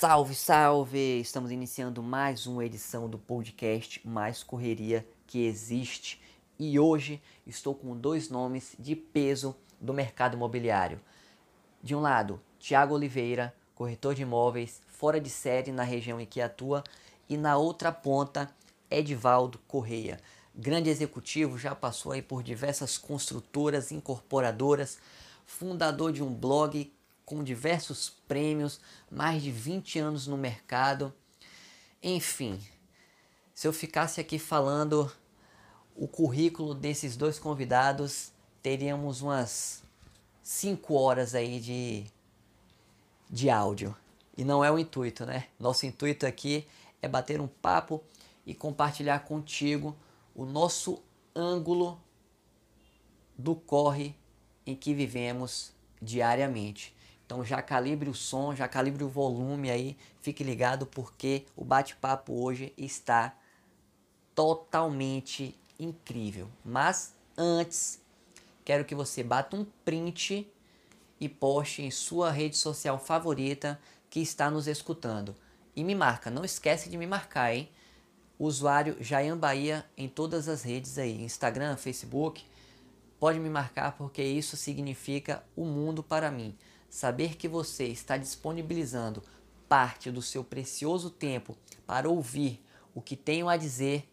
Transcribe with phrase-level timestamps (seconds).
[0.00, 1.20] Salve, salve!
[1.20, 6.22] Estamos iniciando mais uma edição do podcast Mais Correria que Existe
[6.56, 11.00] e hoje estou com dois nomes de peso do mercado imobiliário.
[11.82, 16.40] De um lado, Tiago Oliveira, corretor de imóveis fora de série na região em que
[16.40, 16.84] atua,
[17.28, 18.48] e na outra ponta,
[18.88, 20.20] Edivaldo Correia,
[20.54, 24.96] grande executivo, já passou aí por diversas construtoras, incorporadoras,
[25.44, 26.88] fundador de um blog
[27.28, 31.12] com diversos prêmios, mais de 20 anos no mercado.
[32.02, 32.58] Enfim,
[33.54, 35.12] se eu ficasse aqui falando
[35.94, 39.82] o currículo desses dois convidados, teríamos umas
[40.42, 42.06] 5 horas aí de,
[43.28, 43.94] de áudio.
[44.34, 45.48] E não é o intuito, né?
[45.60, 46.66] Nosso intuito aqui
[47.02, 48.02] é bater um papo
[48.46, 49.94] e compartilhar contigo
[50.34, 51.02] o nosso
[51.36, 52.00] ângulo
[53.36, 54.16] do corre
[54.64, 56.96] em que vivemos diariamente.
[57.28, 62.32] Então já calibre o som, já calibre o volume aí, fique ligado porque o bate-papo
[62.32, 63.36] hoje está
[64.34, 66.48] totalmente incrível.
[66.64, 68.00] Mas antes,
[68.64, 70.50] quero que você bata um print
[71.20, 75.36] e poste em sua rede social favorita que está nos escutando.
[75.76, 77.68] E me marca, não esquece de me marcar, hein?
[78.38, 82.42] Usuário Jayan Bahia em todas as redes aí, Instagram, Facebook.
[83.20, 86.56] Pode me marcar porque isso significa o mundo para mim.
[86.88, 89.22] Saber que você está disponibilizando
[89.68, 94.08] parte do seu precioso tempo para ouvir o que tenho a dizer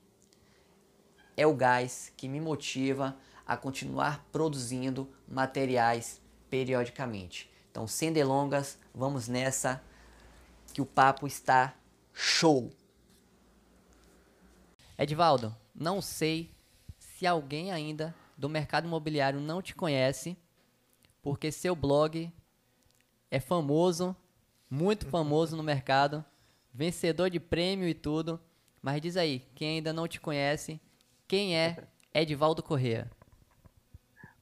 [1.38, 7.52] é o gás que me motiva a continuar produzindo materiais periodicamente.
[7.72, 9.82] Então, sem delongas, vamos nessa
[10.74, 11.76] que o papo está
[12.14, 12.72] show.
[14.98, 16.52] Edvaldo, não sei
[16.98, 20.38] se alguém ainda do mercado imobiliário não te conhece,
[21.22, 22.32] porque seu blog
[23.30, 24.16] é famoso,
[24.70, 26.24] muito famoso no mercado,
[26.74, 28.40] vencedor de prêmio e tudo.
[28.82, 30.80] Mas diz aí, quem ainda não te conhece,
[31.28, 33.10] quem é Edvaldo Corrêa?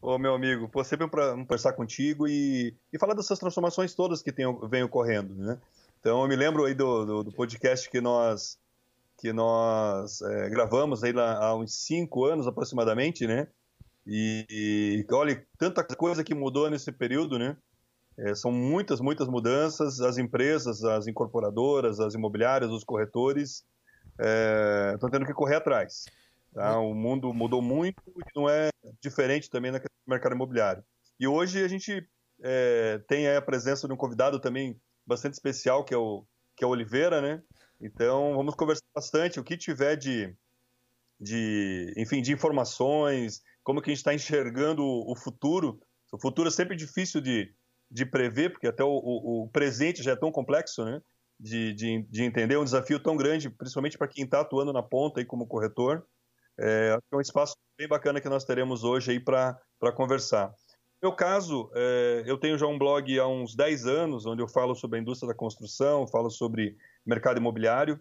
[0.02, 4.34] Ô, meu amigo, pô, sempre um conversar contigo e, e falar dessas transformações todas que
[4.34, 5.58] tem, vem ocorrendo, né?
[6.00, 8.60] Então, eu me lembro aí do, do, do podcast que nós,
[9.18, 13.48] que nós é, gravamos aí lá há uns cinco anos aproximadamente, né?
[14.06, 17.56] E, e olha, tanta coisa que mudou nesse período, né?
[18.18, 20.00] É, são muitas, muitas mudanças.
[20.00, 23.66] As empresas, as incorporadoras, as imobiliárias, os corretores
[24.94, 26.06] estão é, tendo que correr atrás.
[26.54, 26.80] Tá?
[26.80, 28.70] O mundo mudou muito e não é
[29.02, 30.84] diferente também no mercado imobiliário.
[31.20, 32.08] E hoje a gente
[32.42, 36.24] é, tem a presença de um convidado também bastante especial, que é o,
[36.56, 37.42] que é o Oliveira, né?
[37.82, 39.40] Então vamos conversar bastante.
[39.40, 40.36] O que tiver de,
[41.20, 45.80] de enfim, de informações, como que a gente está enxergando o futuro.
[46.12, 47.52] O futuro é sempre difícil de,
[47.94, 51.00] de prever, porque até o, o, o presente já é tão complexo, né?
[51.40, 54.82] De, de, de, entender, é um desafio tão grande, principalmente para quem está atuando na
[54.82, 56.04] ponta aí como corretor.
[56.60, 59.56] É, é um espaço bem bacana que nós teremos hoje aí para
[59.96, 60.48] conversar.
[61.02, 64.48] No meu caso, é, eu tenho já um blog há uns 10 anos, onde eu
[64.48, 68.00] falo sobre a indústria da construção, falo sobre mercado imobiliário.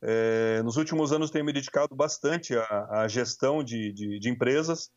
[0.00, 4.90] É, nos últimos anos tenho me dedicado bastante à, à gestão de, de, de empresas,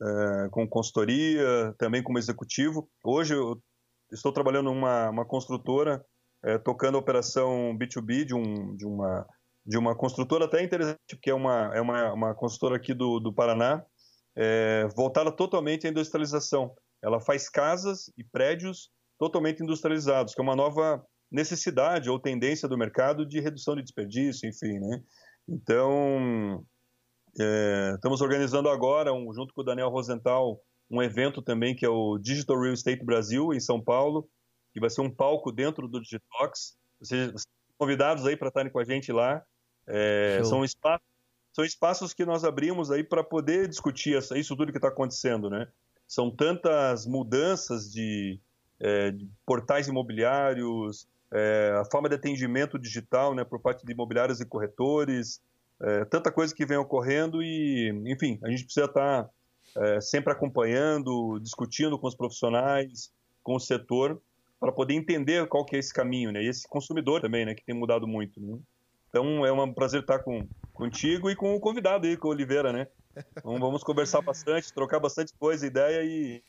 [0.00, 2.88] é, com consultoria, também como executivo.
[3.02, 3.60] Hoje eu
[4.12, 6.04] estou trabalhando numa uma construtora,
[6.42, 9.26] é, tocando a operação B2B de, um, de, uma,
[9.64, 13.32] de uma construtora até interessante, porque é uma, é uma, uma construtora aqui do, do
[13.32, 13.84] Paraná,
[14.36, 16.74] é, voltada totalmente à industrialização.
[17.02, 22.78] Ela faz casas e prédios totalmente industrializados, que é uma nova necessidade ou tendência do
[22.78, 25.02] mercado de redução de desperdício, enfim, né?
[25.48, 26.64] Então,
[27.38, 31.88] é, estamos organizando agora, um, junto com o Daniel Rosenthal, um evento também que é
[31.88, 34.28] o Digital Real Estate Brasil, em São Paulo,
[34.72, 36.76] que vai ser um palco dentro do Digitox.
[37.00, 37.44] Vocês
[37.78, 39.42] convidados aí para estarem com a gente lá.
[39.86, 41.06] É, são, espaços,
[41.52, 45.48] são espaços que nós abrimos aí para poder discutir essa, isso tudo que está acontecendo,
[45.48, 45.66] né?
[46.06, 48.38] São tantas mudanças de,
[48.78, 54.40] é, de portais imobiliários, é, a forma de atendimento digital, né, por parte de imobiliários
[54.40, 55.40] e corretores,
[55.80, 59.30] é, tanta coisa que vem ocorrendo e, enfim, a gente precisa estar tá
[59.76, 63.12] é, sempre acompanhando, discutindo com os profissionais,
[63.42, 64.20] com o setor,
[64.58, 66.42] para poder entender qual que é esse caminho, né?
[66.42, 67.54] E esse consumidor também, né?
[67.54, 68.40] Que tem mudado muito.
[68.40, 68.58] Né?
[69.08, 72.72] Então é um prazer estar com, contigo e com o convidado aí, com o Oliveira,
[72.72, 72.86] né?
[73.36, 76.42] Então, vamos conversar bastante, trocar bastante coisa, ideia e,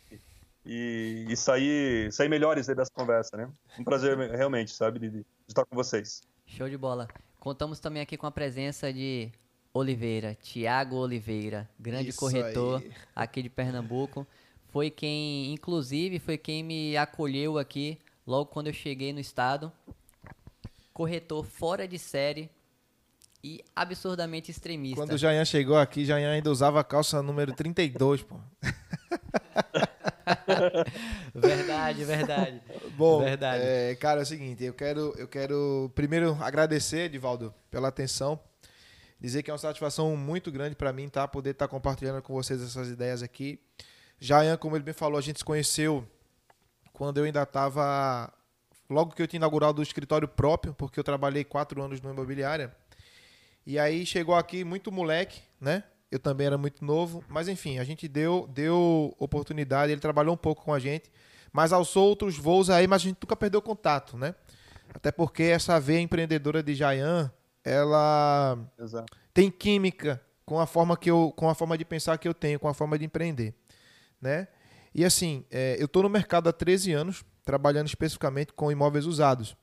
[0.65, 3.49] e, e sair, sair melhores dessa conversa, né?
[3.79, 6.21] Um prazer realmente, sabe, de, de estar com vocês.
[6.45, 7.07] Show de bola.
[7.39, 9.31] Contamos também aqui com a presença de
[9.73, 12.91] Oliveira, Tiago Oliveira, grande Isso corretor aí.
[13.15, 14.27] aqui de Pernambuco.
[14.69, 19.71] Foi quem, inclusive, foi quem me acolheu aqui logo quando eu cheguei no estado.
[20.93, 22.49] corretor fora de série
[23.43, 25.01] e absurdamente extremista.
[25.01, 28.39] Quando o Jayan chegou aqui, Jayan ainda usava a calça número 32, pô.
[31.33, 32.61] verdade, verdade.
[32.95, 33.63] Bom, verdade.
[33.65, 38.39] É, cara, é o seguinte, eu quero, eu quero primeiro agradecer, Edivaldo, pela atenção.
[39.21, 41.27] Dizer que é uma satisfação muito grande para mim, tá?
[41.27, 43.59] Poder estar tá compartilhando com vocês essas ideias aqui.
[44.19, 46.07] Jayan, como ele me falou, a gente se conheceu
[46.91, 48.33] quando eu ainda estava.
[48.89, 52.75] Logo que eu tinha inaugurado o escritório próprio, porque eu trabalhei quatro anos no imobiliária.
[53.63, 55.83] E aí chegou aqui muito moleque, né?
[56.09, 60.37] Eu também era muito novo, mas enfim, a gente deu, deu oportunidade, ele trabalhou um
[60.37, 61.09] pouco com a gente,
[61.53, 64.35] mas aos outros voos aí, mas a gente nunca perdeu contato, né?
[64.93, 67.31] Até porque essa veia empreendedora de Jayan,
[67.63, 69.17] ela Exato.
[69.33, 72.59] tem química com a forma que eu, com a forma de pensar que eu tenho,
[72.59, 73.53] com a forma de empreender,
[74.19, 74.47] né?
[74.93, 79.55] E assim, é, eu estou no mercado há 13 anos, trabalhando especificamente com imóveis usados.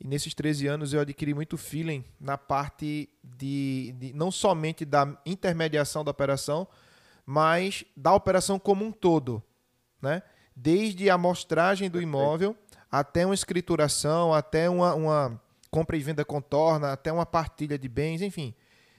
[0.00, 5.16] E nesses 13 anos eu adquiri muito feeling na parte de, de, não somente da
[5.24, 6.66] intermediação da operação,
[7.24, 9.40] mas da operação como um todo,
[10.00, 10.22] né?
[10.56, 12.56] Desde a amostragem do imóvel
[12.90, 15.41] até uma escrituração, até uma, uma
[15.72, 18.54] compra e venda contorna, até uma partilha de bens, enfim.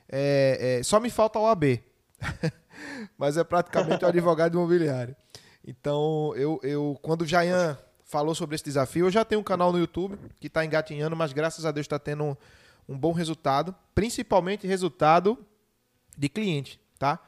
[0.09, 1.81] É, é, só me falta o AB,
[3.15, 5.15] mas é praticamente o advogado imobiliário.
[5.63, 9.71] Então, eu, eu quando o Jayan falou sobre esse desafio, eu já tenho um canal
[9.71, 12.35] no YouTube que está engatinhando, mas graças a Deus está tendo um,
[12.89, 15.37] um, bom resultado, principalmente resultado
[16.17, 17.19] de cliente, tá?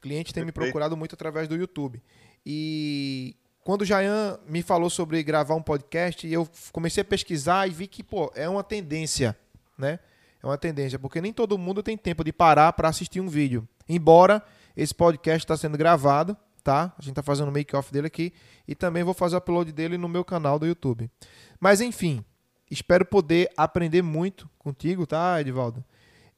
[0.00, 2.00] Cliente tem me procurado muito através do YouTube.
[2.44, 3.34] E
[3.66, 7.88] quando o Jayan me falou sobre gravar um podcast, eu comecei a pesquisar e vi
[7.88, 9.36] que, pô, é uma tendência,
[9.76, 9.98] né?
[10.40, 13.66] É uma tendência, porque nem todo mundo tem tempo de parar para assistir um vídeo.
[13.88, 14.40] Embora
[14.76, 16.94] esse podcast está sendo gravado, tá?
[16.96, 18.32] A gente tá fazendo o make-off dele aqui
[18.68, 21.10] e também vou fazer o upload dele no meu canal do YouTube.
[21.58, 22.24] Mas enfim,
[22.70, 25.84] espero poder aprender muito contigo, tá, Edivaldo?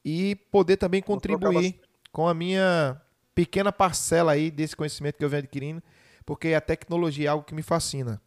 [0.03, 1.79] E poder também contribuir
[2.11, 2.99] com a minha
[3.35, 5.83] pequena parcela aí desse conhecimento que eu venho adquirindo,
[6.29, 8.21] porque a tecnologia é algo que me fascina.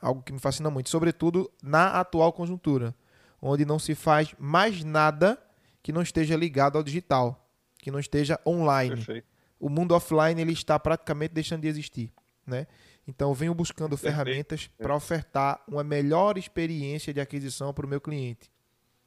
[0.00, 2.94] Algo que me fascina muito, sobretudo na atual conjuntura,
[3.40, 5.38] onde não se faz mais nada
[5.82, 8.96] que não esteja ligado ao digital, que não esteja online.
[8.96, 9.32] Perfeito
[9.62, 12.12] o mundo offline ele está praticamente deixando de existir,
[12.44, 12.66] né?
[13.06, 18.00] Então eu venho buscando ferramentas para ofertar uma melhor experiência de aquisição para o meu
[18.00, 18.50] cliente.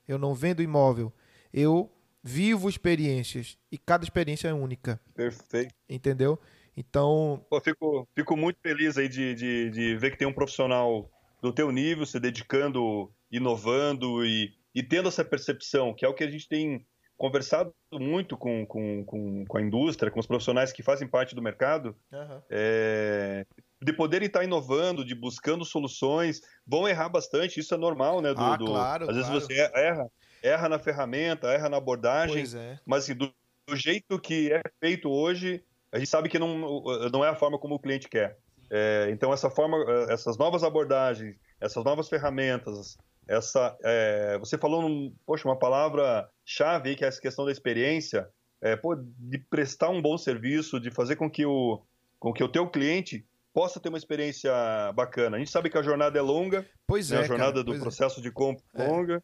[0.07, 1.11] Eu não vendo imóvel,
[1.53, 1.91] eu
[2.23, 4.97] vivo experiências e cada experiência é única.
[5.13, 5.75] Perfeito.
[5.89, 6.39] Entendeu?
[6.75, 7.45] Então.
[7.49, 11.09] Pô, fico, fico muito feliz aí de, de, de ver que tem um profissional
[11.41, 16.23] do teu nível se dedicando, inovando e, e tendo essa percepção, que é o que
[16.23, 16.85] a gente tem
[17.17, 21.41] conversado muito com, com, com, com, a indústria, com os profissionais que fazem parte do
[21.41, 22.41] mercado, uhum.
[22.49, 23.45] é,
[23.81, 28.33] de poderem estar inovando, de buscando soluções, vão errar bastante, isso é normal, né?
[28.33, 29.31] Do, ah, do, claro, às claro.
[29.31, 30.11] vezes você erra,
[30.43, 32.79] erra na ferramenta, erra na abordagem, é.
[32.85, 33.33] mas assim, do,
[33.67, 35.63] do, jeito que é feito hoje,
[35.95, 38.37] a gente sabe que não, não é a forma como o cliente quer.
[38.69, 39.77] É, então essa forma,
[40.09, 46.89] essas novas abordagens, essas novas ferramentas, essa, é, você falou, num, poxa, uma palavra chave
[46.89, 48.27] aí, que é essa questão da experiência,
[48.61, 51.81] é, pô, de prestar um bom serviço, de fazer com que o,
[52.19, 54.51] com que o teu cliente possa ter uma experiência
[54.93, 55.37] bacana.
[55.37, 57.73] A gente sabe que a jornada é longa, pois né, é, a jornada cara, do
[57.73, 57.79] é.
[57.79, 58.23] processo é.
[58.23, 59.23] de compra é longa.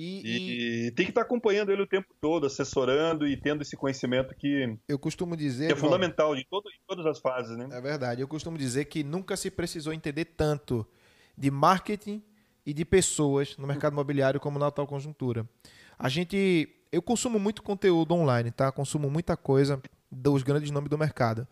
[0.00, 3.76] E, e, e, tem que estar acompanhando ele o tempo todo, assessorando e tendo esse
[3.76, 7.68] conhecimento que eu costumo dizer que é fundamental de, todo, de todas as fases, né?
[7.72, 8.20] É verdade.
[8.20, 10.86] Eu costumo dizer que nunca se precisou entender tanto
[11.36, 12.22] de marketing
[12.64, 15.44] e de pessoas no mercado imobiliário como na atual conjuntura.
[15.98, 18.70] A gente, eu consumo muito conteúdo online, tá?
[18.70, 21.44] Consumo muita coisa dos grandes nomes do mercado.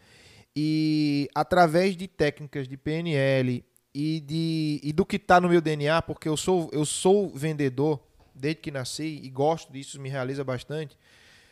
[0.54, 6.00] E através de técnicas de PNL e, de, e do que está no meu DNA,
[6.02, 8.00] porque eu sou, eu sou vendedor
[8.36, 10.96] desde que nasci e gosto disso, me realiza bastante.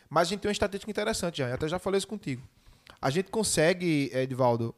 [0.09, 2.41] Mas a gente tem uma estatística interessante já, eu até já falei isso contigo.
[3.01, 4.73] A gente consegue, Edvaldo,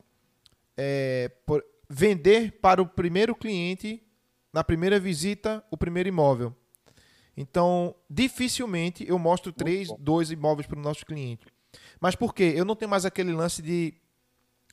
[0.76, 4.04] é, por, vender para o primeiro cliente
[4.52, 6.56] na primeira visita, o primeiro imóvel.
[7.36, 11.46] Então, dificilmente eu mostro três, dois imóveis para o nosso cliente.
[12.00, 12.54] Mas por quê?
[12.56, 13.94] Eu não tenho mais aquele lance de.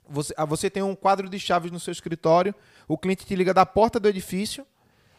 [0.08, 2.54] Você, ah, você tem um quadro de chaves no seu escritório,
[2.88, 4.66] o cliente te liga da porta do edifício.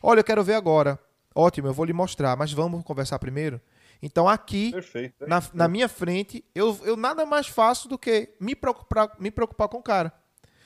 [0.02, 1.00] Olha, eu quero ver agora.
[1.36, 3.60] Ótimo, eu vou lhe mostrar, mas vamos conversar primeiro?
[4.02, 8.56] Então, aqui, perfeito, Na, na minha frente, eu, eu nada mais faço do que me
[8.56, 10.14] preocupar, me preocupar com o cara.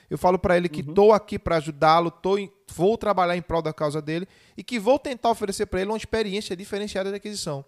[0.08, 1.14] Eu falo para ele que estou uhum.
[1.14, 2.12] aqui para ajudá-lo,
[2.72, 5.96] vou trabalhar em prol da causa dele e que vou tentar oferecer para ele uma
[5.96, 7.64] experiência diferenciada de aquisição.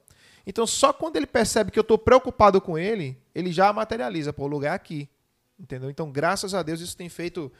[0.46, 4.44] Então, só quando ele percebe que eu estou preocupado com ele, ele já materializa, pô,
[4.44, 5.08] o lugar é aqui.
[5.58, 5.88] Entendeu?
[5.88, 7.52] Então, graças a Deus, isso tem feito,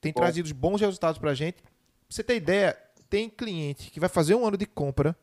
[0.00, 0.20] tem Bom.
[0.20, 1.60] trazido bons resultados para a gente.
[1.60, 1.70] Pra
[2.08, 2.78] você ter ideia,
[3.10, 5.16] tem cliente que vai fazer um ano de compra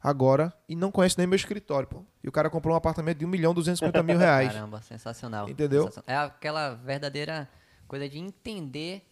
[0.00, 2.04] agora e não conhece nem meu escritório, pô.
[2.22, 4.52] E o cara comprou um apartamento de 1 milhão 250 mil reais.
[4.52, 5.48] Caramba, sensacional.
[5.48, 5.84] Entendeu?
[5.84, 6.24] Sensacional.
[6.24, 7.48] É aquela verdadeira
[7.88, 9.02] coisa de entender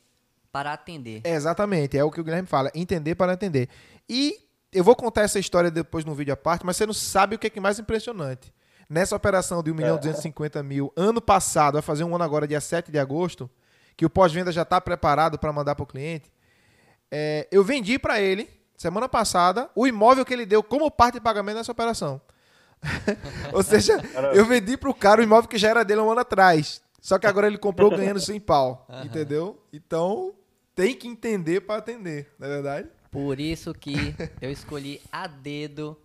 [0.53, 1.23] para atender.
[1.25, 3.69] É, exatamente, é o que o Guilherme fala, entender para atender.
[4.09, 4.37] E
[4.73, 7.39] eu vou contar essa história depois no vídeo à parte, mas você não sabe o
[7.39, 8.53] que é, que é mais impressionante.
[8.89, 12.61] Nessa operação de 1 milhão 250 mil, ano passado, vai fazer um ano agora, dia
[12.61, 13.49] 7 de agosto,
[13.97, 16.33] que o pós-venda já está preparado para mandar para o cliente,
[17.11, 21.21] é, eu vendi para ele, semana passada, o imóvel que ele deu como parte de
[21.21, 22.21] pagamento nessa operação.
[23.53, 24.01] Ou seja,
[24.35, 26.81] eu vendi para o cara o imóvel que já era dele um ano atrás.
[27.01, 28.87] Só que agora ele comprou ganhando sem pau.
[28.89, 29.05] Aham.
[29.05, 29.63] Entendeu?
[29.73, 30.35] Então,
[30.75, 32.89] tem que entender para atender, não é verdade?
[33.11, 35.97] Por isso que eu escolhi a dedo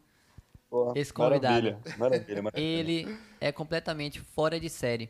[0.75, 1.67] Pô, Esse convidado.
[1.71, 2.65] Maravilha, maravilha, maravilha.
[2.65, 5.09] ele é completamente fora de série.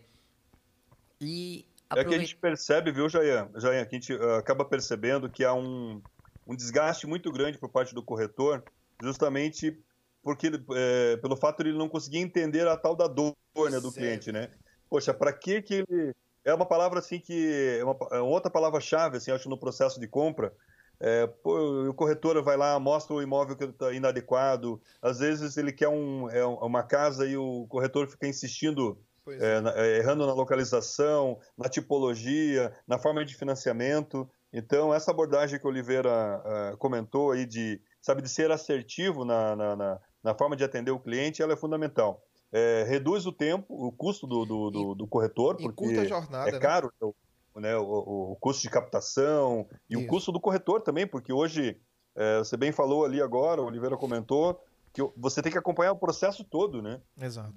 [1.20, 3.48] E É que a gente percebe, viu, Jair?
[3.56, 6.01] Jair, que a gente ah, acaba percebendo que há um,
[6.48, 8.63] um desgaste muito grande por parte do corretor,
[9.01, 9.77] justamente
[10.24, 13.36] porque ele, é, pelo fato de ele não conseguir entender a tal da dor
[13.70, 14.50] né, do cliente, né?
[14.89, 16.15] Poxa, para que que ele...
[16.44, 17.77] É uma palavra assim que...
[17.80, 20.51] É uma, é outra palavra-chave, assim, acho, no processo de compra.
[21.00, 24.82] É, pô, o corretor vai lá, mostra o imóvel que está inadequado.
[25.01, 29.74] Às vezes ele quer um, é uma casa e o corretor fica insistindo é, na-
[29.75, 34.29] é, errando na localização, na tipologia, na forma de financiamento.
[34.53, 39.55] Então, essa abordagem que o Oliveira ah, comentou aí de, sabe, de ser assertivo na,
[39.55, 42.24] na, na- na forma de atender o cliente, ela é fundamental.
[42.51, 46.60] É, reduz o tempo, o custo do, do, do- do corretor, porque jornada, é né?
[46.60, 47.13] caro o,
[47.60, 50.03] né, o, o- o custo de captação e Isso.
[50.03, 51.77] o custo do corretor também, porque hoje,
[52.15, 54.60] é, você bem falou ali agora, o Oliveira comentou,
[54.94, 57.01] que você tem que acompanhar o processo todo, né?
[57.20, 57.53] Exato.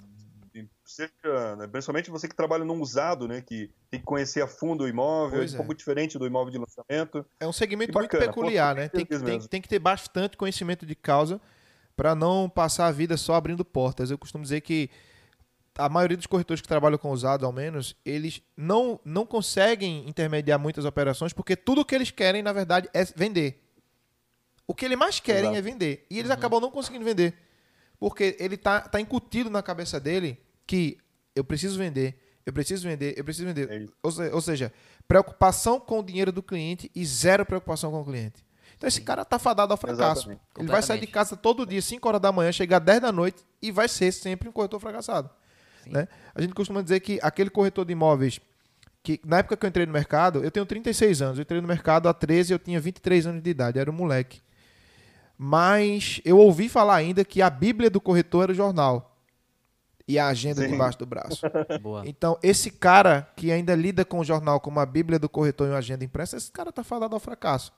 [0.89, 4.85] Seja, né, principalmente você que trabalha num usado, né, que tem que conhecer a fundo
[4.85, 5.61] o imóvel, Pois é é.
[5.61, 7.27] um pouco diferente do imóvel de lançamento.
[7.39, 8.89] É um segmento muito peculiar, Pô, né?
[8.89, 11.39] Tem tem, tem que ter bastante conhecimento de causa
[11.95, 14.11] para não passar a vida só abrindo portas.
[14.11, 14.89] Eu costumo dizer que
[15.77, 20.59] a maioria dos corretores que trabalham com usados, ao menos, eles não, não conseguem intermediar
[20.59, 23.63] muitas operações porque tudo que eles querem, na verdade, é vender.
[24.67, 25.57] O que eles mais querem Exato.
[25.59, 26.07] é vender.
[26.11, 27.35] E eles acabam não conseguindo vender.
[28.01, 30.99] Porque ele tá, tá incutido na cabeça dele que
[31.35, 33.71] eu preciso vender, eu preciso vender, eu preciso vender.
[33.71, 33.87] É.
[34.03, 34.73] Ou, se- ou seja,
[35.09, 38.45] preocupação com o dinheiro do cliente e zero preocupação com o cliente.
[38.77, 40.21] Então esse cara tá fadado ao fracasso.
[40.21, 40.41] Exatamente.
[40.57, 43.45] Ele vai sair de casa todo dia, 5 horas da manhã, chegar 10 da noite
[43.61, 45.31] e vai ser sempre um corretor fracassado.
[45.87, 46.07] Né?
[46.35, 48.39] A gente costuma dizer que aquele corretor de imóveis
[49.03, 51.67] que na época que eu entrei no mercado, eu tenho 36 anos, eu entrei no
[51.69, 54.43] mercado há 13, eu tinha 23 anos de idade, era um moleque.
[55.37, 59.18] Mas eu ouvi falar ainda que a Bíblia do corretor era o jornal
[60.09, 60.71] e a agenda Sim.
[60.71, 61.43] debaixo do braço.
[61.83, 62.03] Boa.
[62.07, 65.71] Então, esse cara que ainda lida com o jornal como a Bíblia do corretor e
[65.71, 67.71] uma agenda impressa, esse cara tá fadado ao fracasso.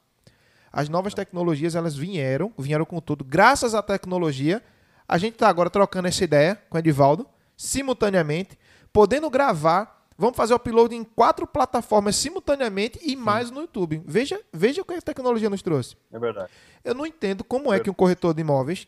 [0.73, 3.25] As novas tecnologias, elas vieram, vieram com tudo.
[3.25, 4.63] Graças à tecnologia,
[5.09, 8.57] a gente está agora trocando essa ideia com o Edivaldo, simultaneamente,
[8.93, 10.07] podendo gravar.
[10.17, 14.01] Vamos fazer o upload em quatro plataformas simultaneamente e mais no YouTube.
[14.07, 15.97] Veja, veja o que a tecnologia nos trouxe.
[16.13, 16.53] É verdade.
[16.85, 18.87] Eu não entendo como é que um corretor de imóveis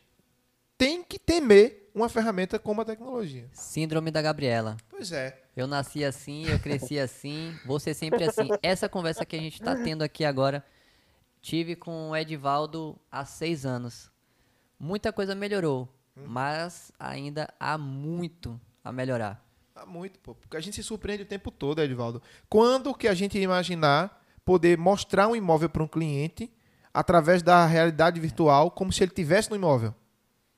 [0.78, 3.48] tem que temer uma ferramenta como a tecnologia.
[3.52, 4.76] Síndrome da Gabriela.
[4.88, 5.42] Pois é.
[5.56, 8.48] Eu nasci assim, eu cresci assim, vou ser sempre assim.
[8.62, 10.64] Essa conversa que a gente está tendo aqui agora,
[11.40, 14.10] tive com o Edivaldo há seis anos.
[14.78, 19.44] Muita coisa melhorou, mas ainda há muito a melhorar.
[19.74, 20.34] Há muito, pô.
[20.34, 22.22] Porque a gente se surpreende o tempo todo, Edivaldo.
[22.48, 26.52] Quando que a gente imaginar poder mostrar um imóvel para um cliente
[26.92, 29.94] através da realidade virtual como se ele tivesse no imóvel?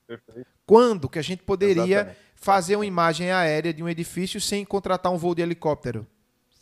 [0.06, 0.46] Perfeito.
[0.66, 2.18] Quando que a gente poderia Exatamente.
[2.34, 6.06] fazer uma imagem aérea de um edifício sem contratar um voo de helicóptero?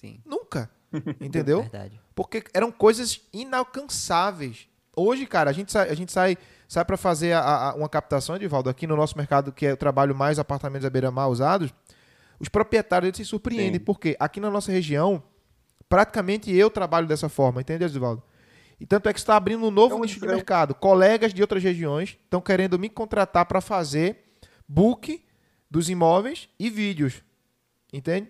[0.01, 0.71] Sim, Nunca.
[1.21, 1.63] Entendeu?
[1.63, 2.01] verdade.
[2.15, 4.69] Porque eram coisas inalcançáveis.
[4.95, 6.37] Hoje, cara, a gente sai, a gente sai,
[6.69, 9.77] sai para fazer a- a- uma captação, Edivaldo, aqui no nosso mercado, que é o
[9.77, 11.73] trabalho mais apartamentos à beira-mar usados,
[12.39, 13.85] os proprietários eles se surpreendem, Sim.
[13.85, 15.23] porque aqui na nossa região,
[15.89, 18.23] praticamente eu trabalho dessa forma, entende, Edivaldo?
[18.83, 20.75] E tanto é que está abrindo um novo É um nicho de mercado.
[20.75, 24.25] Colegas de outras regiões estão querendo me contratar para fazer
[24.67, 25.25] book
[25.71, 27.23] dos imóveis e vídeos.
[27.93, 28.29] Entende?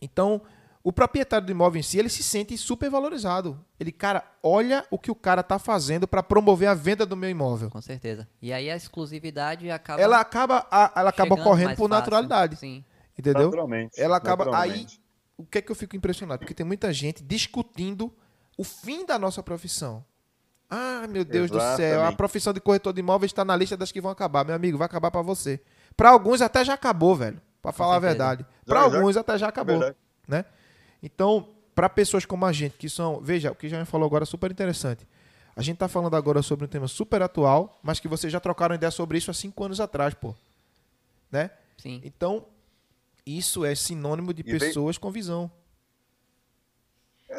[0.00, 0.40] Então,
[0.82, 3.62] o proprietário do imóvel em si, ele se sente super valorizado.
[3.78, 7.28] Ele, cara, olha o que o cara tá fazendo para promover a venda do meu
[7.28, 7.68] imóvel.
[7.68, 8.26] Com certeza.
[8.40, 10.00] E aí a exclusividade acaba.
[10.00, 12.00] Ela acaba, a- ela acaba chegando correndo mais por fácil.
[12.00, 12.82] naturalidade, Sim.
[13.18, 13.44] entendeu?
[13.44, 14.00] Naturalmente.
[14.00, 15.00] Ela acaba aí naturalmente.
[15.36, 16.38] o que é que eu fico impressionado?
[16.38, 18.10] Porque tem muita gente discutindo
[18.56, 20.04] o fim da nossa profissão.
[20.68, 22.16] Ah, meu Deus do céu, a Exatamente.
[22.16, 24.44] profissão de corretor de imóveis está na lista das que vão acabar.
[24.44, 25.60] Meu amigo, vai acabar para você.
[25.96, 27.40] Para alguns até já acabou, velho.
[27.62, 28.44] Para falar a verdade.
[28.64, 29.96] Para alguns até já acabou, Verdade.
[30.26, 30.44] né?
[31.02, 34.24] Então, para pessoas como a gente, que são, veja, o que já me falou agora
[34.24, 35.06] é super interessante.
[35.54, 38.74] A gente tá falando agora sobre um tema super atual, mas que vocês já trocaram
[38.74, 40.34] ideia sobre isso há cinco anos atrás, pô.
[41.30, 41.50] Né?
[41.76, 42.00] Sim.
[42.04, 42.44] Então,
[43.24, 45.50] isso é sinônimo de E vem- pessoas com visão.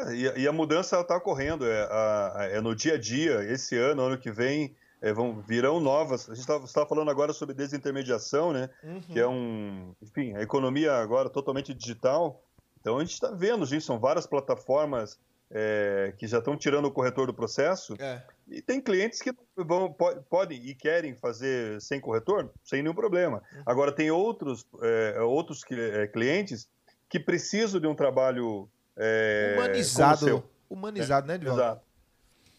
[0.06, 3.42] É, e, e a mudança está ocorrendo, é, a- a- é no dia a dia,
[3.44, 6.28] esse ano, ano que vem, é, vão, virão novas.
[6.28, 8.68] A gente estava falando agora sobre desintermediação, né?
[9.12, 12.42] Que é um, enfim, a economia agora totalmente digital.
[12.80, 15.18] Então a gente está vendo, gente, são várias plataformas
[15.50, 17.94] é, que já estão tirando o corretor do processo.
[17.98, 18.22] É.
[18.48, 23.42] E tem clientes que vão, po- podem e querem fazer sem corretor, sem nenhum problema.
[23.64, 26.68] Agora, tem outros, é, outros é, clientes
[27.08, 30.44] que precisam de um trabalho é, humanizado.
[30.68, 31.62] Humanizado, né, Edvaldo?
[31.62, 31.82] Exato.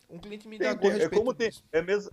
[0.10, 2.12] Um cliente me Tem- indagou a é como tem, é, a mesma,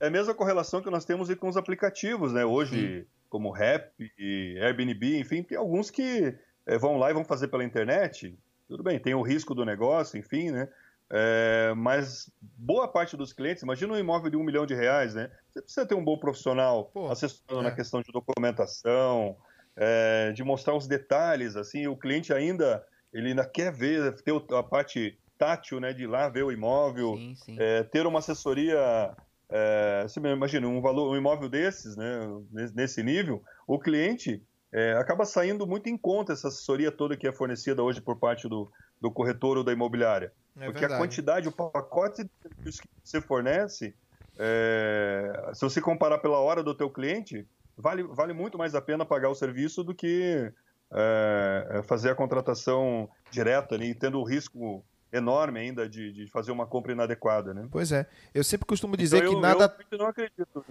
[0.00, 2.44] é a mesma correlação que nós temos com os aplicativos, né?
[2.44, 7.48] Hoje, como Rap e Airbnb, enfim, tem alguns que é, vão lá e vão fazer
[7.48, 8.38] pela internet.
[8.68, 10.68] Tudo bem, tem o risco do negócio, enfim, né?
[11.10, 15.30] É, mas boa parte dos clientes, imagina um imóvel de um milhão de reais, né?
[15.48, 17.70] Você precisa ter um bom profissional Pô, assessorando é.
[17.70, 19.34] na questão de documentação,
[19.74, 24.62] é, de mostrar os detalhes, assim, o cliente ainda, ele ainda quer ver, ter a
[24.62, 27.58] parte tátil, né, de ir lá ver o imóvel, Sim, sim.
[27.58, 29.16] é, ter uma assessoria,
[29.50, 34.92] é, você imagina, um valor, um imóvel desses, né, nesse- nesse nível, o cliente é,
[34.94, 38.70] acaba saindo muito em conta essa assessoria toda que é fornecida hoje por parte do,
[39.00, 40.30] do corretor ou da imobiliária.
[40.56, 40.92] É Porque verdade.
[40.92, 43.94] a quantidade, o pacote de serviços que você fornece,
[44.38, 47.46] é, se você comparar pela hora do teu cliente,
[47.76, 50.52] vale, vale muito mais a pena pagar o serviço do que
[50.92, 56.66] é, fazer a contratação direta ali, tendo o risco enorme ainda de, de fazer uma
[56.66, 57.66] compra inadequada, né?
[57.70, 58.06] Pois é.
[58.34, 59.76] Eu sempre costumo dizer Então, que eu, nada.
[59.90, 60.64] Eu não acredito.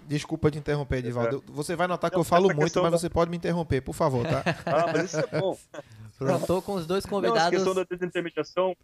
[0.00, 1.44] Desculpa te interromper, Edivaldo.
[1.48, 3.94] Você vai notar que Não, eu falo muito, mas da- você pode me interromper, por
[3.94, 4.42] favor, tá?
[4.66, 5.56] Ah, mas isso é bom.
[6.20, 7.50] Eu Tô com os dois Não, convidados.
[7.50, 8.76] questão da desintermediação,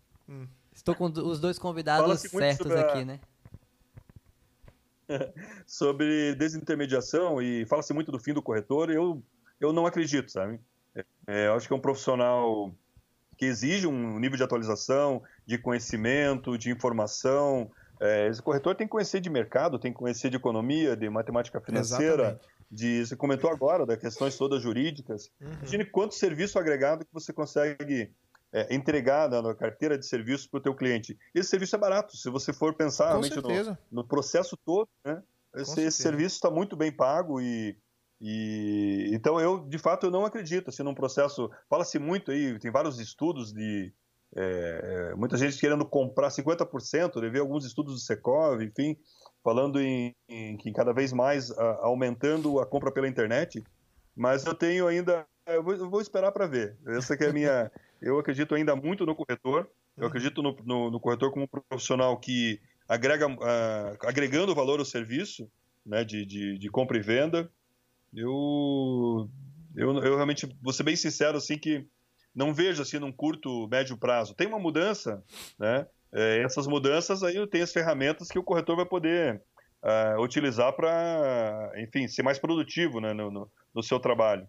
[0.73, 3.19] Estou com os dois convidados certos a- aqui, né?
[5.66, 9.23] sobre desintermediação e fala-se muito do fim do corretor, eu,
[9.65, 10.61] eu não acredito, sabe?
[11.27, 12.73] É, eu acho que é um profissional
[13.37, 17.71] que exige um nível de atualização, de conhecimento, de informação.
[18.00, 21.61] É, esse corretor tem que conhecer de mercado, tem que conhecer de economia, de matemática
[21.61, 22.49] financeira, Exatamente.
[22.71, 25.31] de, você comentou agora das questões todas jurídicas.
[25.41, 25.53] Uhum.
[25.55, 28.13] Imagine quanto serviço agregado que você consegue
[28.53, 31.19] é, entregar na, carteira de serviços para o teu cliente.
[31.35, 35.23] Esse serviço é barato, se você for pensar Com realmente no, no processo todo, né?
[35.57, 37.77] Esse, esse serviço está muito bem pago e,
[38.26, 42.71] e então eu de fato eu não acredito assim num processo fala-se muito aí tem
[42.71, 43.93] vários estudos de
[44.37, 48.97] é, é, muita gente querendo comprar 50%, eu vi alguns estudos do Secov, enfim,
[49.45, 53.63] falando em, em que cada vez mais a, aumentando a compra pela internet,
[54.17, 56.76] mas eu tenho ainda, eu vou, eu vou esperar para ver.
[56.89, 57.71] Essa que é a minha,
[58.02, 62.19] eu acredito ainda muito no corretor, eu acredito no, no, no corretor como um profissional
[62.19, 65.49] que agrega, ah, agregando valor ao serviço,
[65.87, 67.49] né, de, de, de compra e venda.
[68.17, 69.29] Eu,
[69.75, 71.87] eu, eu realmente, vou ser bem sincero, assim, que
[72.35, 74.35] não vejo assim num curto, médio prazo.
[74.35, 75.23] Tem uma mudança,
[75.59, 75.87] né?
[76.13, 79.43] É, essas mudanças aí tem as ferramentas que o corretor vai poder
[79.83, 84.49] ah, utilizar para, enfim, ser mais produtivo né, no, no, no seu trabalho.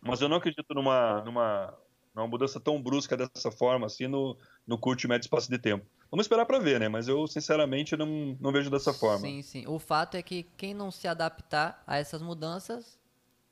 [0.00, 1.74] Mas eu não acredito numa, numa,
[2.14, 5.86] numa mudança tão brusca dessa forma, assim, no, no curto e médio espaço de tempo.
[6.10, 6.88] Vamos esperar para ver, né?
[6.88, 9.26] Mas eu, sinceramente, não, não vejo dessa forma.
[9.26, 9.66] Sim, sim.
[9.66, 12.98] O fato é que quem não se adaptar a essas mudanças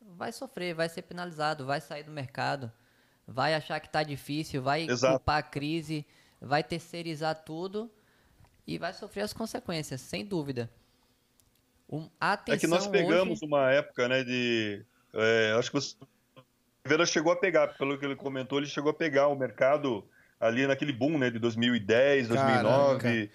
[0.00, 2.70] vai sofrer, vai ser penalizado, vai sair do mercado,
[3.26, 5.14] vai achar que tá difícil, vai Exato.
[5.14, 6.06] culpar a crise,
[6.40, 7.90] vai terceirizar tudo
[8.66, 10.70] e vai sofrer as consequências, sem dúvida.
[11.88, 13.46] Um, atenção É que nós pegamos hoje...
[13.46, 14.84] uma época, né, de...
[15.14, 15.96] é, acho que você...
[16.84, 20.04] Oliveira chegou a pegar, pelo que ele comentou, ele chegou a pegar o mercado
[20.42, 23.30] ali naquele boom, né, de 2010, 2009, Caraca.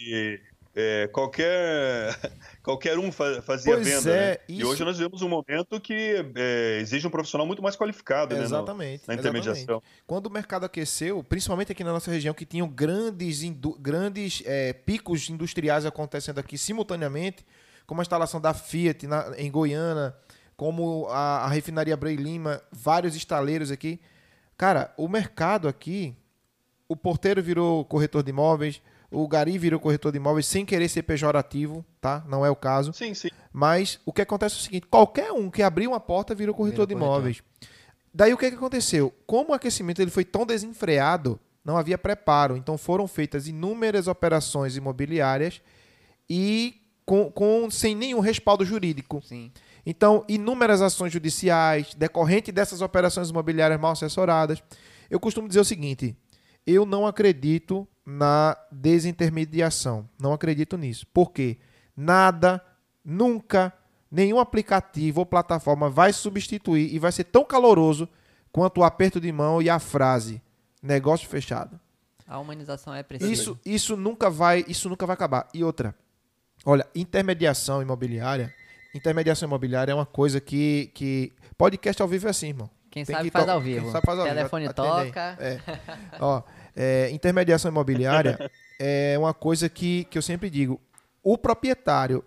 [0.00, 0.40] e
[0.74, 2.16] é, qualquer,
[2.62, 4.36] qualquer um fa- fazia Pois venda, é, né?
[4.48, 8.34] E isso- hoje nós vivemos um momento que é, exige um profissional muito mais qualificado,
[8.34, 9.02] né, no- Exatamente.
[9.06, 9.40] na exatamente.
[9.42, 9.82] intermediação.
[10.06, 13.42] Quando o mercado aqueceu, principalmente aqui na nossa região, que tinham grandes,
[13.80, 17.44] grandes é, picos industriais acontecendo aqui simultaneamente,
[17.86, 20.14] como a instalação da Fiat na- em Goiânia,
[20.56, 24.00] como a, a refinaria Brei Lima, vários estaleiros aqui.
[24.56, 26.16] Cara, o mercado aqui,
[26.92, 31.02] o porteiro virou corretor de imóveis, o gari virou corretor de imóveis sem querer ser
[31.02, 32.24] pejorativo, tá?
[32.28, 32.92] Não é o caso.
[32.92, 33.28] Sim, sim.
[33.52, 36.86] Mas o que acontece é o seguinte: qualquer um que abrir uma porta virou corretor
[36.86, 37.16] Virou de corretor.
[37.18, 37.42] imóveis.
[38.14, 39.12] Daí o que, que aconteceu?
[39.26, 42.56] Como o aquecimento ele foi tão desenfreado, não havia preparo.
[42.56, 45.60] Então foram feitas inúmeras operações imobiliárias
[46.28, 46.74] e
[47.04, 49.22] com, com- sem nenhum respaldo jurídico.
[49.24, 49.50] Sim.
[49.84, 54.62] Então, inúmeras ações judiciais, decorrente dessas operações imobiliárias mal assessoradas.
[55.10, 56.16] Eu costumo dizer o seguinte:
[56.66, 60.08] Eu não acredito na desintermediação.
[60.20, 61.06] Não acredito nisso.
[61.06, 61.58] Por quê?
[61.96, 62.64] Nada,
[63.04, 63.72] nunca,
[64.10, 68.08] nenhum aplicativo ou plataforma vai substituir e vai ser tão caloroso
[68.50, 70.42] quanto o aperto de mão e a frase
[70.82, 71.78] negócio fechado.
[72.26, 73.30] A humanização é precisa.
[73.30, 75.48] Isso, isso nunca vai, isso nunca vai acabar.
[75.52, 75.94] E outra,
[76.64, 78.52] olha, intermediação imobiliária,
[78.94, 82.70] intermediação imobiliária é uma coisa que, que podcast ao vivo é assim, irmão.
[82.92, 83.90] Quem sabe que faz to- ao quem vivo.
[83.90, 84.36] sabe faz ao vivo.
[84.36, 85.36] Telefone toca.
[85.40, 85.58] É.
[86.20, 86.42] Ó,
[86.76, 90.80] é, intermediação imobiliária é uma coisa que, que eu sempre digo.
[91.22, 92.22] O proprietário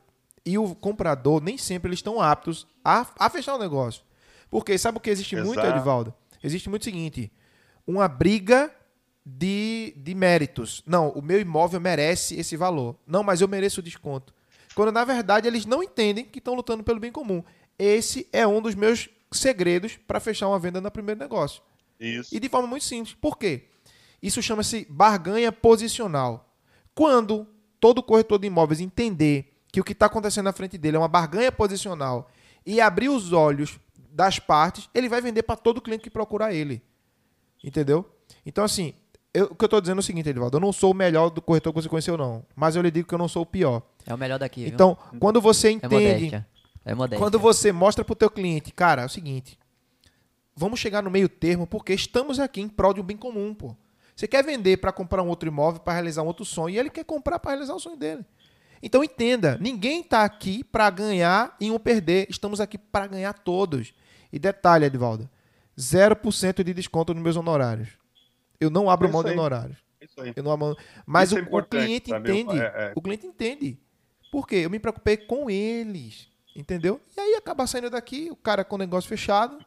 [0.46, 4.04] e o comprador nem sempre eles estão aptos a, a fechar o negócio.
[4.50, 5.68] Porque sabe o que existe muito, Exato.
[5.78, 6.14] Edivaldo?
[6.44, 7.32] Existe muito o seguinte:
[7.86, 8.72] uma briga
[9.26, 10.84] de, de méritos.
[10.86, 12.96] Não, o meu imóvel merece esse valor.
[13.08, 14.34] Não, mas eu mereço o desconto.
[14.76, 17.44] Quando na verdade eles não entendem que estão lutando pelo bem comum.
[17.78, 21.62] Esse é um dos meus segredos para fechar uma venda no primeiro negócio.
[22.00, 22.36] Isso.
[22.36, 23.16] E de forma muito simples.
[23.16, 23.66] Por quê?
[24.22, 26.54] Isso chama-se barganha posicional.
[26.94, 27.48] Quando
[27.80, 31.08] todo corretor de imóveis entender que o que está acontecendo na frente dele é uma
[31.08, 32.30] barganha posicional
[32.66, 33.78] e abrir os olhos
[34.12, 36.82] das partes, ele vai vender para todo cliente que procurar ele.
[37.64, 38.06] Entendeu?
[38.46, 38.94] Então, assim,
[39.34, 40.58] eu- o que eu estou dizendo é o seguinte, Edivaldo.
[40.58, 42.46] Eu não sou o melhor do corretor que você conheceu, não.
[42.56, 43.82] Mas eu lhe digo que eu não sou o pior.
[44.06, 44.74] É o melhor daqui, viu?
[44.74, 46.48] Então, quando você é entende modéstia.
[46.86, 47.20] É modéstia.
[47.20, 49.58] quando você mostra pro teu cliente, cara, é o seguinte,
[50.56, 53.76] vamos chegar no meio termo porque estamos aqui em prol de um bem comum, pô.
[54.16, 56.90] Você quer vender para comprar um outro imóvel, para realizar um outro sonho, e ele
[56.90, 58.24] quer comprar para realizar o sonho dele.
[58.82, 63.94] Então entenda, ninguém está aqui para ganhar e um perder, estamos aqui para ganhar todos.
[64.32, 65.30] E detalhe, Edvaldo,
[65.78, 67.90] 0% de desconto nos meus honorários.
[68.60, 69.78] Eu não abro É mão de honorários.
[70.00, 70.34] Isso aí.
[70.36, 72.58] Eu não abro Mas Isso o, é o cliente entende.
[72.58, 72.94] É, é.
[72.96, 73.78] O cliente entende.
[74.32, 74.58] Por quê?
[74.58, 76.30] Eu me preocupei com eles.
[76.56, 77.02] Entendeu?
[77.18, 79.64] E aí acaba saindo daqui, o cara com o negócio fechado,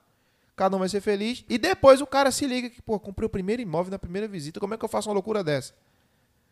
[0.57, 1.45] cada um vai ser feliz.
[1.49, 4.59] E depois o cara se liga que, pô, comprei o primeiro imóvel na primeira visita,
[4.59, 5.75] como é que eu faço uma loucura dessa?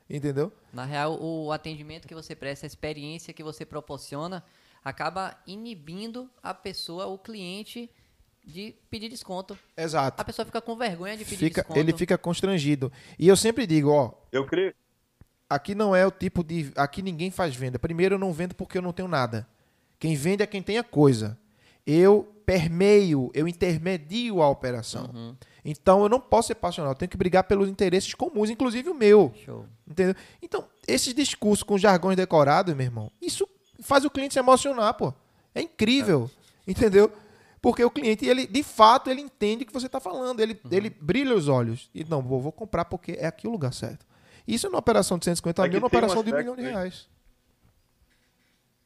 [0.08, 0.52] Entendeu?
[0.72, 4.44] Na real, o atendimento que você presta, a experiência que você proporciona,
[4.84, 7.90] acaba inibindo a pessoa, o cliente,
[8.44, 9.58] de pedir desconto.
[9.76, 10.20] Exato.
[10.20, 11.80] A pessoa fica com vergonha de pedir Fica, desconto.
[11.80, 12.92] ele fica constrangido.
[13.18, 14.72] E eu sempre digo, ó, Eu creio.
[15.50, 16.72] aqui não é o tipo de.
[16.76, 17.76] Aqui ninguém faz venda.
[17.76, 19.48] Primeiro, eu não vendo porque eu não tenho nada.
[19.98, 21.38] Quem vende é quem tem a coisa.
[21.86, 25.10] Eu permeio, eu intermedio a operação.
[25.12, 25.36] Uhum.
[25.64, 28.94] Então eu não posso ser passional, eu tenho que brigar pelos interesses comuns, inclusive o
[28.94, 29.32] meu.
[29.44, 29.66] Show.
[29.86, 30.14] Entendeu?
[30.40, 33.48] Então, esses discursos com jargões decorados, meu irmão, isso
[33.80, 35.12] faz o cliente se emocionar, pô.
[35.54, 36.30] É incrível.
[36.66, 37.10] Entendeu?
[37.60, 40.38] Porque o cliente, ele, de fato, ele entende o que você está falando.
[40.40, 41.90] Ele, ele brilha os olhos.
[41.92, 44.06] E não, vou, vou comprar porque é aqui o lugar certo.
[44.46, 46.54] Isso é uma operação de 150 É mil, uma tem um operação de um milhão
[46.54, 46.70] de aí.
[46.70, 47.08] reais.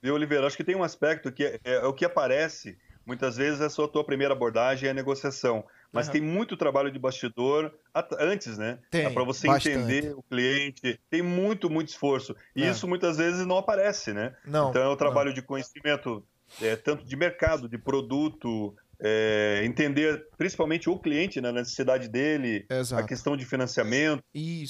[0.03, 0.47] Viu, Oliveira?
[0.47, 2.77] Acho que tem um aspecto que é, é o que aparece
[3.11, 5.65] muitas vezes é só a tua primeira abordagem é a negociação.
[5.93, 6.13] Mas Aham.
[6.13, 7.75] tem muito trabalho de bastidor
[8.21, 8.79] antes, né?
[8.91, 9.77] Tem, para você bastante.
[9.77, 11.01] entender o cliente.
[11.11, 12.37] Tem muito, muito esforço.
[12.55, 12.71] E É.
[12.71, 14.37] isso muitas vezes não aparece, né?
[14.45, 14.71] Não.
[14.71, 16.25] Então é o trabalho de conhecimento,
[16.63, 22.67] é, tanto de mercado, de produto, é, entender principalmente o cliente, né, a necessidade dele,
[22.69, 22.77] não.
[22.77, 23.07] a Exato.
[23.09, 24.23] questão de financiamento,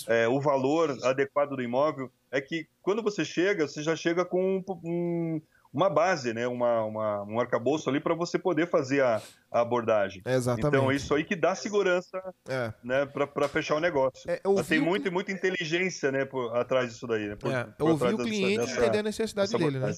[0.09, 2.11] é, o valor adequado do imóvel.
[2.31, 5.41] É que quando você chega, você já chega com um- um-
[5.73, 10.21] uma base, né, uma, uma- um arcabouço ali para você poder fazer a, a abordagem.
[10.27, 10.67] Exatamente.
[10.77, 12.73] Então, isso aí que dá segurança É.
[12.83, 14.29] né, para fechar o negócio.
[14.29, 17.29] É, Mas tem muito, muita inteligência né, por, atrás disso daí.
[17.29, 19.93] Né, por, É, por ouvir o cliente dessa- entender a necessidade dele, né?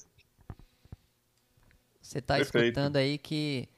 [2.03, 3.69] Você está escutando aí que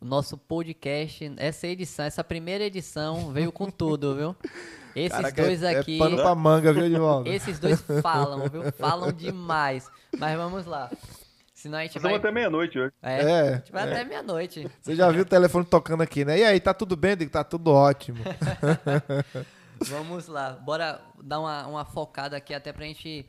[0.00, 4.36] nosso podcast, essa edição, essa primeira edição veio com tudo, viu?
[4.96, 7.28] Esses Caraca, dois é, aqui, É pano pra manga, viu, Edivaldo?
[7.30, 8.72] esses dois falam, viu?
[8.72, 9.88] Falam demais.
[10.18, 10.90] Mas vamos lá.
[11.54, 12.14] Senão a gente Nós vai.
[12.14, 12.92] até meia-noite hoje.
[13.02, 14.66] É, É, a gente vai até meia-noite.
[14.80, 16.38] Você já viu o telefone tocando aqui, né?
[16.38, 17.16] E aí, tá tudo bem?
[17.16, 18.18] Digo, tá tudo ótimo.
[19.84, 23.26] Vamos lá, bora dar uma, uma focada aqui até pra gente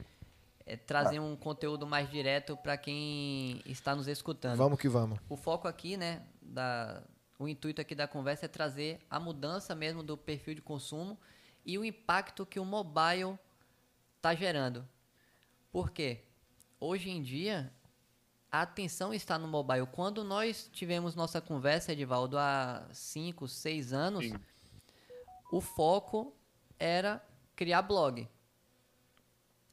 [0.65, 4.57] eh, trazer um conteúdo mais direto pra quem está nos escutando.
[4.57, 5.17] Vamos que vamos.
[5.29, 7.03] O foco aqui, né, da,
[7.39, 11.19] o intuito aqui da conversa é trazer a mudança mesmo do perfil de consumo
[11.65, 13.37] e o impacto que o mobile
[14.17, 14.87] está gerando.
[15.71, 16.23] Por quê?
[16.79, 17.71] Hoje em dia,
[18.51, 19.87] a atenção está no mobile.
[19.87, 24.35] Quando nós tivemos nossa conversa, Edivaldo, há 5, 6 anos, Sim.
[25.51, 26.35] o foco
[26.77, 27.23] era
[27.55, 28.27] criar blog.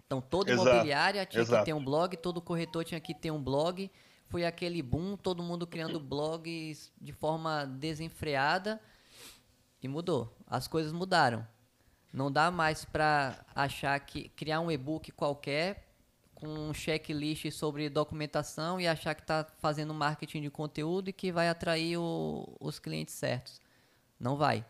[0.07, 1.64] Então, toda Exato, imobiliária tinha que exato.
[1.64, 3.91] ter um blog, todo corretor tinha que ter um blog.
[4.29, 8.81] Foi aquele boom, todo mundo criando blogs de forma desenfreada
[9.83, 10.37] e mudou.
[10.47, 11.47] As coisas mudaram.
[12.12, 15.87] Não dá mais para achar que criar um e-book qualquer
[16.35, 21.33] com um checklist sobre documentação e achar que está fazendo marketing de conteúdo e que
[21.33, 23.61] vai atrair o- os clientes certos.
[24.21, 24.64] Não vai.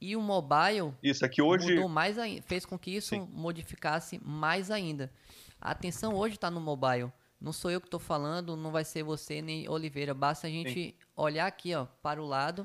[0.00, 1.74] E o mobile isso, é que hoje...
[1.74, 3.28] mudou mais fez com que isso Sim.
[3.32, 5.10] modificasse mais ainda.
[5.60, 7.12] A atenção hoje está no mobile.
[7.42, 10.14] Não sou eu que estou falando, não vai ser você nem Oliveira.
[10.14, 10.94] Basta a gente Sim.
[11.16, 12.64] olhar aqui ó, para o lado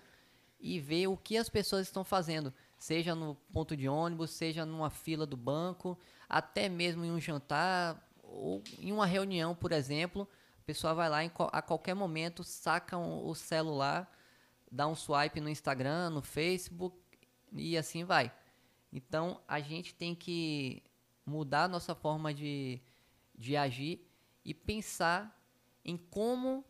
[0.60, 2.54] e ver o que as pessoas estão fazendo.
[2.78, 5.98] Seja no ponto de ônibus, seja numa fila do banco,
[6.30, 10.28] até mesmo em um jantar ou em uma reunião, por exemplo.
[10.60, 14.08] A pessoa vai lá a qualquer momento, saca o celular,
[14.72, 16.96] dá um swipe no Instagram, no Facebook
[17.52, 18.32] e assim vai.
[18.94, 20.84] Então a gente tem que
[21.26, 22.80] mudar a nossa forma de,
[23.36, 24.07] de agir
[24.48, 25.38] e pensar
[25.84, 26.64] em como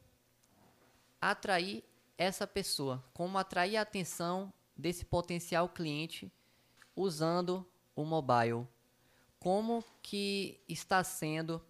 [1.21, 1.83] atrair
[2.17, 6.31] essa pessoa, como atrair a atenção desse potencial cliente
[6.95, 7.63] usando
[7.95, 8.67] o mobile.
[9.39, 11.63] Como que está sendo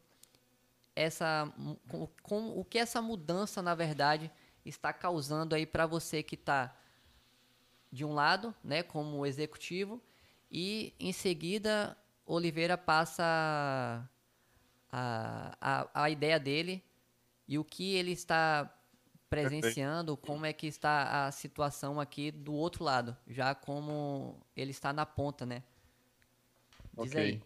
[0.96, 1.54] essa
[1.90, 4.32] com, com, o que essa mudança na verdade
[4.66, 6.74] está causando aí para você que está
[7.92, 10.02] de um lado, né, como executivo,
[10.50, 14.10] e em seguida Oliveira passa
[14.92, 16.84] a, a, a ideia dele
[17.48, 18.74] e o que ele está
[19.30, 24.94] presenciando, como é que está a situação aqui do outro lado, já como ele está
[24.94, 25.64] na ponta, né?
[26.94, 27.22] Diz okay.
[27.22, 27.42] aí.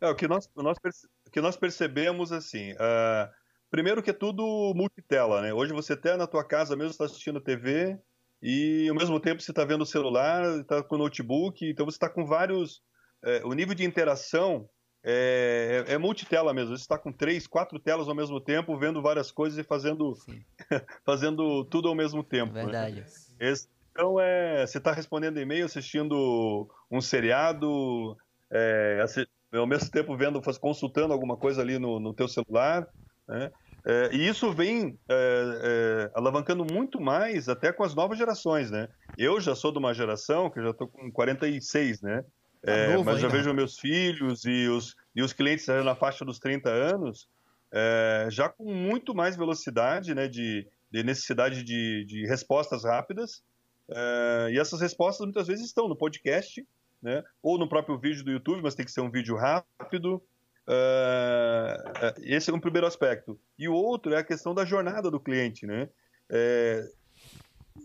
[0.00, 0.78] É, o, que nós, o, nós,
[1.26, 3.30] o que nós percebemos, assim, uh,
[3.70, 5.52] primeiro que é tudo multitela, né?
[5.52, 7.98] Hoje você até na tua casa mesmo está assistindo TV,
[8.40, 11.96] e ao mesmo tempo você está vendo o celular, está com o notebook, então você
[11.96, 12.82] está com vários.
[13.22, 14.68] É, o nível de interação
[15.04, 16.76] é, é, é multitela mesmo.
[16.76, 20.14] Você está com três, quatro telas ao mesmo tempo, vendo várias coisas e fazendo,
[21.04, 22.52] fazendo tudo ao mesmo tempo.
[22.52, 22.62] Né?
[22.62, 23.00] Verdade.
[23.00, 23.06] Né?
[23.40, 28.16] Esse, então é, você está respondendo e-mail, assistindo um seriado,
[28.50, 29.04] é,
[29.52, 32.86] ao mesmo tempo vendo, consultando alguma coisa ali no, no teu celular.
[33.26, 33.50] Né?
[33.84, 38.88] É, e isso vem é, é, alavancando muito mais até com as novas gerações, né?
[39.16, 42.24] Eu já sou de uma geração que já estou com 46, né?
[42.62, 43.20] Tá é, mas ainda.
[43.20, 47.28] já vejo meus filhos e os, e os clientes na faixa dos 30 anos
[47.72, 50.28] é, já com muito mais velocidade, né?
[50.28, 53.42] De, de necessidade de, de respostas rápidas.
[53.90, 56.66] É, e essas respostas muitas vezes estão no podcast,
[57.02, 57.22] né?
[57.42, 60.22] Ou no próprio vídeo do YouTube, mas tem que ser um vídeo rápido.
[60.66, 63.38] Uh, esse é um primeiro aspecto.
[63.58, 65.88] E o outro é a questão da jornada do cliente, né?
[66.28, 66.86] É,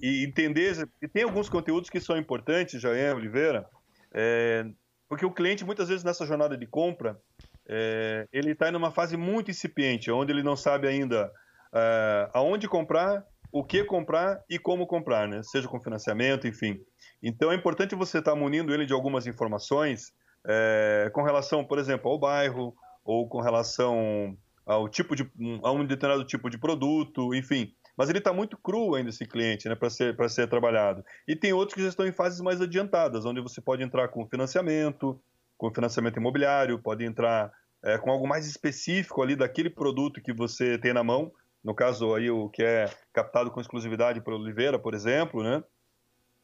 [0.01, 3.65] e entender, e tem alguns conteúdos que são importantes, Jair Oliveira,
[4.13, 4.65] é,
[5.09, 7.19] porque o cliente, muitas vezes, nessa jornada de compra,
[7.67, 11.31] é, ele está em uma fase muito incipiente, onde ele não sabe ainda
[11.73, 15.41] é, aonde comprar, o que comprar e como comprar, né?
[15.43, 16.79] seja com financiamento, enfim.
[17.21, 20.11] Então é importante você estar tá munindo ele de algumas informações
[20.45, 22.73] é, com relação, por exemplo, ao bairro
[23.05, 25.29] ou com relação ao tipo de
[25.61, 27.71] a um determinado tipo de produto, enfim.
[27.95, 31.03] Mas ele está muito cru ainda esse cliente, né, para ser ser trabalhado.
[31.27, 34.27] E tem outros que já estão em fases mais adiantadas, onde você pode entrar com
[34.27, 35.21] financiamento,
[35.57, 37.51] com financiamento imobiliário, pode entrar
[37.83, 41.31] é, com algo mais específico ali daquele produto que você tem na mão.
[41.63, 45.63] No caso aí o que é captado com exclusividade para Oliveira, por exemplo, né?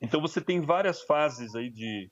[0.01, 2.09] Então você tem várias fases aí de,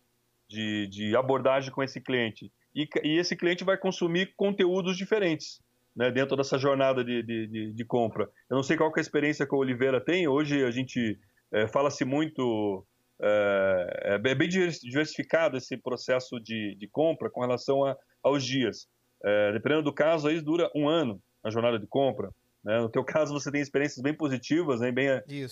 [0.49, 2.51] de, de abordagem com esse cliente.
[2.75, 5.61] E, e, esse cliente vai consumir conteúdos diferentes
[5.97, 8.29] né, dentro dessa jornada de, de, de, compra.
[8.49, 10.27] Eu não sei qual é a experiência que o Oliveira tem.
[10.27, 11.17] Hoje a gente
[11.51, 12.85] é, fala-se muito.
[13.19, 18.87] É, é, bem diversificado esse processo de, de compra com relação a, aos dias.
[19.25, 22.29] É, dependendo do caso, aí dura um ano a jornada de compra.
[22.67, 22.81] Né?
[22.81, 24.91] No teu caso, você tem experiências bem positivas né?
[24.91, 25.07] bem,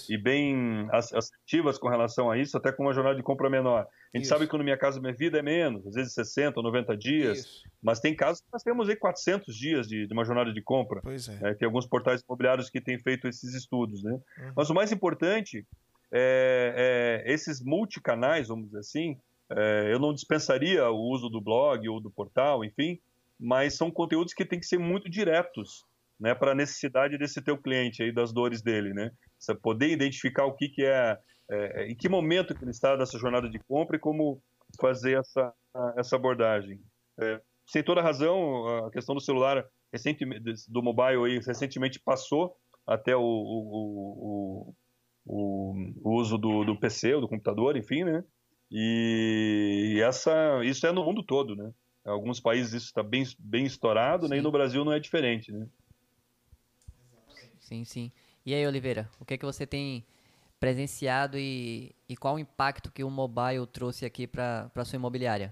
[0.09, 3.87] e bem assertivas com relação a isso, até com uma jornada de compra menor.
[4.13, 4.33] A gente isso.
[4.33, 7.37] sabe que no Minha Casa Minha Vida é menos, às vezes 60 ou 90 dias,
[7.39, 7.63] isso.
[7.81, 10.99] mas tem casos que nós temos aí 400 dias de, de uma jornada de compra.
[11.01, 11.39] Pois é.
[11.41, 11.53] é.
[11.53, 14.03] Tem alguns portais imobiliários que têm feito esses estudos.
[14.03, 14.11] Né?
[14.11, 14.51] Uhum.
[14.53, 15.65] Mas o mais importante
[16.11, 19.17] é, é esses multicanais, vamos dizer assim,
[19.49, 22.99] é, eu não dispensaria o uso do blog ou do portal, enfim,
[23.39, 25.85] mas são conteúdos que têm que ser muito diretos
[26.19, 29.11] né, para a necessidade desse teu cliente aí, das dores dele, né?
[29.37, 31.17] Você poder identificar o que, que é,
[31.49, 34.41] é, é, em que momento que ele está nessa jornada de compra e como
[34.79, 35.53] fazer essa,
[35.97, 36.79] essa abordagem.
[37.19, 43.15] É, sem toda razão, a questão do celular recentemente, do mobile aí, recentemente passou até
[43.15, 44.73] o, o,
[45.25, 45.73] o,
[46.03, 48.23] o uso do, do, PC do computador, enfim, né?
[48.71, 51.71] E essa, isso é no mundo todo, né?
[52.05, 54.37] Em alguns países isso está bem, bem estourado, né?
[54.37, 55.67] E no Brasil não é diferente, né?
[57.65, 58.11] Sim, sim.
[58.45, 60.05] E aí, Oliveira, o que é que você tem
[60.59, 65.51] presenciado e, e qual o impacto que o mobile trouxe aqui para a sua imobiliária?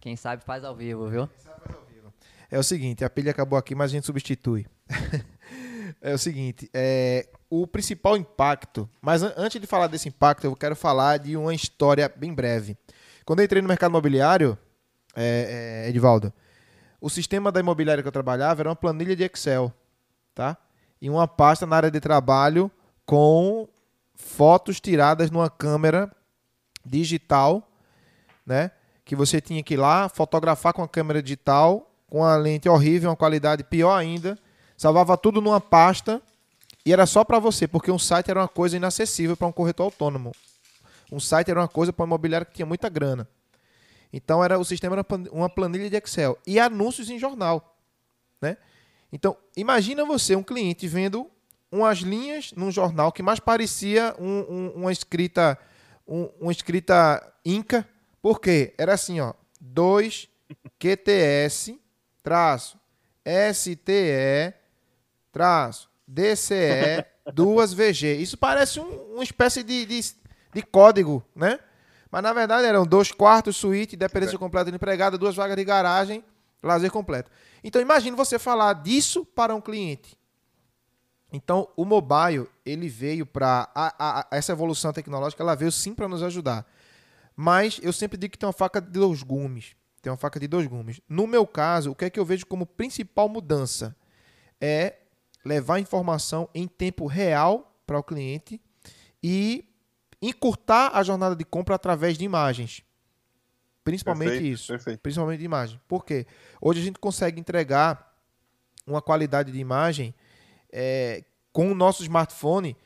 [0.00, 1.28] Quem sabe faz ao vivo, viu?
[2.48, 4.66] É o seguinte, a pilha acabou aqui, mas a gente substitui.
[6.00, 10.54] é o seguinte, é, o principal impacto, mas an- antes de falar desse impacto, eu
[10.54, 12.76] quero falar de uma história bem breve.
[13.24, 14.56] Quando eu entrei no mercado imobiliário,
[15.16, 15.90] é, é,
[17.00, 19.72] o sistema da imobiliária que eu trabalhava era uma planilha de Excel,
[20.34, 20.56] tá?
[21.00, 22.70] E uma pasta na área de trabalho
[23.06, 23.66] com
[24.14, 26.10] fotos tiradas numa câmera
[26.84, 27.66] digital,
[28.44, 28.70] né?
[29.04, 33.10] Que você tinha que ir lá fotografar com a câmera digital, com a lente horrível,
[33.10, 34.38] uma qualidade pior ainda,
[34.76, 36.20] salvava tudo numa pasta
[36.84, 39.84] e era só para você, porque um site era uma coisa inacessível para um corretor
[39.84, 40.32] autônomo.
[41.10, 43.26] Um site era uma coisa para um imobiliário que tinha muita grana.
[44.12, 47.76] Então era o sistema era uma planilha de Excel e anúncios em jornal,
[48.40, 48.56] né?
[49.12, 51.30] Então imagina você um cliente vendo
[51.70, 55.56] umas linhas num jornal que mais parecia um- um- uma escrita
[56.06, 57.88] um- uma escrita inca,
[58.20, 60.28] porque era assim, ó, 2
[60.78, 61.78] QTS
[62.22, 62.76] traço
[63.24, 64.54] STE
[65.32, 68.16] traço DCE duas VG.
[68.16, 70.00] Isso parece um- uma espécie de, de,
[70.52, 71.60] de código, né?
[72.10, 76.24] Mas na verdade eram dois quartos, suíte, dependência completa de empregada, duas vagas de garagem,
[76.62, 77.30] lazer completo.
[77.62, 80.18] Então imagine você falar disso para um cliente.
[81.32, 83.70] Então o mobile ele veio para
[84.30, 86.66] essa evolução tecnológica, ela veio sim para nos ajudar.
[87.36, 89.76] Mas eu sempre digo que tem uma faca de dois gumes.
[90.02, 91.00] Tem uma faca de dois gumes.
[91.08, 93.94] No meu caso, o que é que eu vejo como principal mudança
[94.60, 94.96] é
[95.44, 98.60] levar informação em tempo real para o cliente
[99.22, 99.69] e
[100.20, 102.82] encurtar a jornada de compra através de imagens.
[103.82, 104.68] Principalmente Perfeito, isso.
[104.68, 105.00] perfeito.
[105.00, 105.80] Principalmente de imagem.
[105.88, 106.26] Por quê?
[106.60, 108.14] Hoje a gente consegue entregar
[108.86, 110.14] uma qualidade de imagem
[110.70, 112.76] é, com o nosso smartphone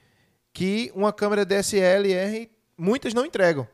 [0.53, 3.67] que uma câmera DSLR muitas não entregam,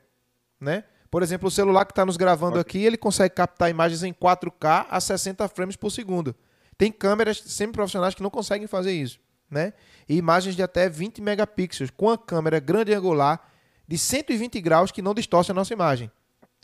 [0.58, 0.84] né?
[1.10, 2.60] Por exemplo, o celular que está nos gravando Ok.
[2.60, 6.34] aqui, ele consegue captar imagens em 4K a 60 frames por segundo.
[6.78, 9.18] Tem câmeras semi-profissionais que não conseguem fazer isso,
[9.50, 9.72] né?
[10.08, 13.49] E imagens de até 20 megapixels com a câmera grande angular
[13.90, 16.08] de 120 graus que não distorce a nossa imagem.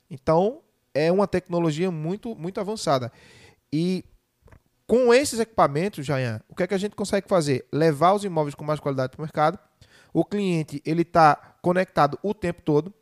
[0.08, 0.60] Então,
[0.94, 3.10] é uma tecnologia muito, muito avançada.
[3.72, 4.04] E
[4.86, 7.66] com esses equipamentos, Jayan, o que é que a gente consegue fazer?
[7.72, 9.58] Levar os imóveis com mais qualidade para o mercado.
[10.14, 12.94] O cliente ele está conectado o tempo todo.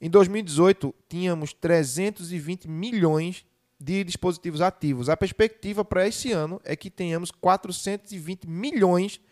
[0.00, 3.44] Em 2018, tínhamos 320 milhões
[3.78, 5.10] de dispositivos ativos.
[5.10, 9.26] A perspectiva para esse ano é que tenhamos 420 milhões de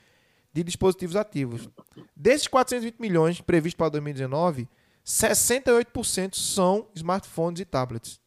[0.62, 1.68] dispositivos ativos.
[2.14, 4.68] Desses 420 milhões previstos para 2019,
[5.04, 8.20] 68% são smartphones e tablets.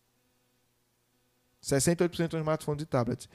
[1.63, 3.29] 68% são smartphones e tablets.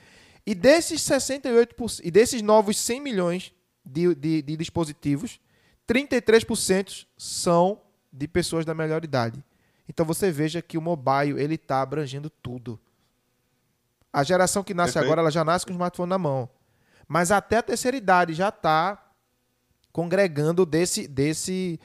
[0.46, 3.52] E desses 68%, e desses novos 100 milhões
[3.84, 5.40] de, de, de dispositivos,
[5.88, 7.80] 33% são
[8.12, 9.42] de pessoas da melhor idade.
[9.88, 12.78] Então você veja que o mobile ele está abrangendo tudo.
[14.12, 15.06] A geração que nasce Perfeito.
[15.06, 16.48] agora ela já nasce com o smartphone na mão.
[17.12, 18.98] Mas até a terceira idade já está
[19.92, 21.78] congregando desse, desse,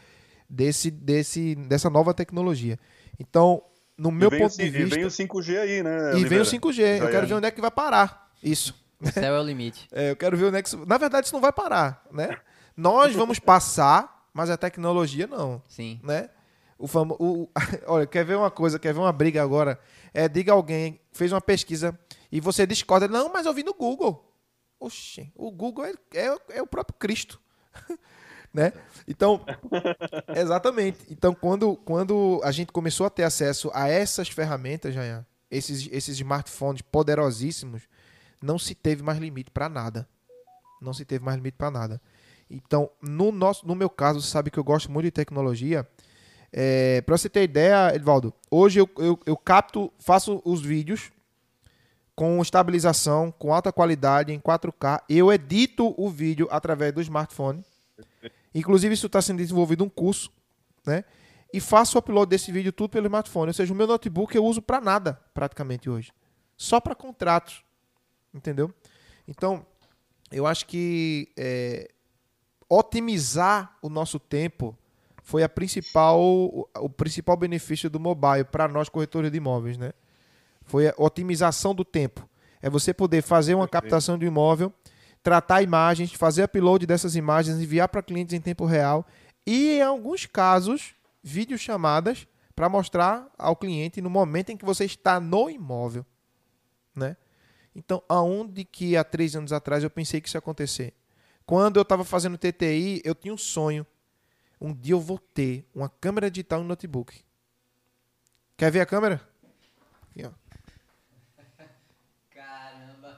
[0.49, 2.79] desse, desse, dessa nova tecnologia.
[3.19, 3.61] Então,
[3.97, 4.95] no meu e o ponto cin- de e vista.
[4.95, 6.11] vem o 5G aí, né?
[6.11, 6.43] E vem o Oliveira?
[6.45, 7.01] 5G.
[7.01, 7.25] Eu quero é.
[7.25, 8.73] ver onde é que vai parar isso.
[9.01, 9.85] O céu é o limite.
[9.91, 10.73] É, eu quero ver onde é que.
[10.85, 12.37] Na verdade, isso não vai parar, né?
[12.77, 15.99] Nós vamos passar, mas a tecnologia não, Sim.
[16.03, 16.29] né?
[16.79, 17.17] O famo...
[17.19, 17.49] o...
[17.85, 19.77] Olha, quer ver uma coisa, quer ver uma briga agora?
[20.13, 21.99] É, diga alguém, fez uma pesquisa
[22.31, 23.09] e você discorda.
[23.09, 24.26] Não, mas eu vi no Google.
[24.79, 27.39] Oxê, o Google é, é, é o próprio Cristo.
[28.53, 28.73] né?
[29.07, 29.45] Então,
[30.35, 30.99] exatamente.
[31.09, 36.15] Então, quando, quando a gente começou a ter acesso a essas ferramentas, Jayan, esses, esses
[36.15, 37.83] smartphones poderosíssimos,
[38.41, 40.07] não se teve mais limite para nada.
[40.81, 42.01] Não se teve mais limite para nada.
[42.49, 45.87] Então, no, nosso, no meu caso, você sabe que eu gosto muito de tecnologia.
[46.51, 51.11] É, para você ter ideia, Edvaldo, hoje eu, eu, eu capto, faço os vídeos
[52.17, 55.03] com estabilização, com alta qualidade, em 4K.
[55.07, 57.63] Eu edito o vídeo através do smartphone.
[58.55, 60.31] Inclusive, isso está sendo desenvolvido um curso,
[60.83, 61.03] né?
[61.53, 63.49] E faço o upload desse vídeo tudo pelo smartphone.
[63.49, 66.11] Ou seja, o meu notebook eu uso para nada, praticamente hoje.
[66.57, 67.63] Só para contratos.
[68.33, 68.73] Entendeu?
[69.27, 69.63] Então,
[70.31, 71.87] eu acho que é,
[72.67, 74.75] otimizar o nosso tempo
[75.21, 79.93] foi a principal, o, o principal benefício do mobile para nós corretores de imóveis, né?
[80.67, 82.29] Foi a otimização do tempo.
[82.61, 84.71] É você poder fazer uma captação de um imóvel,
[85.23, 89.05] tratar imagens, fazer upload dessas imagens, enviar para clientes em tempo real
[89.45, 90.93] e, em alguns casos,
[91.23, 96.05] videochamadas para mostrar ao cliente no momento em que você está no imóvel,
[96.95, 97.15] né?
[97.75, 100.93] Então, aonde que há três anos atrás eu pensei que isso ia acontecer?
[101.45, 103.85] Quando eu estava fazendo TTI, eu tinha um sonho.
[104.59, 107.23] Um dia eu vou ter uma câmera digital no notebook.
[108.57, 109.21] Quer ver a câmera?
[110.09, 110.31] Aqui, ó.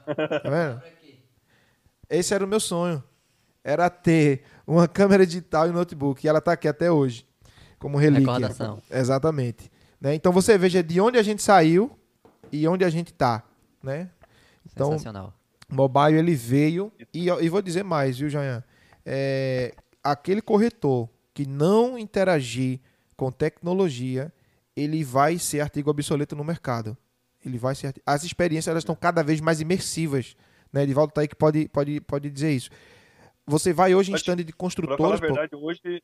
[0.04, 0.82] Tá vendo?
[2.08, 3.02] Esse era o meu sonho.
[3.62, 6.24] era ter uma câmera digital e um notebook.
[6.24, 7.26] E ela está aqui até hoje,
[7.78, 8.32] como relíquia.
[8.32, 8.82] Recordação.
[8.90, 9.70] Exatamente.
[10.00, 10.14] Né?
[10.14, 11.90] Então você veja de onde a gente saiu
[12.50, 13.42] e onde a gente está.
[13.82, 14.10] Né?
[14.72, 15.34] Então, Sensacional.
[15.68, 16.92] mobile ele veio.
[17.12, 18.64] E, e vou dizer mais, viu, Janhan?
[19.04, 22.80] É, aquele corretor que não interagir
[23.16, 24.32] com tecnologia,
[24.74, 26.96] ele vai ser artigo obsoleto no mercado.
[27.44, 27.94] Ele vai ser.
[28.04, 30.36] As experiências elas estão cada vez mais imersivas.
[30.72, 30.82] Né?
[30.82, 32.70] Edivaldo tá aí que pode, pode, pode dizer isso.
[33.46, 36.02] Você vai hoje em Mas, stand de Para falar a construtores, pô, verdade, hoje,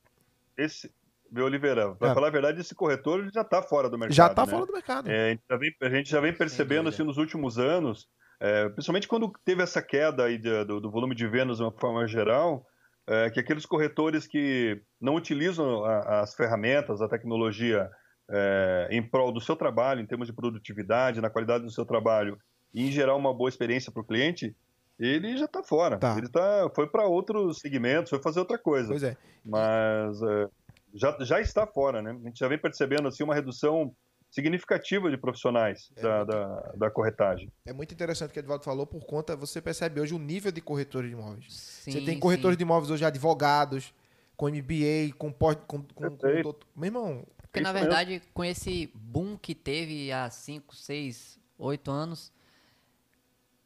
[0.57, 0.91] esse.
[1.29, 2.13] Meu Oliveira, para É.
[2.13, 4.15] falar a verdade, esse corretor ele já está fora do mercado.
[4.15, 4.51] já está né?
[4.51, 5.09] fora do mercado.
[5.09, 8.07] É, a, gente já vem, a gente já vem percebendo assim, nos últimos anos,
[8.39, 11.71] é, principalmente quando teve essa queda aí de- do, do volume de vendas de uma
[11.73, 12.65] forma geral,
[13.05, 17.89] é, que aqueles corretores que não utilizam a- as ferramentas, a tecnologia
[18.29, 22.37] é, em prol do seu trabalho, em termos de produtividade, na qualidade do seu trabalho,
[22.73, 24.55] e em gerar uma boa experiência para o cliente,
[24.99, 25.97] ele já está fora.
[25.97, 26.17] Tá.
[26.17, 29.15] Ele tá, foi para outros segmentos, foi fazer outra coisa Pois é.
[29.45, 30.49] mas é,
[30.93, 32.11] já, já está fora, né?
[32.11, 33.93] A gente já vem percebendo assim uma redução
[34.29, 37.49] significativa de profissionais É da, da, da corretagem.
[37.65, 40.51] É muito interessante o que o Edvaldo falou, por conta, você percebe hoje o nível
[40.51, 41.53] de corretores de imóveis.
[41.53, 42.57] Sim, você tem corretores sim.
[42.57, 43.93] de imóveis hoje advogados,
[44.35, 45.31] com MBA, com.
[45.31, 46.09] Com, com, com,
[46.41, 47.23] doutor- Meu irmão,
[47.57, 47.89] Porque, na Isso mesmo.
[47.89, 52.31] verdade, com esse boom que teve há 5, 6, 8 anos,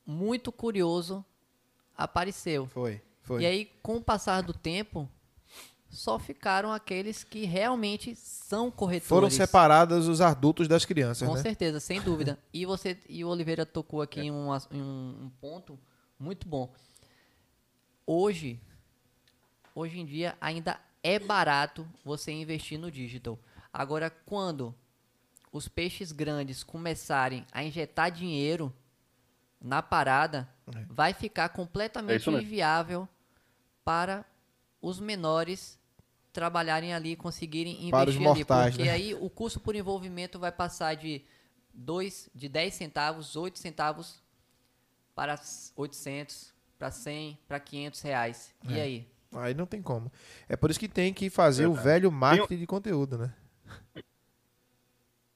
[0.05, 1.23] muito curioso
[1.95, 2.67] apareceu.
[2.67, 3.01] foi.
[3.23, 3.43] Foi.
[3.43, 5.07] E aí, com o passar do tempo,
[5.89, 9.07] só ficaram aqueles que realmente são corretores.
[9.07, 11.41] Foram separados os adultos das crianças, Com né?
[11.41, 12.39] certeza, sem dúvida.
[12.51, 15.79] E você e o Oliveira tocou aqui em, um, em um ponto
[16.17, 16.73] muito bom.
[18.07, 18.59] Hoje,
[19.75, 23.37] hoje em dia, ainda é barato você investir no digital.
[23.73, 24.75] Agora, quando
[25.51, 28.73] os peixes grandes começarem a injetar dinheiro
[29.59, 30.85] na parada, É.
[30.89, 32.39] vai ficar É completamente mesmo.
[32.41, 33.07] inviável
[33.83, 34.25] para
[34.81, 35.79] os menores
[36.33, 38.93] trabalharem ali, conseguirem investir Para os ali, mortais, porque né?
[38.93, 41.23] aí o custo por envolvimento vai passar de
[41.73, 44.21] dois, de 10 centavos, 8 centavos
[45.13, 45.39] para
[45.75, 48.53] 800, para 100, para 500 reais.
[48.67, 48.81] E É.
[48.81, 49.07] aí?
[49.33, 50.11] Aí não tem como.
[50.49, 51.87] É por isso que tem que fazer o Verdade.
[51.87, 53.33] velho marketing de conteúdo, né?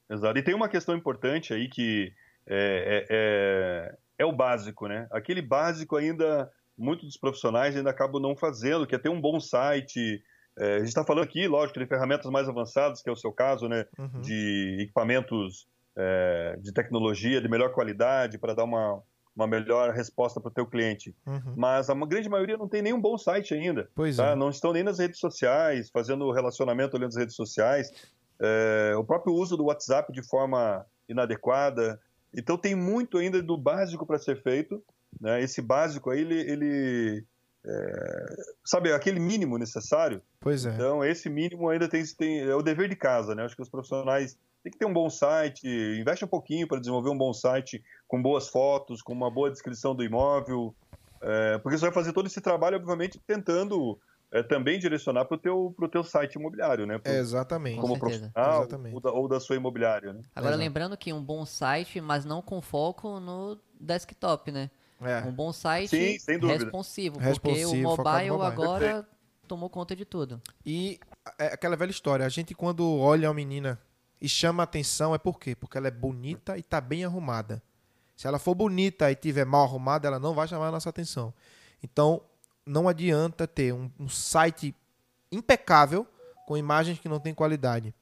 [0.10, 0.38] Exato.
[0.38, 2.14] E tem uma questão importante aí que
[2.48, 5.08] é, é, é, é o básico, né?
[5.12, 9.40] Aquele básico ainda, muitos dos profissionais ainda acabam não fazendo, que é ter um bom
[9.40, 10.24] site.
[10.58, 13.32] É, a gente está falando aqui, lógico, de ferramentas mais avançadas, que é o seu
[13.32, 13.86] caso, né?
[13.98, 14.22] Uhum.
[14.22, 19.02] de equipamentos é, de tecnologia de melhor qualidade para dar uma,
[19.36, 21.16] uma melhor resposta para o teu cliente.
[21.26, 21.54] Uhum.
[21.56, 23.90] Mas a grande maioria não tem nenhum bom site ainda.
[23.96, 24.32] Pois tá?
[24.32, 24.36] é.
[24.36, 27.92] Não estão nem nas redes sociais, fazendo relacionamento olhando as redes sociais.
[28.40, 32.00] É, o próprio uso do WhatsApp de forma inadequada.
[32.34, 34.84] Então tem muito ainda do básico para ser feito.
[35.20, 35.42] Né?
[35.42, 37.26] Esse básico aí, ele, ele
[37.66, 40.22] é, sabe, aquele mínimo necessário.
[40.40, 40.74] Pois é.
[40.74, 43.44] Então, esse mínimo ainda tem, tem é o dever de casa, né?
[43.44, 45.68] Acho que os profissionais têm que ter um bom site,
[46.00, 49.96] investe um pouquinho para desenvolver um bom site com boas fotos, com uma boa descrição
[49.96, 50.76] do imóvel,
[51.22, 54.00] é, porque você vai fazer todo esse trabalho, obviamente, tentando
[54.36, 56.98] é, também direcionar para o teu, pro teu site imobiliário, né?
[56.98, 57.80] Pro- É, exatamente.
[57.80, 58.94] como profissional Exatamente.
[58.96, 60.22] ou da, ou da sua imobiliária, né?
[60.36, 60.60] Agora, Exato.
[60.64, 64.70] lembrando que um bom site, mas não com foco no desktop, né?
[65.02, 65.22] É.
[65.22, 66.64] Um bom site Sim, sem dúvida.
[66.64, 68.52] responsivo, Responsivo, porque o mobile, mobile.
[68.52, 69.08] agora
[69.48, 70.42] tomou conta de tudo.
[70.66, 71.00] E
[71.38, 73.80] é aquela velha história, a gente quando olha uma menina
[74.20, 75.56] e chama a atenção é por quê?
[75.56, 77.62] Porque ela é bonita e tá bem arrumada.
[78.16, 81.34] Se ela for bonita e tiver mal arrumada, ela não vai chamar a nossa atenção.
[81.84, 82.22] Então,
[82.66, 84.76] não adianta ter um, um site
[85.32, 86.08] impecável
[86.48, 87.94] com imagens que não têm qualidade.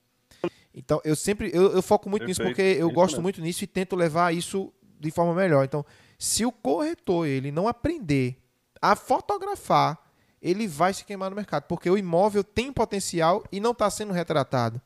[0.73, 3.23] Então, eu sempre eu, eu foco muito nisso Perfeito, porque eu isso gosto mesmo.
[3.23, 5.63] muito nisso e tento levar isso de forma melhor.
[5.63, 5.85] Então,
[6.17, 8.37] se o corretor ele não aprender
[8.81, 9.99] a fotografar,
[10.41, 14.11] ele vai se queimar no mercado, porque o imóvel tem potencial e não está sendo
[14.11, 14.81] retratado.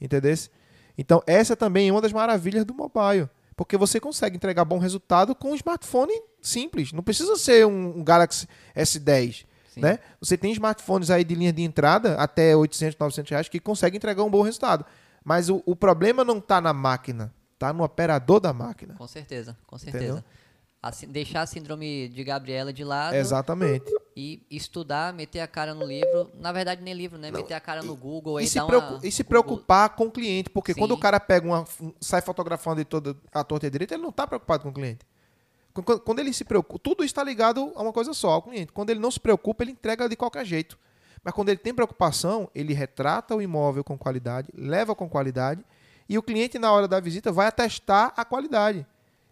[0.00, 0.34] Entendeu?
[0.98, 5.34] Então, essa também é uma das maravilhas do mobile, porque você consegue entregar bom resultado
[5.34, 6.92] com um smartphone simples.
[6.92, 9.46] Não precisa ser um, um Galaxy S10.
[9.72, 9.80] Sim.
[9.80, 9.98] Né?
[10.20, 14.22] Você tem smartphones aí de linha de entrada até 800, 900 reais que conseguem entregar
[14.22, 14.84] um bom resultado.
[15.24, 18.94] Mas o, o problema não está na máquina, está no operador da máquina.
[18.94, 20.04] Com certeza, com certeza.
[20.04, 20.24] Entendeu?
[20.82, 23.84] A deixar a síndrome de Gabriela de lado Exatamente.
[24.16, 26.28] e estudar, meter a cara no livro.
[26.40, 27.30] Na verdade, nem livro, né?
[27.30, 29.06] meter a cara no Google E se, dar preocu- uma.
[29.06, 30.80] e se Google- preocupar com o cliente, porque Sim.
[30.80, 34.02] quando o cara pega uma, um- sai fotografando de toda a torta e direita, ele
[34.02, 35.06] não está preocupado com o cliente.
[35.72, 38.72] Qu- Quando, quando ele se preocupa, tudo está ligado a uma coisa só, ao cliente.
[38.72, 40.76] Quando ele não se preocupa, ele entrega de qualquer jeito.
[41.22, 45.64] Mas quando ele tem preocupação, ele retrata o imóvel com qualidade, leva com qualidade,
[46.08, 48.84] e o cliente, na hora da visita, vai atestar a qualidade.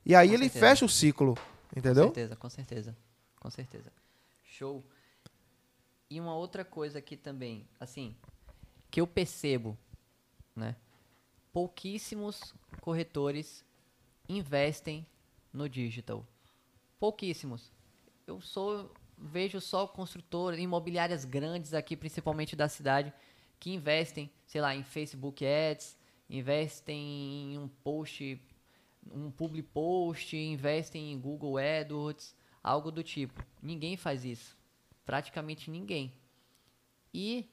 [0.05, 0.67] E aí Com ele certeza.
[0.67, 1.35] fecha o ciclo.
[1.35, 2.05] Com Entendeu?
[2.05, 2.97] certeza, com certeza.
[3.39, 3.93] Com certeza.
[4.45, 4.85] Show.
[6.09, 8.17] E uma outra coisa aqui também, assim,
[8.91, 9.79] que eu percebo,
[10.57, 10.75] né?
[11.53, 13.65] Pouquíssimos corretores
[14.29, 15.07] investem
[15.53, 16.27] no digital.
[16.99, 17.73] Pouquíssimos.
[18.27, 23.13] Eu sou vejo só construtoras, imobiliárias grandes aqui, principalmente da cidade,
[23.59, 25.97] que investem, sei lá, em Facebook Ads,
[26.29, 28.41] investem em um post,
[29.11, 33.43] um public post, investem em Google AdWords, algo do tipo.
[33.63, 34.57] Ninguém faz isso.
[35.05, 36.13] Praticamente ninguém.
[37.13, 37.49] E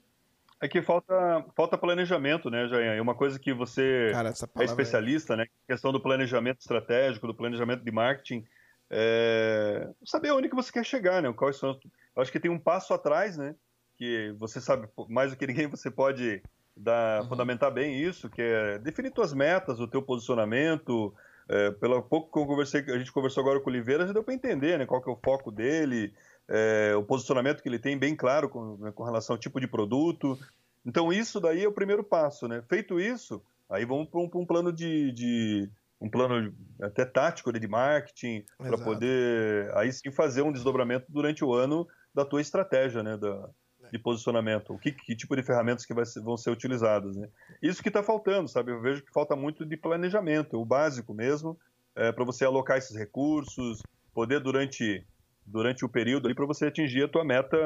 [0.59, 2.97] é que falta, falta planejamento, né, Jair?
[2.97, 5.37] É uma coisa que você Cara, é especialista, é...
[5.37, 5.43] né?
[5.43, 8.43] A questão do planejamento estratégico, do planejamento de marketing.
[8.89, 9.87] É...
[10.03, 11.31] Saber onde que você quer chegar, né?
[11.31, 11.79] Quais são...
[12.15, 13.55] Eu acho que tem um passo atrás, né?
[13.97, 16.41] Que você sabe mais do que ninguém, você pode
[16.75, 17.29] dar, uhum.
[17.29, 21.13] fundamentar bem isso, que é definir suas metas, o teu posicionamento.
[21.49, 24.23] É, pelo pouco que eu conversei, a gente conversou agora com o Oliveira, já deu
[24.23, 24.85] para entender, né?
[24.85, 26.13] Qual que é o foco dele,
[26.47, 29.67] é, o posicionamento que ele tem bem claro com, né, com relação ao tipo de
[29.67, 30.37] produto.
[30.85, 32.61] Então, isso daí é o primeiro passo, né?
[32.67, 35.69] Feito isso, aí vamos para um, um, plano de, de,
[35.99, 41.53] um plano até tático de marketing para poder aí sim fazer um desdobramento durante o
[41.53, 43.17] ano da tua estratégia, né?
[43.17, 43.49] Da.
[43.91, 47.27] De posicionamento, o que, que tipo de ferramentas que ser, vão ser utilizadas, né?
[47.61, 48.71] Isso que está faltando, sabe?
[48.71, 51.57] Eu vejo que falta muito de planejamento, o básico mesmo,
[51.95, 53.81] é, para você alocar esses recursos,
[54.13, 55.05] poder durante
[55.47, 57.57] durante o período ali para você atingir a tua meta,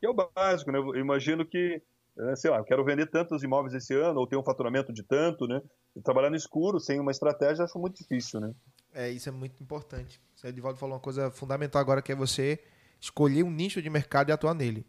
[0.00, 0.78] que é o básico, né?
[0.78, 1.82] Eu imagino que,
[2.18, 5.02] é, sei lá, eu quero vender tantos imóveis esse ano, ou ter um faturamento de
[5.02, 5.60] tanto, né?
[5.94, 8.54] E trabalhar no escuro, sem uma estratégia, acho muito difícil, né?
[8.94, 10.18] É, isso é muito importante.
[10.42, 12.58] O Edivaldo falou uma coisa fundamental agora, que é você
[12.98, 14.86] escolher um nicho de mercado e atuar nele.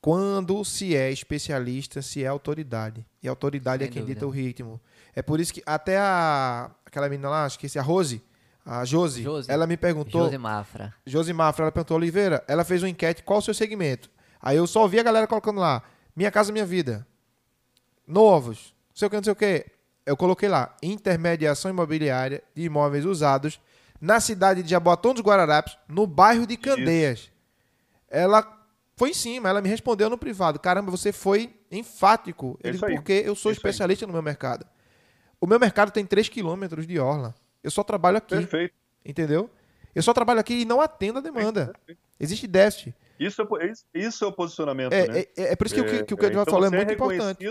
[0.00, 3.04] Quando se é especialista, se é autoridade.
[3.22, 4.14] E a autoridade Sem é quem dúvida.
[4.14, 4.80] dita o ritmo.
[5.14, 8.22] É por isso que até a, aquela menina lá, acho que esse, a Rose,
[8.64, 9.50] a Josi, Josi.
[9.50, 10.24] ela me perguntou.
[10.24, 10.94] Josi Mafra.
[11.04, 14.10] Josi Mafra, ela perguntou, Oliveira, ela fez uma enquete, qual o seu segmento?
[14.40, 15.82] Aí eu só ouvi a galera colocando lá,
[16.16, 17.06] Minha Casa Minha Vida.
[18.06, 19.66] Novos, não sei o que, não sei o que.
[20.06, 23.60] Eu coloquei lá, intermediação imobiliária de imóveis usados
[24.00, 27.20] na cidade de Jaboatão dos Guararapes, no bairro de Candeias.
[27.20, 27.30] Isso.
[28.08, 28.42] Ela
[29.00, 30.60] foi em cima, ela me respondeu no privado.
[30.60, 32.58] Caramba, você foi enfático.
[32.62, 34.06] Eu digo, porque eu sou Isso especialista aí.
[34.06, 34.66] no meu mercado.
[35.40, 37.34] O meu mercado tem 3 quilômetros de orla.
[37.64, 38.36] Eu só trabalho aqui.
[38.36, 38.74] Perfeito.
[39.02, 39.48] Entendeu?
[39.94, 41.72] Eu só trabalho aqui e não atendo a demanda.
[42.20, 42.94] Existe déficit.
[43.18, 45.20] Isso é, isso é o posicionamento, é, né?
[45.20, 46.70] é, é, por isso que, é, o que, que o Edvaldo é, então falou é
[46.70, 47.46] muito importante.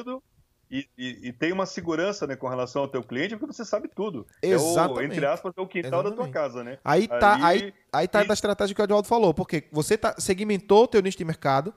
[0.71, 3.87] E, e, e, tem uma segurança né, com relação ao teu cliente, porque você sabe
[3.87, 4.27] tudo.
[4.39, 4.99] Exatamente.
[4.99, 6.17] É o, entre aspas, é o quintal Exatamente.
[6.17, 6.77] da tua casa, né?
[6.85, 8.27] Aí tá, aí, aí tá e...
[8.27, 11.73] da estratégia que o Edvaldo falou, porque você tá, segmentou o teu nicho de mercado,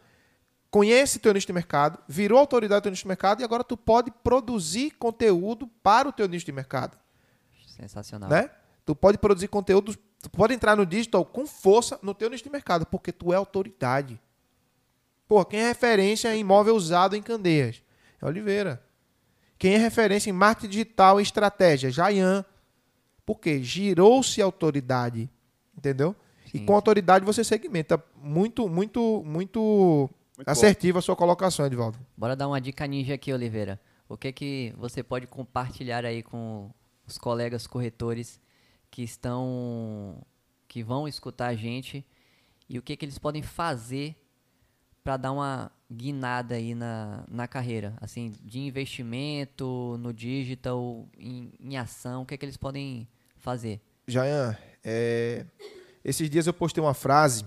[0.70, 3.78] conhece teu nicho de mercado, virou autoridade do teu nicho de mercado e agora tu
[3.78, 6.98] pode produzir conteúdo para o teu nicho de mercado.
[7.66, 8.28] Sensacional.
[8.28, 8.50] Né?
[8.84, 12.50] Tu pode produzir conteúdo, tu pode entrar no digital com força no teu nicho de
[12.50, 14.20] mercado, porque tu é autoridade.
[15.26, 17.82] Pô, quem é referência em imóvel usado em Candeias?
[18.22, 18.82] É Oliveira.
[19.58, 21.90] Quem é referência em marketing digital e estratégia?
[21.90, 22.44] Jayan.
[23.26, 23.62] Por quê?
[23.62, 25.28] Girou-se autoridade.
[25.76, 26.14] Entendeu?
[26.50, 26.58] Sim.
[26.58, 28.02] E com autoridade você segmenta.
[28.16, 31.98] Muito, muito, muito, muito assertiva a sua colocação, Edvaldo.
[32.16, 33.80] Bora dar uma dica ninja aqui, Oliveira.
[34.08, 36.70] O que que você pode compartilhar aí com
[37.06, 38.40] os colegas corretores
[38.90, 40.24] que estão
[40.68, 42.04] que vão escutar a gente
[42.68, 44.16] e o que que eles podem fazer
[45.02, 51.76] para dar uma guinada aí na, na carreira, assim, de investimento no digital, em, em
[51.76, 53.80] ação, o que é que eles podem fazer?
[54.06, 55.46] Jayan, é,
[56.04, 57.44] esses dias eu postei uma frase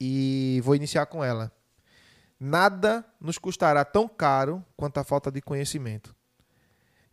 [0.00, 1.52] e vou iniciar com ela.
[2.38, 6.14] Nada nos custará tão caro quanto a falta de conhecimento.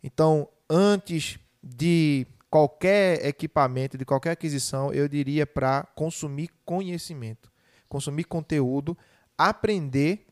[0.02, 7.50] Então, antes de qualquer equipamento, de qualquer aquisição, eu diria para consumir conhecimento,
[7.88, 8.96] consumir conteúdo,
[9.38, 10.26] aprender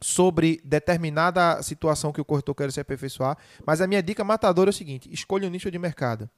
[0.00, 3.36] sobre determinada situação que o corretor quer se aperfeiçoar.
[3.66, 6.28] Mas a minha dica matadora é o seguinte: escolha um nicho de mercado.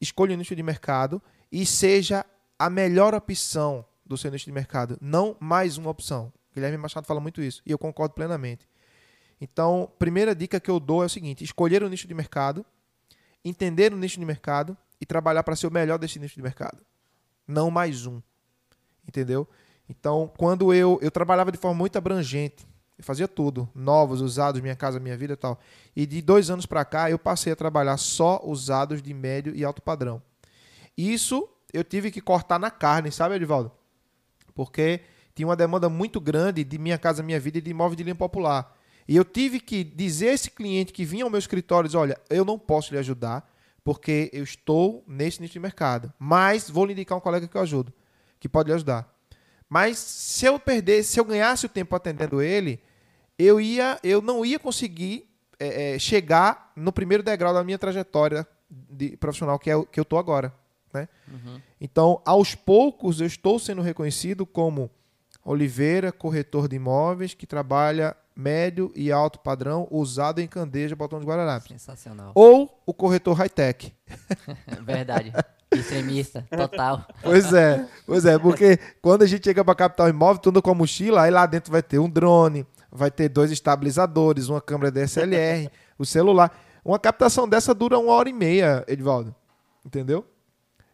[0.00, 2.24] Escolha um nicho de mercado e seja
[2.58, 6.32] a melhor opção do seu nicho de mercado, não mais uma opção.
[6.54, 8.66] Guilherme Machado fala muito isso e eu concordo plenamente.
[9.40, 12.64] Então, primeira dica que eu dou é o seguinte: escolher um nicho de mercado
[13.44, 16.84] entender o nicho de mercado e trabalhar para ser o melhor desse nicho de mercado.
[17.46, 18.20] Não mais um.
[19.06, 19.48] Entendeu?
[19.88, 22.66] Então, quando eu, eu trabalhava de forma muito abrangente,
[22.98, 25.58] eu fazia tudo, novos, usados, minha casa, minha vida e tal.
[25.94, 29.64] E de dois anos para cá, eu passei a trabalhar só usados de médio e
[29.64, 30.20] alto padrão.
[30.96, 33.70] Isso eu tive que cortar na carne, sabe, Edivaldo?
[34.54, 35.02] Porque
[35.34, 38.16] tinha uma demanda muito grande de minha casa, minha vida e de imóvel de linha
[38.16, 38.76] popular.
[39.06, 42.44] E eu tive que dizer a esse cliente que vinha ao meu escritório, olha, eu
[42.44, 43.48] não posso lhe ajudar,
[43.84, 46.12] porque eu estou nesse nicho de mercado.
[46.18, 47.92] Mas vou lhe indicar um colega que eu ajudo,
[48.40, 49.17] que pode lhe ajudar.
[49.68, 52.80] Mas se eu perdesse, se eu ganhasse o tempo atendendo ele,
[53.38, 58.46] eu ia, eu não ia conseguir é, é, chegar no primeiro degrau da minha trajetória
[58.70, 60.52] de profissional que é o que eu tô agora,
[60.92, 61.08] né?
[61.26, 61.60] Uhum.
[61.80, 64.90] Então, aos poucos, eu estou sendo reconhecido como
[65.44, 71.26] Oliveira, corretor de imóveis, que trabalha médio e alto padrão, usado em Candeja, Botão de
[71.26, 71.68] Guararapes.
[71.68, 72.32] Sensacional.
[72.34, 73.92] Ou o corretor high-tech.
[74.84, 75.32] Verdade.
[75.72, 77.06] Extremista, total.
[77.22, 80.74] Pois é, pois é, porque quando a gente chega para capital imóvel, tudo com a
[80.74, 85.70] mochila, aí lá dentro vai ter um drone, vai ter dois estabilizadores, uma câmera DSLR,
[85.98, 86.50] o celular.
[86.84, 89.34] Uma captação dessa dura uma hora e meia, Edvaldo.
[89.84, 90.24] Entendeu?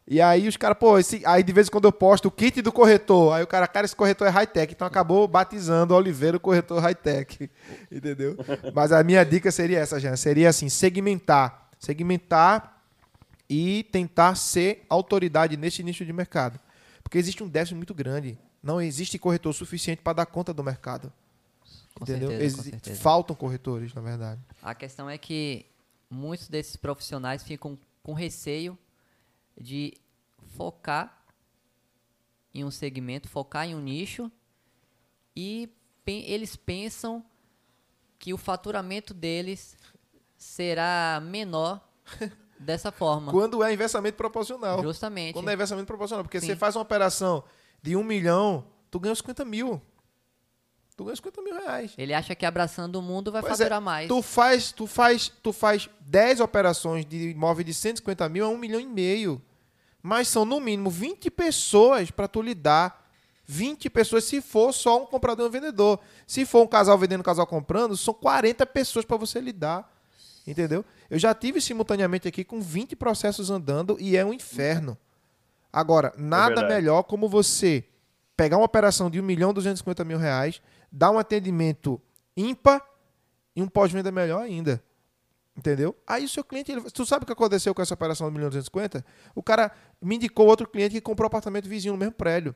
[0.06, 2.60] E aí os caras, pô, esse, aí de vez em quando eu posto o kit
[2.60, 3.32] do corretor.
[3.32, 4.72] Aí o cara, cara, esse corretor é high-tech.
[4.74, 7.50] Então acabou batizando o Oliveira o corretor high-tech.
[7.90, 8.36] Entendeu?
[8.74, 10.16] Mas a minha dica seria essa, Jean.
[10.16, 11.70] Seria assim, segmentar.
[11.78, 12.73] Segmentar
[13.56, 16.58] e tentar ser autoridade nesse nicho de mercado.
[17.04, 18.36] Porque existe um déficit muito grande.
[18.60, 21.12] Não existe corretor suficiente para dar conta do mercado.
[21.94, 22.30] Com entendeu?
[22.30, 23.00] certeza, certeza.
[23.00, 24.40] Faltam corretores, na verdade.
[24.60, 25.66] A questão é que
[26.10, 28.76] muitos desses profissionais ficam com receio
[29.56, 29.94] de
[30.56, 31.22] focar
[32.52, 34.32] em um segmento, focar em um nicho
[35.36, 35.70] e
[36.04, 37.24] eles pensam
[38.18, 39.76] que o faturamento deles
[40.36, 41.88] será menor
[42.58, 43.32] dessa forma.
[43.32, 44.82] Quando é inversamente proporcional.
[44.82, 45.34] Justamente.
[45.34, 46.24] Quando é inversamente proporcional.
[46.24, 46.48] Porque Sim.
[46.48, 47.44] você faz uma operação
[47.82, 49.80] de um milhão, tu ganha 50 mil.
[50.96, 51.92] Tu ganha 50 mil reais.
[51.98, 54.08] Ele acha que abraçando o mundo vai Pois é, faturar mais.
[54.08, 58.58] Tu faz, tu faz, tu faz 10 operações de imóvel de 150 mil a 1
[58.58, 59.42] milhão e meio.
[60.00, 63.02] Mas são no mínimo 20 pessoas para tu lidar.
[63.46, 65.98] 20 pessoas se for só um comprador e um vendedor.
[66.26, 69.93] Se for um casal vendendo, um casal comprando, são 40 pessoas para você lidar.
[70.46, 70.84] Entendeu?
[71.08, 74.96] Eu já tive simultaneamente aqui com 20 processos andando e é um inferno.
[75.72, 76.74] Agora, nada verdade.
[76.74, 77.84] melhor como você
[78.36, 82.00] pegar uma operação de 1 milhão e 250 mil reais, dar um atendimento
[82.36, 82.84] ímpar
[83.56, 84.82] e um pós-venda melhor ainda.
[85.56, 85.96] Entendeu?
[86.06, 88.34] Aí o seu cliente, ele, tu sabe o que aconteceu com essa operação de 1
[88.34, 89.04] milhão e 250?
[89.34, 89.70] O cara
[90.02, 92.54] me indicou outro cliente que comprou apartamento vizinho no mesmo prédio.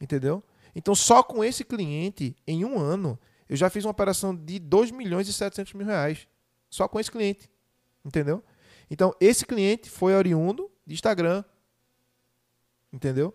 [0.00, 0.44] Entendeu?
[0.74, 3.18] Então, só com esse cliente, em um ano,
[3.48, 6.28] eu já fiz uma operação de 2 milhões e 700 mil reais.
[6.76, 7.48] Só com esse cliente.
[8.04, 8.44] Entendeu?
[8.90, 11.42] Então, esse cliente foi oriundo de Instagram.
[12.92, 13.34] Entendeu?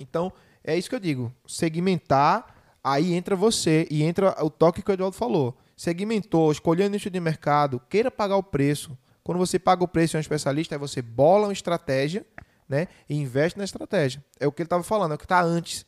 [0.00, 0.32] Então,
[0.64, 1.30] é isso que eu digo.
[1.46, 5.54] Segmentar, aí entra você e entra o toque que o Eduardo falou.
[5.76, 8.96] Segmentou, escolheu o nicho de mercado, queira pagar o preço.
[9.22, 12.24] Quando você paga o preço e é um especialista, aí você bola uma estratégia,
[12.66, 12.88] né?
[13.06, 14.24] E investe na estratégia.
[14.40, 15.84] É o que ele estava falando, é o que está antes.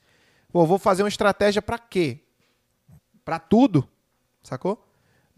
[0.52, 2.20] Pô, vou fazer uma estratégia para quê?
[3.24, 3.88] Para tudo,
[4.42, 4.84] sacou?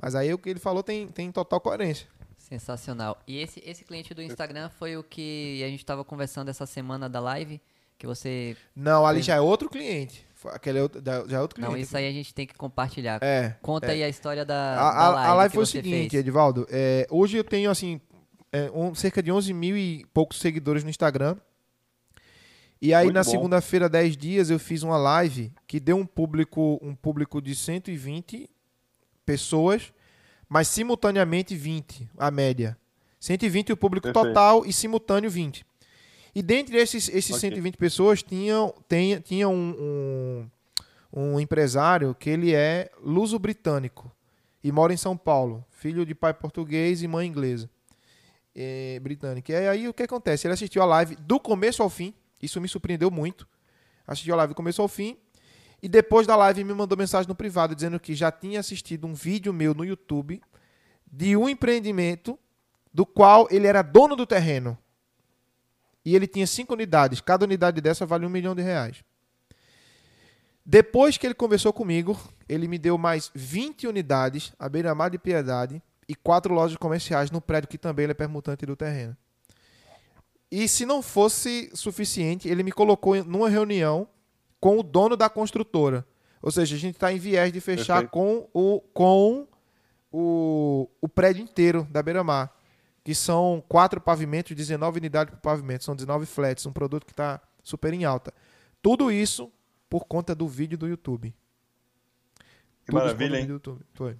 [0.00, 2.06] Mas aí o que ele falou tem, tem total coerência.
[2.38, 3.18] Sensacional.
[3.26, 7.08] E esse, esse cliente do Instagram foi o que a gente estava conversando essa semana
[7.08, 7.60] da live,
[7.98, 8.56] que você...
[8.74, 10.26] Não, ali já é outro cliente.
[10.34, 11.72] Foi- Aquele é outro, já é outro cliente.
[11.72, 13.22] Não, isso aí a gente tem que compartilhar.
[13.22, 13.54] É.
[13.60, 13.90] Conta é.
[13.90, 16.14] aí a história da, A, da live a live que foi o seguinte, fez.
[16.14, 16.66] Edivaldo.
[16.70, 18.00] é, hoje eu tenho, assim,
[18.50, 21.36] é, um- cerca de 11 mil e poucos seguidores no Instagram.
[22.82, 26.78] E aí, Muito na segunda-feira, 10 dias, eu fiz uma live que deu um público,
[26.82, 28.48] um público de 120
[29.30, 29.92] pessoas,
[30.48, 32.76] mas simultaneamente 20, a média.
[33.20, 34.26] 120 o público Perfeito.
[34.28, 35.64] total e simultâneo 20.
[36.34, 37.40] E dentre esses, esses Ok.
[37.40, 40.48] 120 pessoas, tinham, tem, tinha um,
[41.12, 44.10] um, um empresário que ele é luso-britânico
[44.64, 47.70] e mora em São Paulo, filho de pai português e mãe inglesa,
[48.54, 49.52] é, britânica.
[49.52, 50.46] E aí o que acontece?
[50.46, 52.12] Ele assistiu a live do começo ao fim,
[52.42, 53.46] isso me surpreendeu muito.
[54.06, 55.16] Assistiu a live do começo ao fim
[55.82, 59.14] e depois da live me mandou mensagem no privado dizendo que já tinha assistido um
[59.14, 60.40] vídeo meu no YouTube
[61.10, 62.38] de um empreendimento
[62.92, 64.76] do qual ele era dono do terreno.
[66.04, 67.20] E ele tinha cinco unidades.
[67.20, 69.02] Cada unidade dessa vale um milhão de reais.
[70.64, 72.18] Depois que ele conversou comigo,
[72.48, 77.40] ele me deu mais 20 unidades à beira-mar de Piedade e quatro lojas comerciais no
[77.40, 79.16] prédio que também ele é permutante do terreno.
[80.50, 84.08] E se não fosse suficiente, ele me colocou numa reunião
[84.60, 86.06] com o dono da construtora.
[86.42, 88.10] Ou seja, a gente está em viés de fechar Perfeito.
[88.10, 89.46] com o com
[90.12, 92.54] o, o prédio inteiro da beira-mar,
[93.04, 97.40] que são quatro pavimentos, 19 unidades por pavimento, são 19 flats, um produto que está
[97.62, 98.32] super em alta.
[98.82, 99.52] Tudo isso
[99.88, 101.34] por conta do vídeo do YouTube.
[102.84, 103.42] Que Tudo maravilha, hein?
[103.42, 103.86] vídeo do YouTube.
[103.94, 104.16] Foi.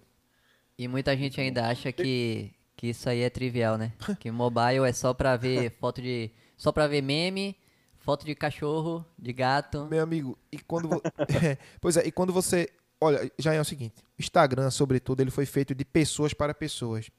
[0.78, 3.92] E muita gente ainda acha que, que isso aí é trivial, né?
[4.18, 6.30] Que mobile é só pra ver foto de...
[6.56, 7.56] Só pra ver meme,
[8.00, 9.86] foto de cachorro, de gato.
[9.88, 11.00] Meu amigo, e quando
[11.44, 12.68] É, pois é, e quando você,
[13.00, 17.10] olha, já é o seguinte, Instagram, sobretudo, ele foi feito de pessoas para pessoas.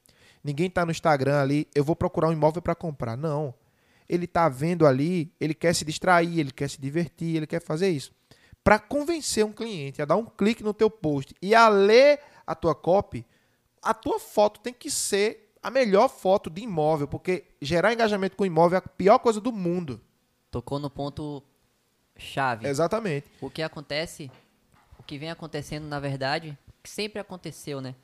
[0.43, 3.15] Ninguém tá no Instagram ali, eu vou procurar um imóvel para comprar.
[3.15, 3.53] Não.
[4.09, 7.89] Ele tá vendo ali, ele quer se distrair, ele quer se divertir, ele quer fazer
[7.89, 8.11] isso.
[8.63, 12.53] para convencer um cliente a dar um clique no teu post e a ler a
[12.53, 13.25] tua copy,
[13.81, 18.45] a tua foto tem que ser a melhor foto de imóvel, porque gerar engajamento com
[18.45, 20.01] imóvel é a pior coisa do mundo.
[20.51, 21.41] Tocou no ponto
[22.17, 22.67] chave.
[22.67, 23.27] Exatamente.
[23.39, 24.29] O que acontece,
[24.99, 27.95] o que vem acontecendo na verdade, que sempre aconteceu, né?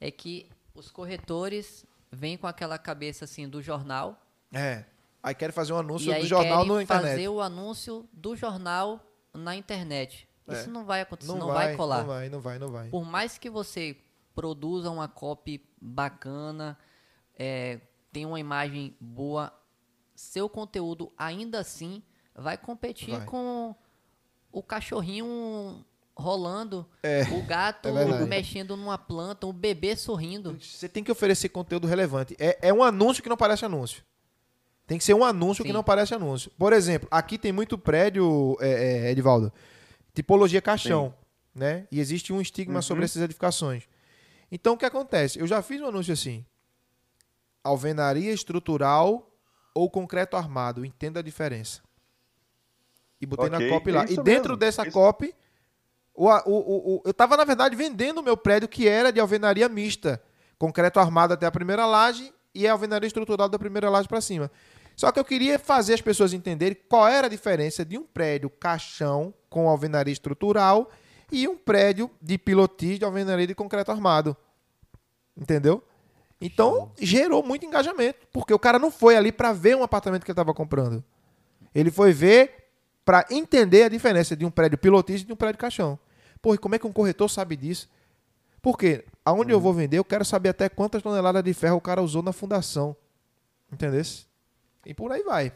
[0.00, 4.18] É que os corretores vêm com aquela cabeça assim do jornal.
[4.52, 4.84] É.
[5.22, 7.10] Aí querem fazer um anúncio do jornal na internet.
[7.10, 9.00] fazer o anúncio do jornal
[9.34, 10.26] na internet.
[10.48, 10.54] É.
[10.54, 11.98] Isso não vai acontecer, não, não, vai, vai colar.
[11.98, 12.88] Não vai, não vai, não vai.
[12.88, 13.96] Por mais que você
[14.34, 16.78] produza uma copy bacana,
[17.38, 17.80] é,
[18.12, 19.52] tenha uma imagem boa,
[20.20, 22.02] seu conteúdo ainda assim
[22.34, 23.24] vai competir Vai.
[23.24, 23.74] com
[24.52, 30.58] o cachorrinho rolando, É, o gato é mexendo numa planta, o bebê sorrindo.
[30.60, 32.36] Você tem que oferecer conteúdo relevante.
[32.38, 34.04] É, é um anúncio que não parece anúncio.
[34.86, 35.74] Tem que ser um anúncio que Sim.
[35.74, 36.50] não parece anúncio.
[36.58, 39.50] Por exemplo, aqui tem muito prédio, é, é, Edivaldo,
[40.12, 41.14] tipologia caixão,
[41.54, 41.86] né?
[41.90, 42.82] E existe um estigma Uhum.
[42.82, 43.84] sobre essas edificações.
[44.52, 45.38] Então, o que acontece?
[45.38, 46.44] Eu já fiz um anúncio assim.
[47.64, 49.29] Alvenaria estrutural
[49.74, 50.84] ou concreto armado.
[50.84, 51.80] Entenda a diferença.
[53.20, 54.04] E botei Ok, na copy é lá.
[54.04, 54.92] E dentro mesmo, dessa isso.
[54.92, 55.34] copy,
[56.14, 59.20] o, o, o, o- eu estava, na verdade, vendendo o meu prédio que era de
[59.20, 60.22] alvenaria mista.
[60.58, 64.50] Concreto armado até a primeira laje e a alvenaria estrutural da primeira laje para cima.
[64.96, 68.50] Só que eu queria fazer as pessoas entenderem qual era a diferença de um prédio
[68.50, 70.90] caixão com alvenaria estrutural
[71.32, 74.36] e um prédio de pilotis de alvenaria de concreto armado.
[75.36, 75.82] Entendeu?
[76.40, 80.30] Então, gerou muito engajamento, porque o cara não foi ali para ver um apartamento que
[80.30, 81.04] ele estava comprando.
[81.74, 82.70] Ele foi ver
[83.04, 85.98] para entender a diferença de um prédio pilotis e de um prédio caixão.
[86.40, 87.90] Pô, e como é que um corretor sabe disso?
[88.62, 92.02] Porque aonde eu vou vender, eu quero saber até quantas toneladas de ferro o cara
[92.02, 92.96] usou na fundação.
[93.70, 94.02] Entendeu?
[94.86, 95.52] E por aí vai.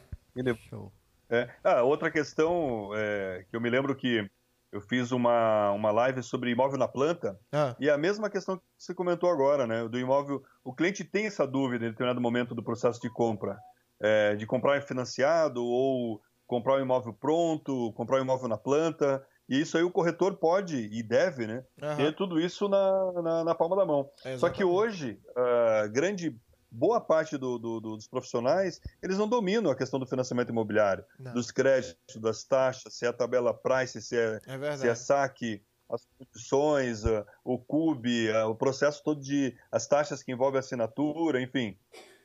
[1.30, 1.48] É.
[1.64, 4.28] Ah, outra questão é, que eu me lembro que
[4.74, 8.56] eu fiz uma, uma live sobre imóvel na planta Ah, e é a mesma questão
[8.56, 9.86] que você comentou agora, né?
[9.88, 13.56] Do imóvel, o cliente tem essa dúvida em determinado momento do processo de compra,
[14.02, 19.24] é, de comprar financiado ou comprar um imóvel pronto, comprar um imóvel na planta.
[19.48, 21.64] E isso aí o corretor pode e deve, né?
[21.80, 21.96] aham.
[21.96, 24.10] Ter tudo isso na, na, na palma da mão.
[24.38, 26.36] Só que hoje, a grande
[26.74, 31.04] boa parte do- do- do- dos profissionais, eles não dominam a questão do financiamento imobiliário,
[31.18, 31.32] Não.
[31.32, 35.62] dos créditos, das taxas, se é a tabela price, se é, É se é saque,
[35.88, 40.60] as condições, ah, o CUB, ah, o processo todo de as taxas que envolvem a
[40.60, 41.76] assinatura, enfim.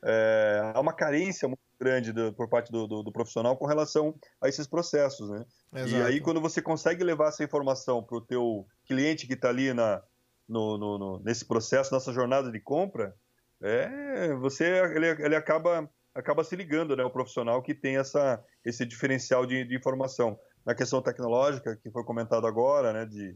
[0.02, 4.16] É, há uma carência muito grande do- por parte do, do- do profissional com relação
[4.42, 5.46] a esses processos, né?
[5.92, 9.74] E aí, quando você consegue levar essa informação para o teu cliente que está ali
[9.74, 10.02] na,
[10.48, 13.14] no, no- no- nesse processo, nessa jornada de compra,
[13.62, 17.04] é, você, ele, ele acaba, acaba se ligando, né?
[17.04, 20.40] O profissional que tem essa, esse diferencial de, de informação.
[20.66, 23.06] Na questão tecnológica, que foi comentado agora, né?
[23.06, 23.36] De,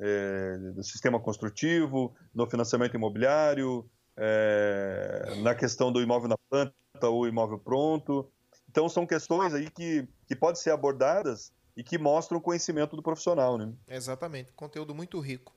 [0.00, 7.26] é, do sistema construtivo, no financiamento imobiliário, é, na questão do imóvel na planta ou
[7.26, 8.30] imóvel pronto.
[8.68, 13.02] Então, são questões aí que, que podem ser abordadas e que mostram o conhecimento do
[13.02, 13.72] profissional, né?
[13.88, 14.52] Exatamente.
[14.52, 15.54] Conteúdo muito rico.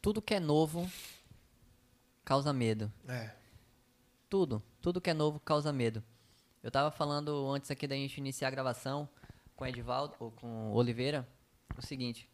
[0.00, 0.88] Tudo que é novo
[2.24, 2.92] causa medo.
[3.06, 3.30] É.
[4.28, 6.02] Tudo, tudo que é novo causa medo.
[6.62, 9.08] Eu tava falando antes aqui da gente iniciar a gravação
[9.54, 11.28] com o Edivaldo, ou com o Oliveira,
[11.76, 12.28] o seguinte.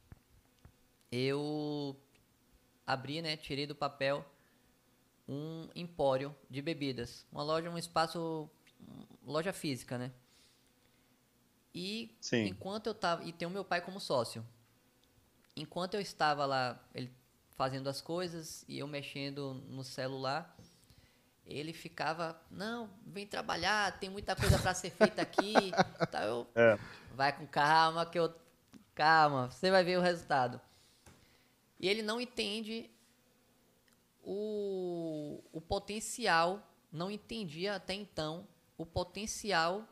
[1.11, 1.97] Eu
[2.87, 4.25] abri, né, tirei do papel
[5.29, 7.27] um empório de bebidas.
[7.31, 8.49] Uma loja, um espaço,
[9.23, 10.13] loja física, né?
[11.75, 12.47] E Sim.
[12.47, 14.45] enquanto eu tava, e tem o meu pai como sócio.
[15.57, 17.13] Enquanto eu estava lá, ele
[17.57, 20.57] fazendo as coisas e eu mexendo no celular,
[21.45, 25.73] ele ficava, não, vem trabalhar, tem muita coisa para ser feita aqui.
[26.11, 26.79] Tá, eu, É.
[27.15, 28.33] vai com calma que eu,
[28.95, 30.61] calma, você vai ver o resultado.
[31.79, 32.91] E ele não entende
[34.23, 38.47] o, o potencial, não entendia até então
[38.77, 39.85] o potencial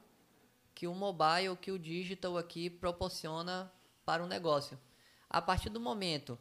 [0.75, 3.71] que o mobile, que o digital aqui proporciona
[4.05, 4.79] para o negócio.
[5.29, 6.39] A partir do momento,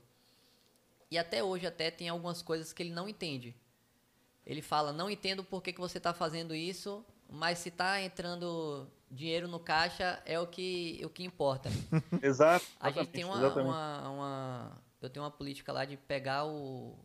[1.10, 3.56] e até hoje até tem algumas coisas que ele não entende.
[4.46, 8.88] Ele fala, não entendo por que, que você está fazendo isso, mas se está entrando
[9.12, 11.70] dinheiro no caixa é o que, o que importa.
[12.22, 12.66] Exato.
[12.80, 16.98] A gente tem uma, uma, uma- Eu tenho uma política lá de pegar o,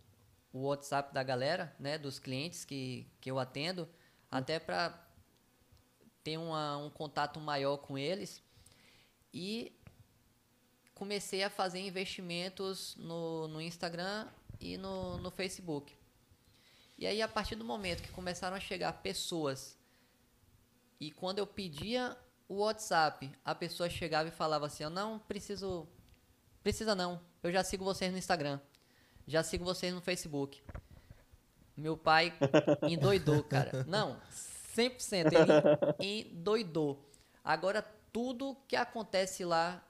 [0.52, 1.98] o WhatsApp da galera, né?
[1.98, 3.88] Dos clientes que, que eu atendo,
[4.30, 4.98] até para
[6.22, 8.40] ter uma, um contato maior com eles.
[9.34, 9.72] E
[11.02, 14.28] comecei a fazer investimentos no, no Instagram
[14.60, 15.92] e no, no Facebook.
[16.96, 19.76] E aí, a partir do momento que começaram a chegar pessoas,
[21.00, 22.16] e quando eu pedia
[22.48, 25.88] o WhatsApp, a pessoa chegava e falava assim: "Eu não preciso
[26.62, 27.20] precisa não.
[27.42, 28.60] Eu já sigo vocês no Instagram.
[29.26, 30.62] Já sigo vocês no Facebook".
[31.76, 32.32] Meu pai
[32.88, 33.84] endoidou, cara.
[33.88, 34.20] Não,
[34.76, 35.32] 100%.
[35.98, 37.04] Ele endoidou.
[37.42, 37.82] Agora,
[38.12, 39.84] tudo que acontece lá,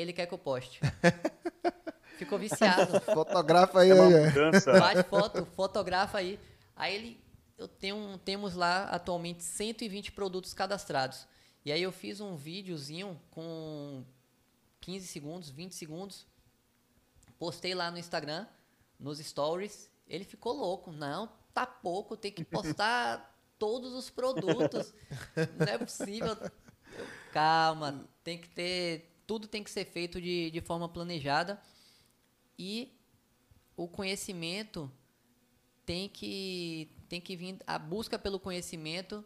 [0.00, 0.80] ele quer que eu poste.
[2.18, 3.00] Ficou viciado.
[3.00, 4.26] Fotografa aí, É uma aí.
[4.26, 4.72] mudança.
[4.78, 6.38] Bate foto, fotografa aí.
[6.76, 7.24] Aí ele,
[7.56, 11.26] eu tenho, temos lá atualmente 120 produtos cadastrados.
[11.64, 14.04] E aí eu fiz um videozinho com
[14.80, 16.26] 15 segundos, 20 segundos.
[17.38, 18.46] Postei lá no Instagram,
[18.98, 19.90] nos stories.
[20.06, 20.92] Ele ficou louco.
[20.92, 24.92] Não, tá pouco, tem que postar todos os produtos.
[25.58, 26.36] Não é possível.
[26.98, 29.09] Eu, calma, tem que ter.
[29.30, 31.52] Tudo tem que ser feito de, de forma planejada.
[32.58, 32.72] E
[33.76, 34.90] o conhecimento
[35.86, 39.24] tem que tem que vir a busca pelo conhecimento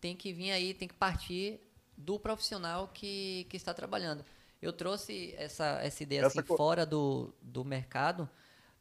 [0.00, 1.60] tem que vir aí tem que partir
[1.96, 4.24] do profissional que, que está trabalhando
[4.60, 8.28] eu trouxe essa, essa ideia Essa assim co- fora do, do mercado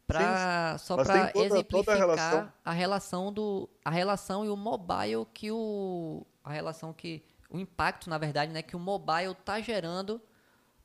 [0.08, 2.54] para só para toda a exemplificar relação.
[2.66, 8.10] a relação do a relação e o mobile que o a relação que o impacto
[8.10, 10.22] na verdade né que o mobile está gerando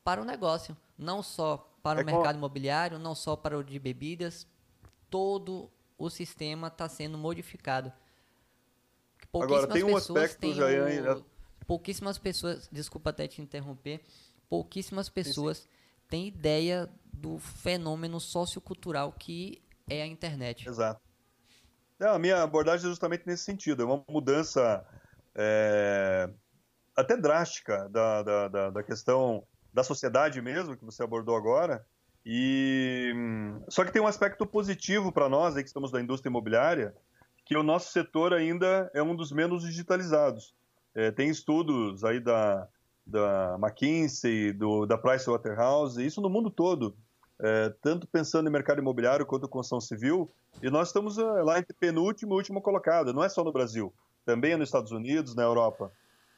[0.08, 3.78] para o negócio não só para É o mercado imobiliário não só para o de
[3.78, 4.46] bebidas
[5.10, 7.92] todo o sistema está sendo modificado
[9.34, 11.24] Agora, tem um pessoas aspecto, têm Jair, o-
[11.66, 14.00] pouquíssimas pessoas desculpa até te interromper
[14.48, 15.68] pouquíssimas pessoas
[16.08, 21.00] têm ideia do fenômeno sociocultural que é a internet Exato.
[21.98, 23.82] Não, a minha abordagem é justamente nesse sentido.
[23.82, 24.86] É uma mudança
[25.34, 26.30] é,
[26.96, 31.84] até drástica da, da, da, da questão da sociedade mesmo, que você abordou agora.
[32.24, 36.30] E hum, só que tem um aspecto positivo para nós aí que estamos na indústria
[36.30, 36.94] imobiliária,
[37.44, 40.54] que o nosso setor ainda é um dos menos digitalizados.
[40.94, 42.68] É, tem estudos aí da,
[43.06, 46.94] da McKinsey, do, da Pricewaterhouse, isso no mundo todo,
[47.40, 50.30] é, tanto pensando em mercado imobiliário quanto construção civil,
[50.62, 53.94] e nós estamos é, lá entre penúltimo e último colocado, não é só no Brasil,
[54.26, 55.90] também é nos Estados Unidos, na Europa.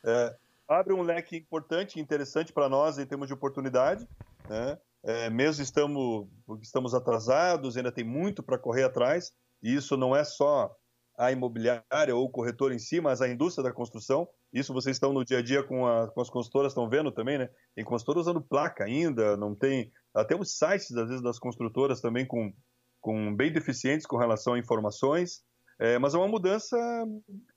[0.04, 0.36] É,
[0.70, 4.08] abre um leque importante e interessante para nós em termos de oportunidade,
[4.48, 4.78] né?
[5.02, 6.28] É, mesmo estamos,
[6.60, 10.74] estamos atrasados, ainda tem muito para correr atrás, e isso não é só
[11.18, 14.28] a imobiliária ou o corretor em si, mas a indústria da construção.
[14.52, 17.38] Isso vocês estão no dia a dia com, a, com as consultoras, estão vendo também,
[17.38, 17.50] né?
[17.74, 19.92] Tem consultora usando placa ainda, não tem.
[20.14, 22.52] Até os sites, às vezes, das construtoras também com,
[23.00, 25.42] com bem deficientes com relação a informações.
[25.80, 26.76] É, mas é uma mudança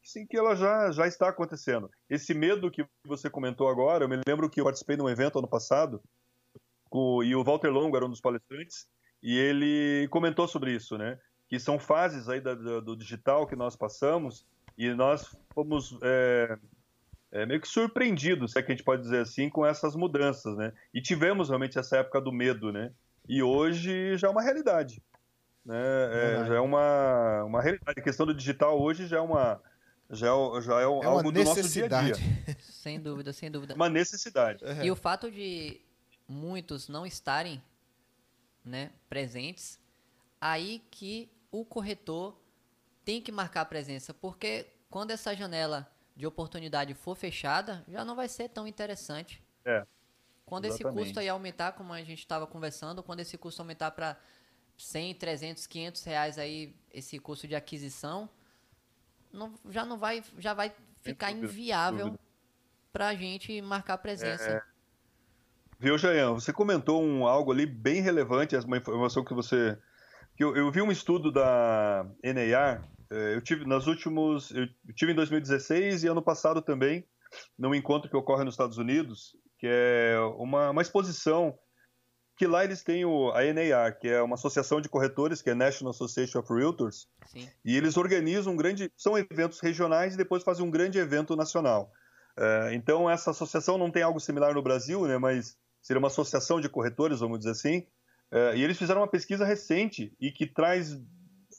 [0.02, 1.92] sim, que ela já, já está acontecendo.
[2.10, 5.40] Esse medo que você comentou agora, eu me lembro que eu participei de um evento
[5.40, 6.02] ano passado,
[6.90, 8.88] com, e o Walter Longo era um dos palestrantes,
[9.22, 11.20] e ele comentou sobre isso, né?
[11.50, 14.46] Que são fases aí da, da, do digital que nós passamos,
[14.78, 16.58] e nós fomos é,
[17.30, 20.56] é, meio que surpreendidos, se é que a gente pode dizer assim, com essas mudanças,
[20.56, 20.72] né?
[20.94, 22.94] E tivemos realmente essa época do medo, né?
[23.28, 25.04] E hoje já é uma realidade.
[25.66, 25.76] Né?
[25.76, 28.00] É, já é uma, uma realidade.
[28.00, 29.62] A questão do digital hoje já é uma
[30.10, 32.16] já é, já é, É algo do nosso dia a dia.
[32.60, 34.64] sem dúvida sem dúvida Uma necessidade.
[34.84, 35.82] E o fato de
[36.28, 37.64] muitos não estarem
[38.64, 39.80] né, presentes,
[40.40, 42.38] aí que o corretor
[43.04, 48.16] tem que marcar a presença, porque quando essa janela de oportunidade for fechada, já não
[48.16, 49.44] vai ser tão interessante.
[49.66, 49.86] É,
[50.46, 51.06] Quando esse exatamente.
[51.06, 54.18] custo aí aumentar, como a gente estava conversando, quando esse custo aumentar para
[54.78, 58.30] 100, 300, 500 reais aí, esse custo de aquisição,
[59.32, 60.72] não- já não vai, já vai
[61.02, 62.20] ficar dúvida, inviável
[62.92, 64.50] para a gente marcar presença.
[64.50, 64.74] É,
[65.80, 66.34] Viu, Jayan?
[66.34, 69.78] Você comentou um, algo ali bem relevante, uma informação que você.
[70.38, 74.50] Que eu, eu vi um estudo da NAR, eh, eu tive nas últimos.
[74.52, 77.06] Eu tive em 2016 e ano passado também,
[77.60, 81.58] num encontro que ocorre nos Estados Unidos, que é uma, uma exposição
[82.36, 85.54] que lá eles têm o, a NAR, que é uma associação de corretores, que é
[85.54, 87.48] National Association of Realtors, Sim.
[87.64, 88.92] e eles organizam um grande.
[88.98, 91.92] São eventos regionais e depois fazem um grande evento nacional.
[92.36, 96.60] É, então, essa associação não tem algo similar no Brasil, né, mas seria uma associação
[96.60, 97.86] de corretores, vamos dizer assim.
[98.32, 101.00] É, e eles fizeram uma pesquisa recente e que traz.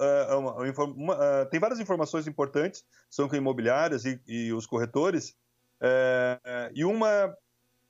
[0.01, 0.57] é, uma-
[0.87, 5.37] uma é, tem várias informações importantes, são com imobiliárias e, e os corretores.
[5.81, 7.33] É, e uma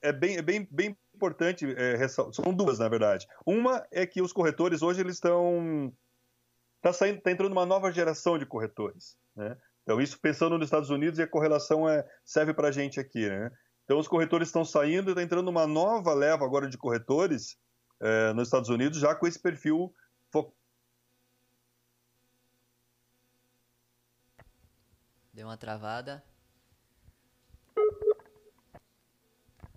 [0.02, 3.26] é bem, é bem, bem importante, é, são duas, na verdade.
[3.46, 5.92] Uma é que os corretores hoje eles estão
[6.76, 9.56] está saindo, tá entrando uma nova geração de corretores, né?
[9.82, 13.28] Então isso pensando nos Estados Unidos e a correlação é serve para a gente aqui,
[13.28, 13.50] né?
[13.84, 17.58] Então os corretores estão saindo e está entrando uma nova leva agora de corretores
[18.00, 19.94] eh, nos Estados Unidos já com esse perfil
[25.34, 26.22] Deu uma travada.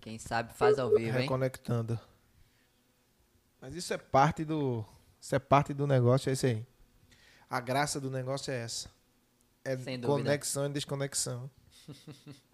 [0.08, 1.24] Quem sabe faz ao vivo, hein?
[1.24, 1.99] Reconectando.
[3.60, 4.86] Mas isso é parte do.
[5.20, 6.66] Isso é parte do negócio, é isso aí.
[7.49, 8.89] A graça do negócio é essa.
[9.66, 11.51] É conexão e desconexão.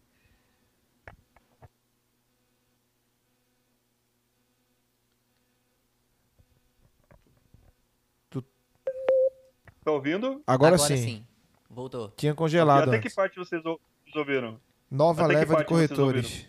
[9.83, 10.41] Tá ouvindo?
[10.47, 10.97] Agora, Agora sim.
[10.97, 11.27] sim.
[11.69, 12.13] Voltou.
[12.15, 13.09] Tinha E congelado até antes.
[13.11, 14.59] que parte vocês ou- vocês ouviram?
[14.89, 16.47] Nova até leva de corretores.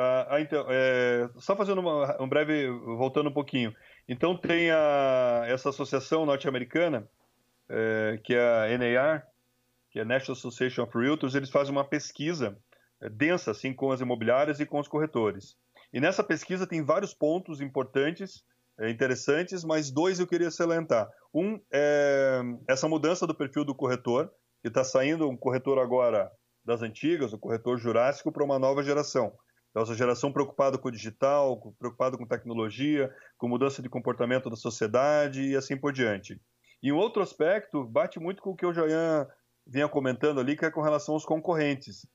[0.00, 3.74] Ah, ah, então, é, só fazendo uma- um breve, voltando um pouquinho.
[4.08, 7.08] Então tem a, essa associação norte-americana,
[7.68, 9.26] é, que é a NAR,
[9.90, 12.56] que é a National Association of Realtors, eles fazem uma pesquisa
[13.00, 15.56] é, densa, assim, com as imobiliárias e com os corretores.
[15.92, 18.44] E nessa pesquisa tem vários pontos importantes,
[18.78, 21.08] é, interessantes, mas dois eu queria salientar.
[21.34, 24.30] Um é essa mudança do perfil do corretor,
[24.62, 26.30] que está saindo um corretor agora
[26.64, 29.32] das antigas, o corretor jurássico, para uma nova geração.
[29.74, 35.42] Essa geração preocupada com o digital, preocupada com tecnologia, com mudança de comportamento da sociedade
[35.42, 36.40] e assim por diante.
[36.82, 39.26] E um outro aspecto bate muito com o que o Joian
[39.66, 42.06] vinha comentando ali, que é com relação aos concorrentes.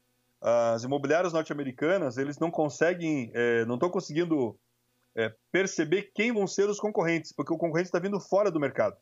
[0.42, 4.60] As imobiliárias norte-americanas, eles não conseguem, eh, não estão conseguindo
[5.16, 8.98] eh, perceber quem vão ser os concorrentes, porque o concorrente está vindo fora do mercado.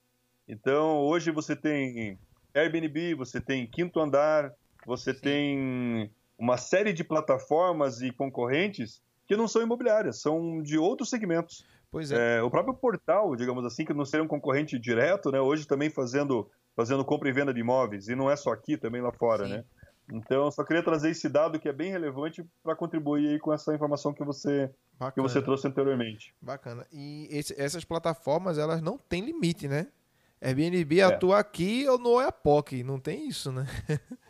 [0.48, 2.20] Então, hoje você tem
[2.54, 4.54] Airbnb, você tem Quinto Andar,
[4.86, 5.22] você Sim.
[5.22, 6.12] tem
[6.42, 11.64] uma série de plataformas e concorrentes que não são imobiliárias, são de outros segmentos.
[11.92, 12.38] Pois é.
[12.38, 15.40] É, o próprio portal, digamos assim, que não seria um concorrente direto, né?
[15.40, 19.02] Hoje também fazendo, fazendo compra e venda de imóveis, e não é só aqui, também
[19.02, 19.52] lá fora, Sim.
[19.54, 19.66] né?
[20.12, 23.54] Então, eu só queria trazer esse dado que é bem relevante para contribuir aí com
[23.54, 24.70] essa informação que você,
[25.14, 26.34] que você trouxe anteriormente.
[26.42, 26.86] Bacana.
[26.92, 29.88] E esse- essas plataformas, elas não têm limite, né?
[30.42, 31.04] Airbnb É.
[31.04, 32.84] atua aqui ou no Oiapoque.
[32.84, 33.66] Não tem isso, né?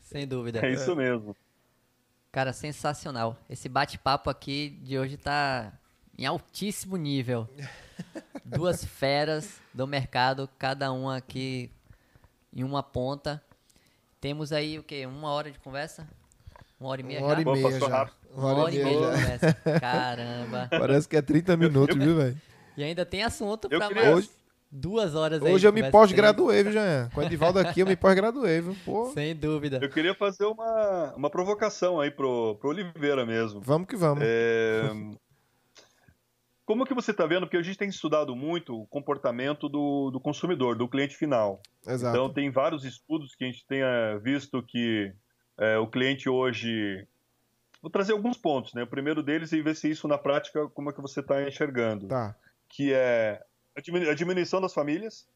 [0.00, 0.64] Sem dúvida.
[0.64, 1.36] É isso mesmo.
[2.30, 3.36] Cara, sensacional.
[3.48, 5.72] Esse bate-papo aqui de hoje tá
[6.16, 7.48] em altíssimo nível.
[8.44, 11.70] Duas feras do mercado, cada uma aqui
[12.54, 13.42] em uma ponta.
[14.20, 15.06] Temos aí o quê?
[15.06, 16.08] Uma hora de conversa?
[16.78, 17.40] Uma hora e meia Uma hora já?
[17.42, 17.88] e meia já.
[17.88, 18.16] rápido.
[18.34, 19.10] Uma hora e meia de já.
[19.10, 19.54] conversa.
[19.80, 20.68] Caramba.
[20.70, 22.40] Parece que é 30 minutos, viu, velho?
[22.76, 24.30] E ainda tem assunto Eu pra queria- mais Hoje-
[24.70, 25.52] duas horas aí.
[25.52, 27.08] Hoje eu me pós-graduei, viu, Jean?
[27.14, 28.76] Com o Edivaldo aqui, eu me pós-graduei, viu?
[28.84, 29.78] Pô, Sem dúvida.
[29.82, 33.60] Eu queria fazer uma, uma provocação aí pro, pro Oliveira mesmo.
[33.60, 34.22] vamos que vamos.
[34.24, 34.82] É,
[36.64, 37.46] Como que você está vendo?
[37.46, 41.60] Porque a gente tem estudado muito o comportamento do, do consumidor, do cliente final.
[41.86, 42.16] Exato.
[42.16, 45.12] Então, tem vários estudos que a gente tenha visto que
[45.58, 47.06] é, o cliente hoje.
[47.80, 48.82] Vou trazer alguns pontos, né?
[48.82, 52.08] O primeiro deles é ver se isso na prática, como é que você está enxergando.
[52.08, 52.34] Tá.
[52.68, 53.40] Que é
[53.78, 55.26] a diminu- a diminuição das famílias.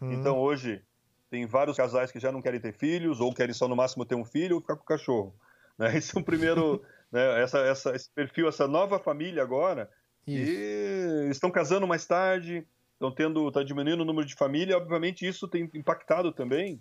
[0.00, 0.82] Hum, Então, hoje,
[1.30, 4.14] tem vários casais que já não querem ter filhos, ou querem só no máximo ter
[4.16, 5.34] um filho ou ficar com o cachorro.
[5.78, 5.96] Né?
[5.96, 6.82] Esse é o primeiro.
[7.10, 7.42] né?
[7.42, 9.88] essa, essa, esse perfil, essa nova família agora,
[10.28, 14.76] e estão casando mais tarde, estão tendo, está diminuindo o número de família.
[14.76, 16.78] Obviamente isso tem impactado também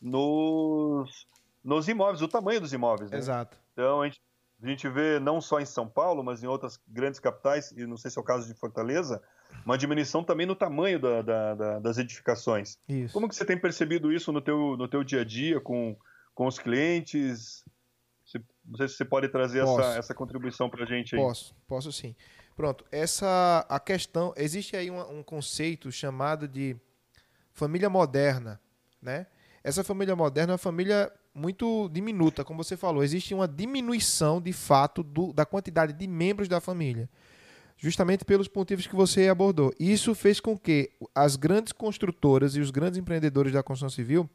[0.00, 1.26] nos,
[1.62, 3.10] nos imóveis, o tamanho dos imóveis.
[3.10, 3.18] Né?
[3.18, 3.56] Exato.
[3.72, 4.20] Então a gente,
[4.62, 7.96] a gente vê não só em São Paulo, mas em outras grandes capitais, e não
[7.96, 9.20] sei se é o caso de Fortaleza,
[9.64, 12.78] uma diminuição também no tamanho da- da- da- das edificações.
[12.88, 13.12] Isso.
[13.12, 15.96] Como que você tem percebido isso no teu, no teu dia a dia com,
[16.34, 17.64] com os clientes?
[18.24, 19.80] Você- não sei se você pode trazer Posso.
[19.80, 21.20] essa, essa contribuição para a gente aí.
[21.20, 22.14] Posso, posso sim.
[22.56, 26.76] Pronto, essa a questão, existe aí uma- um conceito chamado de
[27.52, 28.60] família moderna,
[29.00, 29.26] né?
[29.64, 34.52] Essa família moderna é uma família muito diminuta, como você falou, existe uma diminuição de
[34.52, 37.08] fato do- da quantidade de membros da família,
[37.80, 39.72] justamente pelos motivos que você abordou.
[39.80, 44.28] Isso fez com que as grandes construtoras e os grandes empreendedores da construção civil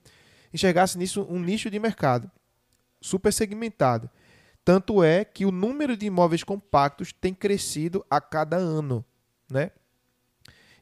[0.51, 2.29] enxergassem nisso um nicho de mercado
[2.99, 4.09] super segmentado.
[4.63, 9.05] Tanto é que o número de imóveis compactos tem crescido a cada ano,
[9.49, 9.69] né?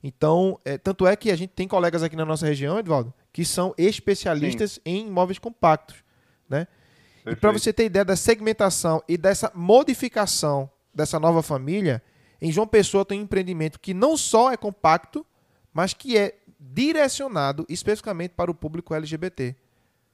[0.01, 3.43] Então, é, tanto é que a gente tem colegas aqui na nossa região, Edvaldo, que
[3.43, 5.97] são especialistas em imóveis compactos,
[6.47, 6.66] né?
[7.26, 12.01] E para você ter ideia da segmentação e dessa modificação dessa nova família,
[12.43, 15.25] em João Pessoa tem um empreendimento que não só é compacto,
[15.73, 19.55] mas que é direcionado especificamente para o público LGBT.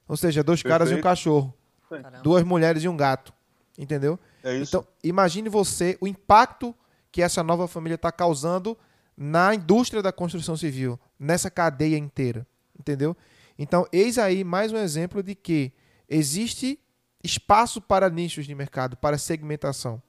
[0.08, 1.04] Ou seja, dois caras e um Perfeito.
[1.04, 1.54] cachorro,
[1.90, 2.20] Caramba.
[2.20, 3.34] duas mulheres e um gato.
[3.76, 4.20] Entendeu?
[4.44, 4.70] É isso.
[4.70, 6.76] Então, imagine você o impacto
[7.12, 8.78] que essa nova família está causando
[9.18, 12.46] na indústria da construção civil, nessa cadeia inteira.
[12.80, 13.18] Entendeu?
[13.58, 15.74] Então, eis aí mais um exemplo de que
[16.08, 16.80] existe
[17.24, 20.00] espaço para nichos de mercado, para segmentação.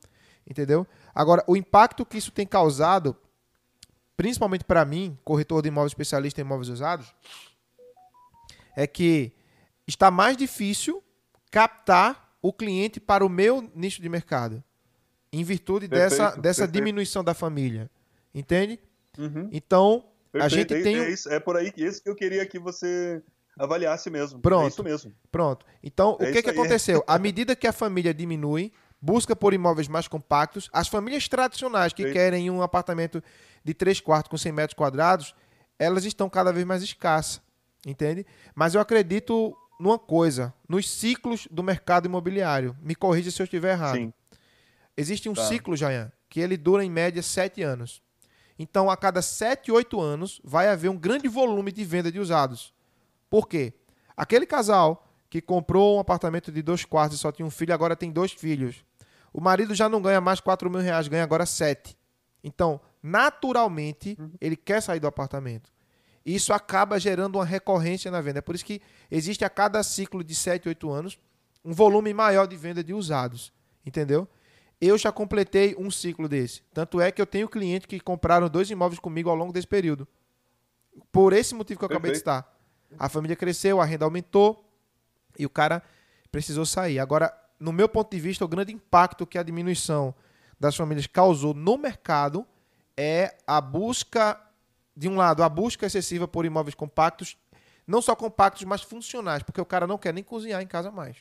[0.47, 0.87] Entendeu?
[1.15, 3.17] Agora, o impacto que isso tem causado,
[4.17, 7.15] principalmente para mim, corretor de imóveis especialista em imóveis usados,
[8.77, 9.33] é que
[9.87, 11.03] está mais difícil
[11.51, 14.63] captar o cliente para o meu nicho de mercado.
[15.33, 16.73] Em virtude perfeito, dessa, dessa perfeito.
[16.73, 17.91] diminuição da família.
[18.35, 18.81] Entende?
[19.19, 19.49] Uhum.
[19.53, 20.45] Então, perfeito.
[20.45, 20.97] a gente é, tem.
[20.99, 23.23] É, isso, é por aí que esse que eu queria que você
[23.59, 24.41] avaliasse mesmo.
[24.41, 24.65] Pronto.
[24.65, 25.15] É isso mesmo.
[25.31, 25.67] Pronto.
[25.83, 27.05] Então, É o que, isso que aconteceu?
[27.07, 32.07] À medida que a família diminui, busca por imóveis mais compactos, as famílias tradicionais que
[32.07, 32.13] Sim.
[32.13, 33.23] querem um apartamento
[33.65, 35.35] de 3 quartos com 100 metros quadrados,
[35.79, 37.41] elas estão cada vez mais escassas.
[37.87, 38.27] Entende?
[38.55, 42.77] Mas eu acredito numa coisa, nos ciclos do mercado imobiliário.
[42.83, 43.97] Me corrija se eu estiver errado.
[43.97, 44.13] Sim.
[44.95, 45.47] Existe um Tá.
[45.47, 48.03] ciclo, Jayan, que ele dura em média sete anos.
[48.59, 52.75] Então, a cada sete, oito anos, vai haver um grande volume de venda de usados.
[53.31, 53.73] Por quê?
[54.15, 57.97] Aquele casal que comprou um apartamento de dois quartos e só tinha um filho, agora
[57.97, 58.85] tem dois filhos.
[59.33, 61.97] O marido já não ganha mais 4 mil reais, ganha agora 7.
[62.43, 65.71] Então, naturalmente, ele quer sair do apartamento.
[66.25, 68.39] Isso acaba gerando uma recorrência na venda.
[68.39, 71.19] É por isso que existe a cada ciclo de 7, 8 anos
[71.65, 73.53] um volume maior de venda de usados.
[73.85, 74.29] Entendeu?
[74.81, 76.63] Eu já completei um ciclo desse.
[76.73, 80.07] Tanto é que eu tenho clientes que compraram dois imóveis comigo ao longo desse período.
[81.13, 82.51] Por esse motivo que eu acabei de citar.
[82.99, 84.65] A família cresceu, a renda aumentou
[85.39, 85.83] e o cara
[86.33, 86.99] precisou sair.
[86.99, 90.15] Agora, no meu ponto de vista, o grande impacto que a diminuição
[90.59, 92.47] das famílias causou no mercado
[92.97, 94.41] é a busca,
[94.97, 97.37] de um lado, a busca excessiva por imóveis compactos,
[97.87, 101.19] não só compactos, mas funcionais, porque o cara não quer nem cozinhar em casa mais.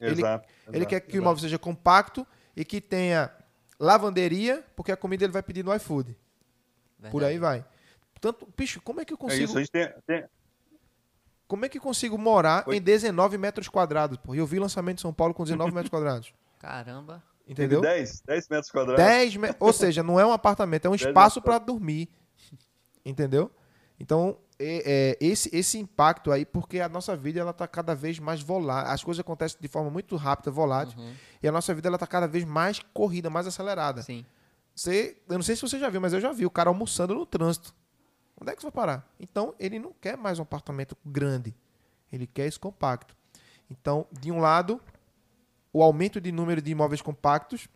[0.00, 0.48] Ele- Exato.
[0.68, 1.22] Ele exato, quer que o exato.
[1.22, 2.26] imóvel seja compacto
[2.56, 3.30] e que tenha
[3.78, 6.16] lavanderia, porque a comida ele vai pedir no iFood.
[7.10, 7.64] Por aí vai.
[8.12, 10.24] Portanto, bicho, como é que eu É consigo, isso, a gente tem, tem-
[11.48, 12.76] como é que eu consigo morar Oi.
[12.76, 14.18] em 19 metros quadrados?
[14.18, 14.34] Pô?
[14.34, 16.32] E eu vi lançamento em São Paulo com 19 metros quadrados.
[16.58, 17.22] Caramba.
[17.48, 17.80] Entendeu?
[17.80, 19.02] 10, 10 metros quadrados.
[19.02, 19.48] 10 me...
[19.58, 22.10] Ou seja, não é um apartamento, é um 10 espaço para dormir.
[23.02, 23.50] Entendeu?
[23.98, 28.18] Então, é, é, esse, esse impacto aí, porque a nossa vida ela tá cada vez
[28.18, 28.92] mais volátil.
[28.92, 30.98] As coisas acontecem de forma muito rápida, volátil.
[30.98, 31.14] Uhum.
[31.42, 34.02] E a nossa vida ela tá cada vez mais corrida, mais acelerada.
[34.02, 34.26] Sim.
[34.74, 37.14] Você, eu não sei se você já viu, mas eu já vi o cara almoçando
[37.14, 37.74] no trânsito.
[38.40, 39.08] Onde é que você vai parar?
[39.18, 41.54] Então, ele não quer mais um apartamento grande.
[42.12, 43.16] Ele quer esse compacto.
[43.70, 44.80] Então, de um lado,
[45.72, 47.68] o aumento de número de imóveis compactos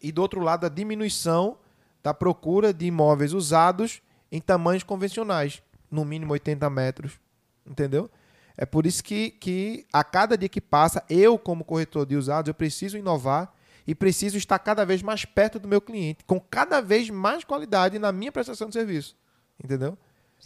[0.00, 1.58] e do outro lado, a diminuição
[2.02, 7.18] da procura de imóveis usados em tamanhos convencionais, no mínimo 80 metros.
[7.66, 8.10] Entendeu?
[8.56, 12.48] É por isso que, que a cada dia que passa, eu, como corretor de usados,
[12.48, 13.52] eu preciso inovar
[13.86, 17.98] e preciso estar cada vez mais perto do meu cliente, com cada vez mais qualidade
[17.98, 19.16] na minha prestação de serviço.
[19.62, 19.96] Entendeu?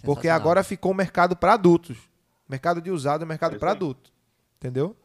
[0.02, 1.96] Porque agora ficou um mercado para adultos.
[2.48, 4.10] Mercado de usado é mercado É isso para adulto.
[4.58, 4.96] Entendeu?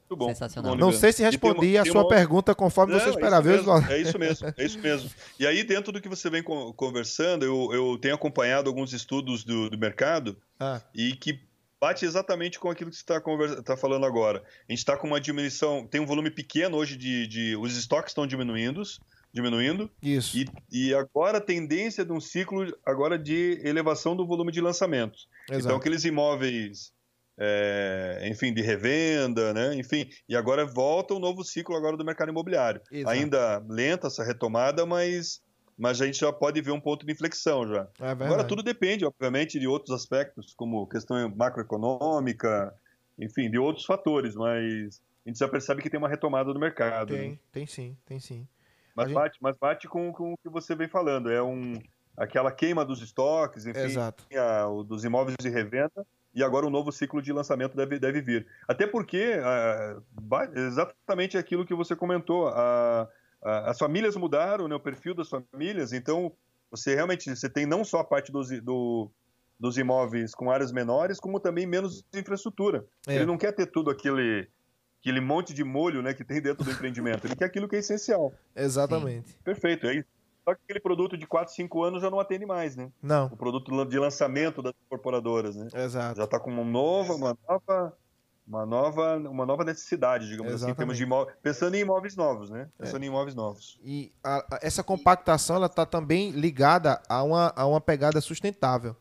[0.00, 0.28] Muito bom.
[0.28, 0.74] Sensacional.
[0.74, 3.52] Não sei se tem uma- respondi a sua uma- pergunta conforme Não, você é esperava,
[3.54, 3.92] isso viu, mesmo?
[3.92, 5.10] É isso mesmo, é isso mesmo.
[5.38, 9.44] E aí, dentro do que você vem con- conversando, eu, eu tenho acompanhado alguns estudos
[9.44, 11.38] do, do mercado Ah, e que
[11.78, 14.42] bate exatamente com aquilo que você está conversa- tá falando agora.
[14.66, 17.26] A gente está com uma diminuição, tem um volume pequeno hoje de.
[17.26, 18.80] de os estoques estão diminuindo,
[19.32, 20.36] diminuindo isso.
[20.36, 25.28] e, e agora a tendência de um ciclo agora de elevação do volume de lançamentos.
[25.44, 25.76] Então, Exato.
[25.76, 26.92] aqueles imóveis,
[27.38, 29.74] é, enfim, de revenda, né?
[29.74, 32.80] Enfim, e agora volta o novo ciclo agora do mercado imobiliário.
[32.90, 33.10] Exato.
[33.10, 35.40] Ainda lenta essa retomada, mas,
[35.76, 37.88] mas a gente já pode ver um ponto de inflexão já.
[38.00, 38.10] É.
[38.10, 42.74] Agora tudo depende, obviamente, de outros aspectos, como questão macroeconômica,
[43.18, 47.12] enfim, de outros fatores, mas a gente já percebe que tem uma retomada do mercado.
[47.12, 47.18] né?
[47.18, 48.46] Tem, tem sim, tem sim.
[48.98, 51.30] Mas, gente- bate, mas bate com, com o que você vem falando.
[51.30, 51.80] É um,
[52.16, 54.24] aquela queima dos estoques, enfim, Exato.
[54.36, 58.20] a- o dos imóveis de revenda, e agora o novo ciclo de lançamento deve, deve
[58.20, 58.46] vir.
[58.66, 60.00] Até porque, ah,
[60.54, 63.08] exatamente aquilo que você comentou, a-
[63.42, 66.32] a- as famílias mudaram, né, o perfil das famílias, então
[66.70, 69.10] você realmente você tem não só a parte dos, do-
[69.58, 72.84] dos imóveis com áreas menores, como também menos infraestrutura.
[73.06, 73.16] É.
[73.16, 74.48] Ele não quer ter tudo aquele,
[75.00, 77.78] aquele monte de molho né, que tem dentro do empreendimento, ele quer aquilo que é
[77.78, 78.32] essencial.
[78.54, 79.34] Exatamente.
[79.44, 80.08] Perfeito, é isso.
[80.44, 82.90] Só que aquele produto de 4, 5 anos já não atende mais, né?
[83.02, 85.68] Não, O produto de lançamento das incorporadoras, né?
[85.74, 86.16] exato.
[86.16, 87.98] Já está com uma nova, uma nova,
[88.46, 91.36] uma nova, uma nova necessidade, digamos assim, em termos de imóveis.
[91.42, 92.66] Pensando em imóveis novos, né?
[92.78, 92.84] É.
[92.84, 93.78] Pensando em imóveis novos.
[93.84, 98.96] E a- a- essa compactação ela está também ligada a uma, a uma pegada sustentável.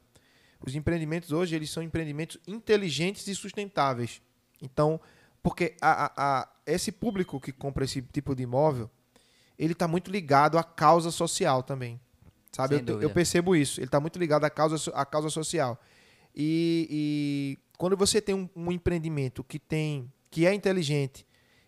[0.66, 4.22] Os empreendimentos hoje eles são empreendimentos inteligentes e sustentáveis.
[4.62, 5.00] Então,
[5.44, 6.12] porque a, a-
[6.42, 8.90] a- esse público que compra esse tipo de imóvel,
[9.58, 12.00] ele está muito ligado à causa social também.
[12.52, 12.76] Sabe?
[12.76, 13.80] Eu, eu percebo isso.
[13.80, 15.80] Ele está muito ligado à causa, à causa social.
[16.36, 21.26] E, e quando você tem um, um empreendimento que tem que é inteligente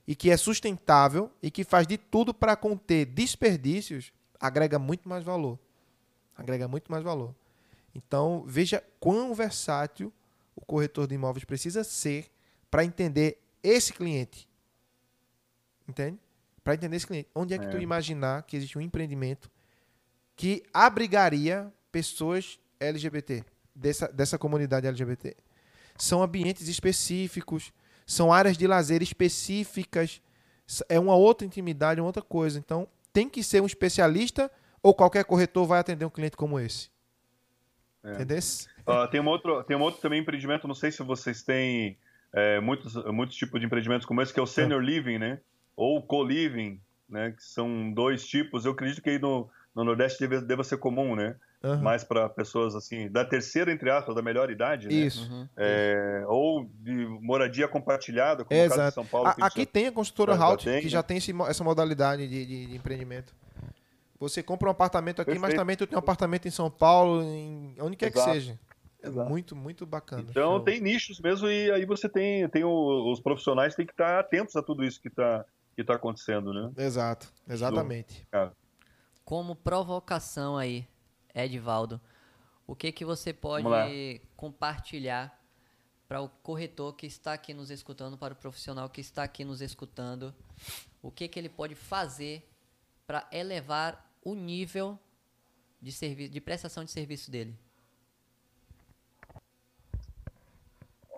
[0.07, 5.23] e que é sustentável e que faz de tudo para conter desperdícios, agrega muito mais
[5.23, 5.57] valor.
[6.35, 7.33] Agrega muito mais valor.
[7.95, 10.11] Então, veja quão versátil
[10.55, 12.27] o corretor de imóveis precisa ser
[12.69, 14.49] para entender esse cliente
[15.89, 16.19] Entende?
[16.63, 17.27] Para entender esse cliente.
[17.33, 17.69] Onde é que É.
[17.69, 19.49] tu imaginar que existe um empreendimento
[20.35, 25.35] que abrigaria pessoas LGBT, dessa, dessa comunidade LGBT?
[25.97, 27.73] São ambientes específicos,
[28.05, 30.21] são áreas de lazer específicas,
[30.87, 32.59] é uma outra intimidade, uma outra coisa.
[32.59, 34.51] Então, tem que ser um especialista
[34.83, 36.91] ou qualquer corretor vai atender um cliente como esse?
[38.03, 38.13] É.
[38.13, 38.37] Entendeu?
[38.85, 41.97] Ah, tem, um outro, tem um outro também empreendimento, não sei se vocês têm
[42.33, 45.39] é, muitos, muitos tipos de empreendimentos como esse, que é o Senior Living, né?
[45.75, 47.31] Ou Co-Living, né?
[47.31, 48.65] Que são dois tipos.
[48.65, 51.35] Eu acredito que aí no, no Nordeste deve, deva ser comum, né?
[51.63, 51.81] Aham.
[51.81, 54.93] Mais para pessoas assim, da terceira, entre aspas, da melhor idade, né?
[54.93, 55.29] Isso.
[55.29, 55.47] Uhum.
[55.57, 58.93] É, ou de moradia compartilhada, como no caso de.
[58.93, 59.27] São Paulo.
[59.27, 60.81] A- aqui tem a construtora Halt, que né?
[60.87, 63.33] já tem esse essa modalidade de, de- de empreendimento.
[64.19, 65.59] Você compra um apartamento aqui, mas Perfeito.
[65.59, 68.33] também tu tem um apartamento em São Paulo, em onde quer que Exato.
[68.33, 68.59] seja.
[69.01, 69.29] Exato.
[69.29, 70.25] muito, muito bacana.
[70.29, 70.63] Então Show.
[70.63, 74.55] tem nichos mesmo e aí você tem, tem o- os profissionais têm que estar atentos
[74.55, 75.45] a tudo isso que está
[75.75, 76.73] que tá acontecendo, né?
[76.83, 78.27] Exato, exatamente.
[79.23, 80.85] Como provocação aí,
[81.33, 82.01] Edivaldo,
[82.67, 85.39] o que que você pode compartilhar
[86.05, 89.61] para o corretor que está aqui nos escutando, para o profissional que está aqui nos
[89.61, 90.35] escutando,
[91.01, 92.45] o que que ele pode fazer
[93.07, 94.99] para elevar o nível
[95.81, 97.55] de, de prestação de serviço dele?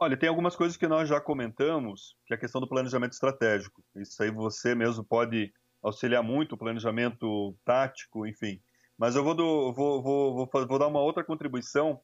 [0.04, 3.84] Olha, tem algumas coisas que nós já comentamos, que é a questão do planejamento estratégico.
[3.96, 8.60] Isso aí você mesmo pode auxiliar muito o planejamento tático, enfim.
[8.98, 12.02] Mas eu vou, do- vou, vou, vou, vou dar uma outra contribuição,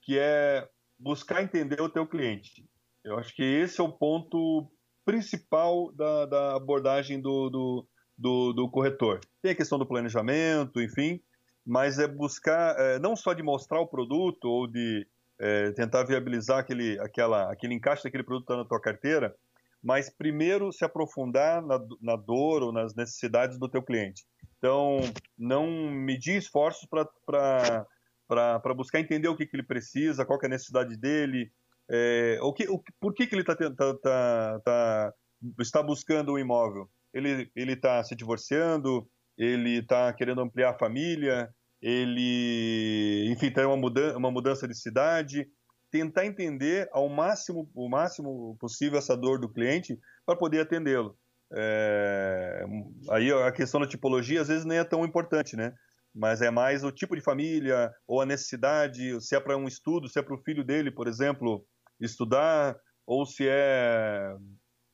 [0.00, 2.68] que é buscar entender o teu cliente.
[3.04, 4.70] Eu acho que esse é o ponto
[5.04, 9.18] principal da, da abordagem do, do, do, do corretor.
[9.42, 11.20] Tem a questão do planejamento, enfim,
[11.66, 15.04] mas é buscar, é, não só de mostrar o produto ou de
[15.38, 19.34] é, tentar viabilizar aquele, aquela, aquele encaixe daquele produto está na tua carteira,
[19.82, 24.24] mas primeiro se aprofundar na, na dor ou nas necessidades do teu cliente.
[24.58, 24.98] Então,
[25.36, 30.96] não medir esforços para buscar entender o que, que ele precisa, qual é a necessidade
[30.96, 31.52] dele,
[31.90, 35.14] é, o que, o, por que, que ele tá, tá, tá, tá,
[35.60, 36.88] está buscando um imóvel.
[37.12, 39.06] Ele está se divorciando,
[39.36, 41.54] ele está querendo ampliar a família,
[41.86, 45.46] ele, enfim, tem uma mudança, uma mudança de cidade,
[45.90, 51.14] tentar entender ao máximo, o máximo possível essa dor do cliente para poder atendê-lo.
[51.52, 52.64] É,
[53.10, 55.74] aí a questão da tipologia às vezes nem é tão importante, né?
[56.14, 60.08] Mas é mais o tipo de família ou a necessidade, se é para um estudo,
[60.08, 61.66] se é para o filho dele, por exemplo,
[62.00, 62.74] estudar,
[63.06, 64.34] ou se é,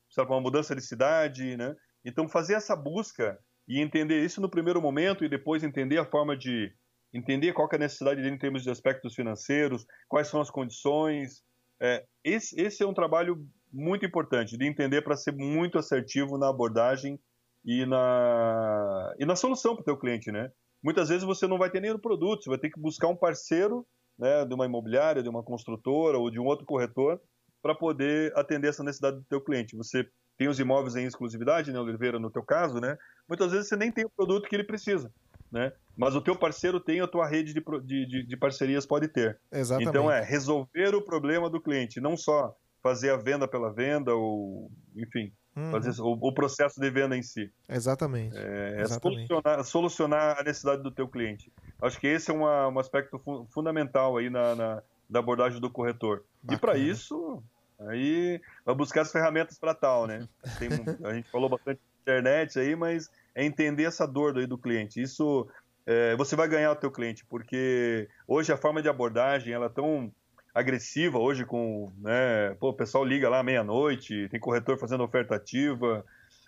[0.09, 1.73] se é para uma mudança de cidade, né?
[2.03, 6.35] Então fazer essa busca e entender isso no primeiro momento e depois entender a forma
[6.35, 6.69] de
[7.13, 11.43] entender qual é a necessidade dele em termos de aspectos financeiros, quais são as condições.
[11.79, 16.49] É, esse, esse é um trabalho muito importante de entender para ser muito assertivo na
[16.49, 17.19] abordagem
[17.63, 20.51] e na, e na solução para o teu cliente, né?
[20.83, 23.15] Muitas vezes você não vai ter nem o produto, você vai ter que buscar um
[23.15, 23.85] parceiro
[24.17, 27.21] né, de uma imobiliária, de uma construtora ou de um outro corretor
[27.61, 29.75] para poder atender essa necessidade do teu cliente.
[29.75, 30.07] Você
[30.37, 32.97] tem os imóveis em exclusividade, né, Oliveira, no teu caso, né?
[33.27, 35.13] Muitas vezes você nem tem o produto que ele precisa,
[35.51, 35.71] né?
[35.97, 39.39] Mas o teu parceiro tem, a tua rede de, de, de parcerias pode ter.
[39.51, 39.89] Exatamente.
[39.89, 44.71] Então é resolver o problema do cliente, não só fazer a venda pela venda ou,
[44.95, 45.69] enfim, Uhum.
[45.69, 47.51] fazer o, o processo de venda em si.
[47.67, 48.37] Exatamente.
[48.37, 49.27] É, é Exatamente.
[49.27, 51.51] solucionar, solucionar a necessidade do teu cliente.
[51.81, 55.69] Acho que esse é uma, um aspecto fu- fundamental aí na, na, da abordagem do
[55.69, 56.23] corretor.
[56.49, 56.77] E para Bacana.
[56.89, 57.43] isso,
[57.81, 60.25] aí vai buscar as ferramentas para tal, né?
[60.57, 60.69] Tem
[61.03, 65.01] a gente falou bastante internet aí, mas é entender essa dor aí do cliente.
[65.01, 65.47] Isso
[65.85, 69.69] é, você vai ganhar o teu cliente, porque hoje a forma de abordagem ela é
[69.69, 70.11] tão
[70.53, 76.05] agressiva hoje com, né, pô, o pessoal liga lá meia-noite, tem corretor fazendo oferta ativa,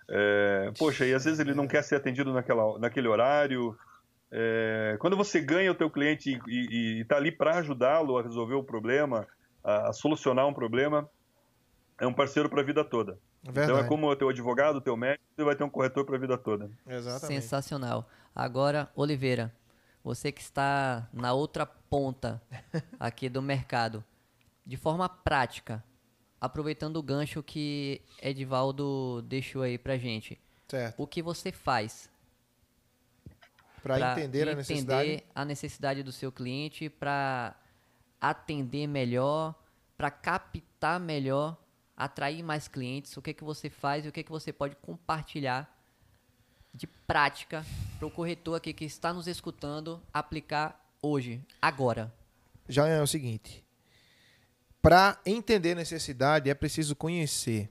[0.09, 3.77] é, poxa, e às vezes ele não quer ser atendido naquela, naquele horário.
[4.31, 8.63] É, quando você ganha o teu cliente e está ali para ajudá-lo a resolver o
[8.63, 9.25] problema,
[9.63, 11.09] a, a solucionar um problema,
[11.99, 13.17] é um parceiro para a vida toda.
[13.43, 13.71] Verdade.
[13.71, 16.15] Então é como o teu advogado, o teu médico, você vai ter um corretor para
[16.15, 16.69] a vida toda.
[16.87, 17.41] Exatamente.
[17.41, 18.09] Sensacional.
[18.35, 19.53] Agora, Oliveira,
[20.03, 22.41] você que está na outra ponta
[22.99, 24.03] aqui do mercado,
[24.65, 25.83] de forma prática,
[26.41, 30.95] aproveitando o gancho que Edivaldo deixou aí pra gente, Certo.
[31.01, 32.09] o que você faz
[33.81, 35.09] Para entender a necessidade.
[35.09, 37.55] entender a necessidade do seu cliente, para
[38.19, 39.53] atender melhor,
[39.97, 41.57] para captar melhor,
[41.95, 45.72] atrair mais clientes, o que que você faz e o que que você pode compartilhar
[46.73, 47.65] de prática
[47.99, 52.13] para o corretor aqui que está nos escutando aplicar hoje, agora.
[52.67, 53.63] Já é o seguinte.
[54.81, 57.69] Para entender necessidade é preciso conhecer.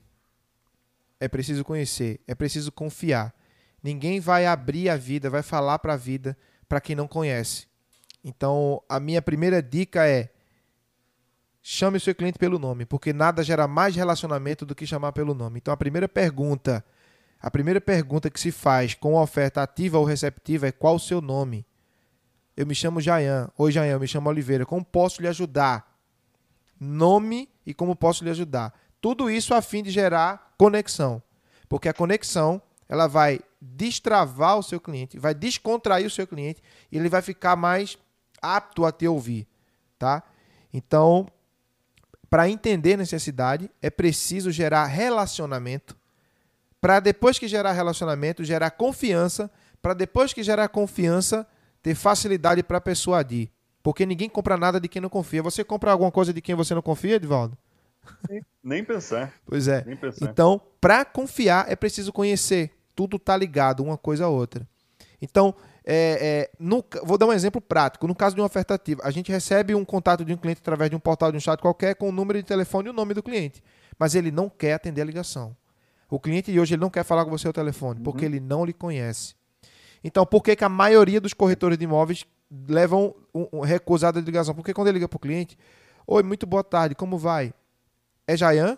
[1.20, 3.32] é preciso conhecer, é preciso confiar.
[3.80, 6.36] Ninguém vai abrir a vida, vai falar para a vida
[6.68, 7.68] para quem não conhece.
[8.24, 10.30] Então, a minha primeira dica é
[11.62, 15.32] chame o seu cliente pelo nome, porque nada gera mais relacionamento do que chamar pelo
[15.32, 15.58] nome.
[15.58, 16.84] Então, a primeira pergunta,
[17.42, 21.20] a primeira pergunta que se faz com oferta ativa ou receptiva é qual o seu
[21.20, 21.66] nome?
[22.56, 23.50] Eu me chamo Jayan.
[23.58, 24.64] Oi, Jayan, eu me chamo Oliveira.
[24.64, 25.98] Como posso lhe ajudar?
[26.78, 28.72] Nome e como posso lhe ajudar.
[29.00, 31.20] Tudo isso a fim de gerar conexão.
[31.68, 36.62] Porque a conexão, ela vai destravar o seu cliente, vai descontrair o seu cliente
[36.92, 37.98] e ele vai ficar mais
[38.40, 39.48] apto a te ouvir,
[39.98, 40.22] tá?
[40.72, 41.26] Então,
[42.30, 45.96] para entender necessidade, é preciso gerar relacionamento.
[46.82, 49.48] Para depois que gerar relacionamento, gerar confiança,
[49.80, 51.46] para depois que gerar confiança,
[51.80, 53.52] ter facilidade para a pessoa ir.
[53.84, 55.40] Porque ninguém compra nada de quem não confia.
[55.44, 57.56] Você compra alguma coisa de quem você não confia, Edvaldo?
[58.62, 59.32] Nem pensar.
[59.46, 59.84] Pois é.
[60.20, 62.72] Então, para confiar é preciso conhecer.
[62.96, 64.66] Tudo tá ligado, uma coisa a outra.
[65.20, 65.54] Então,
[65.84, 68.08] é, é, no, vou dar um exemplo prático.
[68.08, 70.90] No caso de uma oferta ativa, a gente recebe um contato de um cliente através
[70.90, 73.14] de um portal de um chat qualquer com o número de telefone e o nome
[73.14, 73.62] do cliente.
[73.96, 75.56] Mas ele não quer atender a ligação.
[76.14, 78.04] O cliente de hoje ele não quer falar com você ao telefone, uhum.
[78.04, 79.34] porque ele não lhe conhece.
[80.04, 82.24] Então, por que, que a maioria dos corretores de imóveis
[82.68, 84.54] levam um, um recusada de ligação?
[84.54, 85.56] Porque quando ele liga para o cliente,
[86.06, 87.54] Oi, muito boa tarde, como vai?
[88.26, 88.76] É Jayan?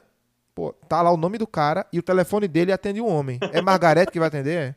[0.55, 3.39] Pô, tá lá o nome do cara e o telefone dele atende um homem.
[3.53, 4.77] É Margarete que vai atender?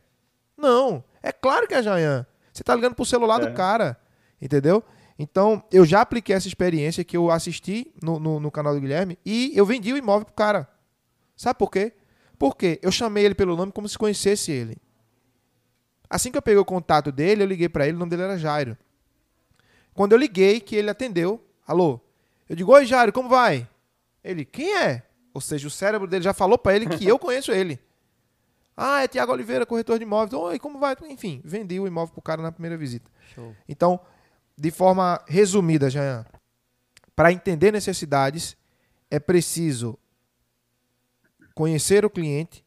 [0.56, 1.04] Não.
[1.22, 2.26] É claro que é Jayan.
[2.52, 3.46] Você tá ligando pro celular é.
[3.46, 3.96] do cara.
[4.40, 4.82] Entendeu?
[5.18, 9.18] Então, eu já apliquei essa experiência que eu assisti no, no, no, canal do Guilherme
[9.24, 10.68] e eu vendi o imóvel pro cara.
[11.36, 11.92] Sabe por quê?
[12.38, 14.76] Porque eu chamei ele pelo nome como se conhecesse ele.
[16.08, 18.38] Assim que eu peguei o contato dele, eu liguei para ele, o nome dele era
[18.38, 18.76] Jairo.
[19.92, 22.00] Quando eu liguei, que ele atendeu, alô,
[22.48, 23.68] eu digo, oi Jairo, como vai?
[24.22, 25.02] Ele, quem é?
[25.34, 27.78] Ou seja, o cérebro dele já falou para ele que eu conheço ele.
[28.80, 30.32] Ah, é Tiago Oliveira, corretor de imóveis.
[30.40, 30.96] Oi, como vai?
[31.08, 33.10] Enfim, vendi o imóvel pro cara na primeira visita.
[33.34, 33.52] Show.
[33.68, 33.98] Então,
[34.56, 36.24] de forma resumida, Jean,
[37.16, 38.56] para entender necessidades,
[39.10, 39.98] é preciso
[41.58, 42.64] conhecer o cliente,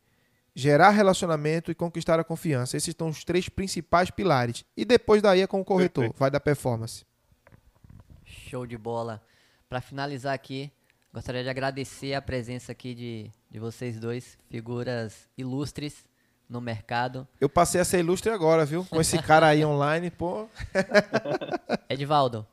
[0.53, 2.75] gerar relacionamento e conquistar a confiança.
[2.75, 4.65] Esses são os três principais pilares.
[4.75, 6.19] E depois daí é com o corretor, Perfeito.
[6.19, 7.05] vai da performance.
[8.25, 9.23] Show de bola.
[9.69, 10.69] Para finalizar aqui,
[11.13, 16.05] Gostaria de agradecer a presença aqui de, de vocês dois, figuras ilustres
[16.47, 17.27] no mercado.
[17.39, 18.85] Eu passei a ser ilustre agora, viu?
[18.85, 20.47] Com esse cara aí online, pô.
[21.89, 22.47] Edivaldo,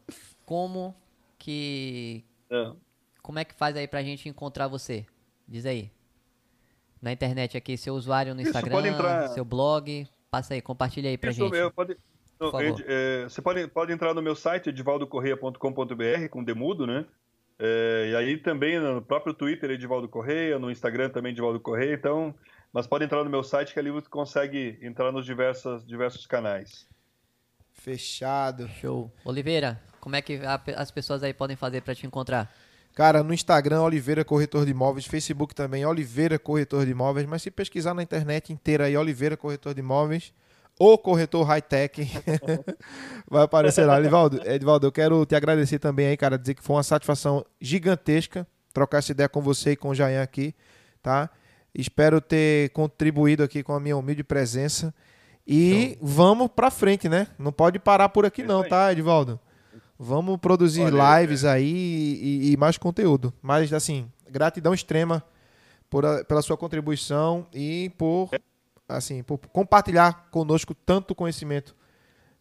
[0.44, 0.92] como
[1.38, 2.24] que.
[2.50, 2.72] É.
[3.22, 5.06] Como é que faz aí pra gente encontrar você?
[5.46, 5.92] Diz aí.
[7.00, 10.06] Na internet aqui, seu usuário no Isso, Instagram, seu blog.
[10.30, 11.56] Passa aí, compartilha aí pra Isso, gente.
[11.56, 11.96] Eu, pode,
[12.40, 12.52] não,
[12.86, 17.04] é, você pode, pode entrar no meu site, edivaldocorreia.com.br, com demudo, né?
[17.58, 21.94] É, e aí também no próprio Twitter, Edivaldo Correia, no Instagram também, Edivaldo Correia.
[21.94, 22.32] Então,
[22.72, 26.86] mas pode entrar no meu site que ali você consegue entrar nos diversos, diversos canais.
[27.72, 28.68] Fechado.
[28.68, 29.12] Show.
[29.24, 32.52] Oliveira, como é que a, as pessoas aí podem fazer para te encontrar?
[32.98, 37.48] Cara, no Instagram, Oliveira Corretor de Imóveis, Facebook também, Oliveira Corretor de Imóveis, mas se
[37.48, 40.32] pesquisar na internet inteira aí, Oliveira Corretor de Imóveis,
[40.76, 42.10] o corretor high-tech
[43.30, 44.00] vai aparecer lá.
[44.00, 48.44] Edivaldo, Edivaldo, eu quero te agradecer também aí, cara, dizer que foi uma satisfação gigantesca
[48.72, 50.52] trocar essa ideia com você e com o Jayan aqui,
[51.00, 51.30] tá?
[51.72, 54.92] Espero ter contribuído aqui com a minha humilde presença.
[55.46, 57.28] E então, vamos pra frente, né?
[57.38, 59.38] Não pode parar por aqui, não, tá, Edivaldo?
[59.98, 61.50] Vamos produzir Olha, lives é.
[61.50, 61.72] aí
[62.22, 63.32] e, e, mais conteúdo.
[63.42, 65.24] Mas, assim, gratidão extrema
[65.90, 68.30] por a, pela sua contribuição e por
[68.88, 71.76] assim, por compartilhar conosco tanto conhecimento,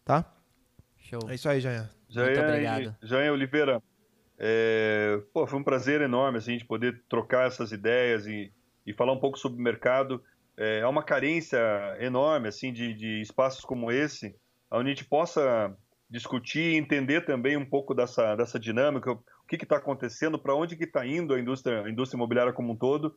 [0.04, 0.24] tá?
[0.96, 1.20] Show.
[1.28, 1.88] É isso aí, Jair.
[2.14, 2.96] Muito obrigado.
[3.02, 3.82] Jair Oliveira,
[4.38, 8.52] é, pô, foi um prazer enorme assim, de poder trocar essas ideias e,
[8.86, 10.22] e falar um pouco sobre o mercado.
[10.56, 11.58] É, há uma carência
[12.00, 14.34] enorme assim de, de espaços como esse,
[14.70, 15.76] onde a gente possa
[16.10, 20.76] discutir e entender também um pouco dessa, dessa dinâmica, o que está acontecendo, para onde
[20.76, 23.16] que está indo a indústria, a indústria imobiliária como um todo.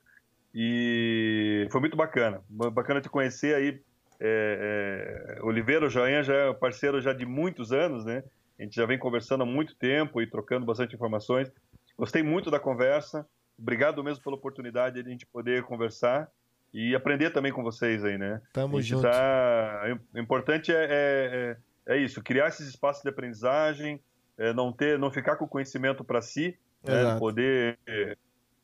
[0.53, 2.41] E foi muito bacana.
[2.49, 3.81] Bacana te conhecer aí.
[4.19, 8.23] É, é, Oliveira, o Joinha já é parceiro já de muitos anos, né?
[8.59, 11.51] A gente já vem conversando há muito tempo e trocando bastante informações.
[11.97, 13.25] Gostei muito da conversa.
[13.57, 16.29] Obrigado mesmo pela oportunidade de a gente poder conversar
[16.73, 18.41] e aprender também com vocês aí, né?
[18.53, 19.03] Tamo junto.
[19.03, 19.97] Tá...
[20.13, 21.57] O importante é, é,
[21.87, 23.99] é, isso, criar esses espaços de aprendizagem,
[24.37, 27.17] é, não ter, não ficar com o conhecimento para si, né?
[27.19, 27.77] poder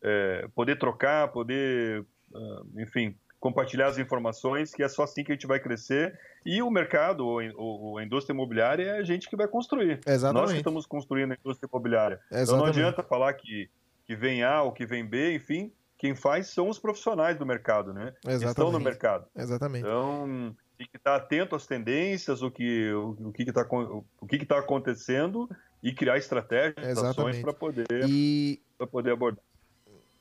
[0.02, 5.35] é, poder trocar, poder, uh, enfim, compartilhar as informações, que é só assim que a
[5.35, 6.18] gente vai crescer.
[6.45, 9.99] E o mercado, ou, a indústria imobiliária, é a gente que vai construir.
[10.06, 10.41] Exatamente.
[10.41, 12.19] Nós que estamos construindo a indústria imobiliária.
[12.31, 12.44] Exatamente.
[12.44, 13.69] Então não adianta falar que,
[14.06, 17.94] que vem A ou que vem B, enfim, quem faz são os profissionais do mercado,
[17.94, 18.14] né?
[18.23, 18.49] Exatamente.
[18.49, 19.27] Estão no mercado.
[19.35, 19.85] Exatamente.
[19.85, 24.35] Então, tem que estar atento às tendências, o que o, o que está o que
[24.35, 25.49] está acontecendo
[25.81, 27.19] e criar estratégias, Exatamente.
[27.19, 29.43] ações para poder E para poder abordar.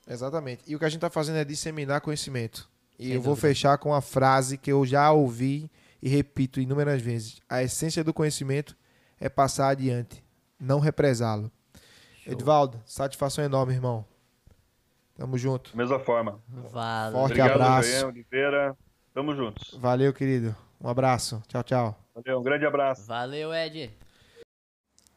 [0.09, 0.63] exatamente.
[0.67, 2.69] E o que a gente está fazendo é disseminar conhecimento.
[2.99, 3.49] E Sem eu vou dúvida.
[3.49, 5.71] fechar com a frase que eu já ouvi
[6.03, 7.41] e repito inúmeras vezes.
[7.49, 8.75] A essência do conhecimento
[9.21, 10.25] é passar adiante,
[10.59, 11.51] não represá-lo.
[12.27, 14.05] Edvaldo, satisfação enorme, irmão.
[15.15, 15.77] Tamo junto.
[15.77, 16.41] Mesma forma.
[16.49, 17.19] Valeu.
[17.19, 18.07] Forte Obrigado, abraço.
[18.07, 18.77] Oliveira.
[19.17, 19.73] Tamo juntos.
[19.79, 20.55] Valeu, querido.
[20.79, 21.43] Um abraço.
[21.49, 21.99] Tchau, tchau.
[22.15, 23.07] Valeu, um grande abraço.
[23.07, 23.91] Valeu, Ed.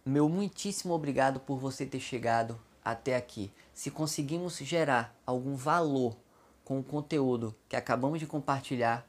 [0.06, 3.52] Meu muitíssimo obrigado por você ter chegado até aqui.
[3.74, 6.16] Se conseguimos gerar algum valor
[6.64, 9.06] com o conteúdo que acabamos de compartilhar,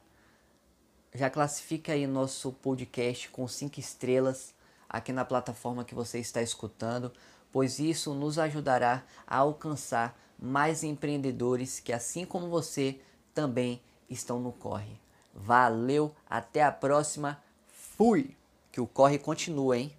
[1.15, 4.53] já classifica aí nosso podcast com cinco estrelas
[4.89, 7.13] aqui na plataforma que você está escutando,
[7.49, 12.99] pois isso nos ajudará a alcançar mais empreendedores que, assim como você,
[13.33, 13.79] também
[14.13, 14.99] estão no corre.
[15.33, 17.41] Valeu, até a próxima.
[17.67, 18.35] Fui!
[18.71, 19.93] Que o corre continua, hein?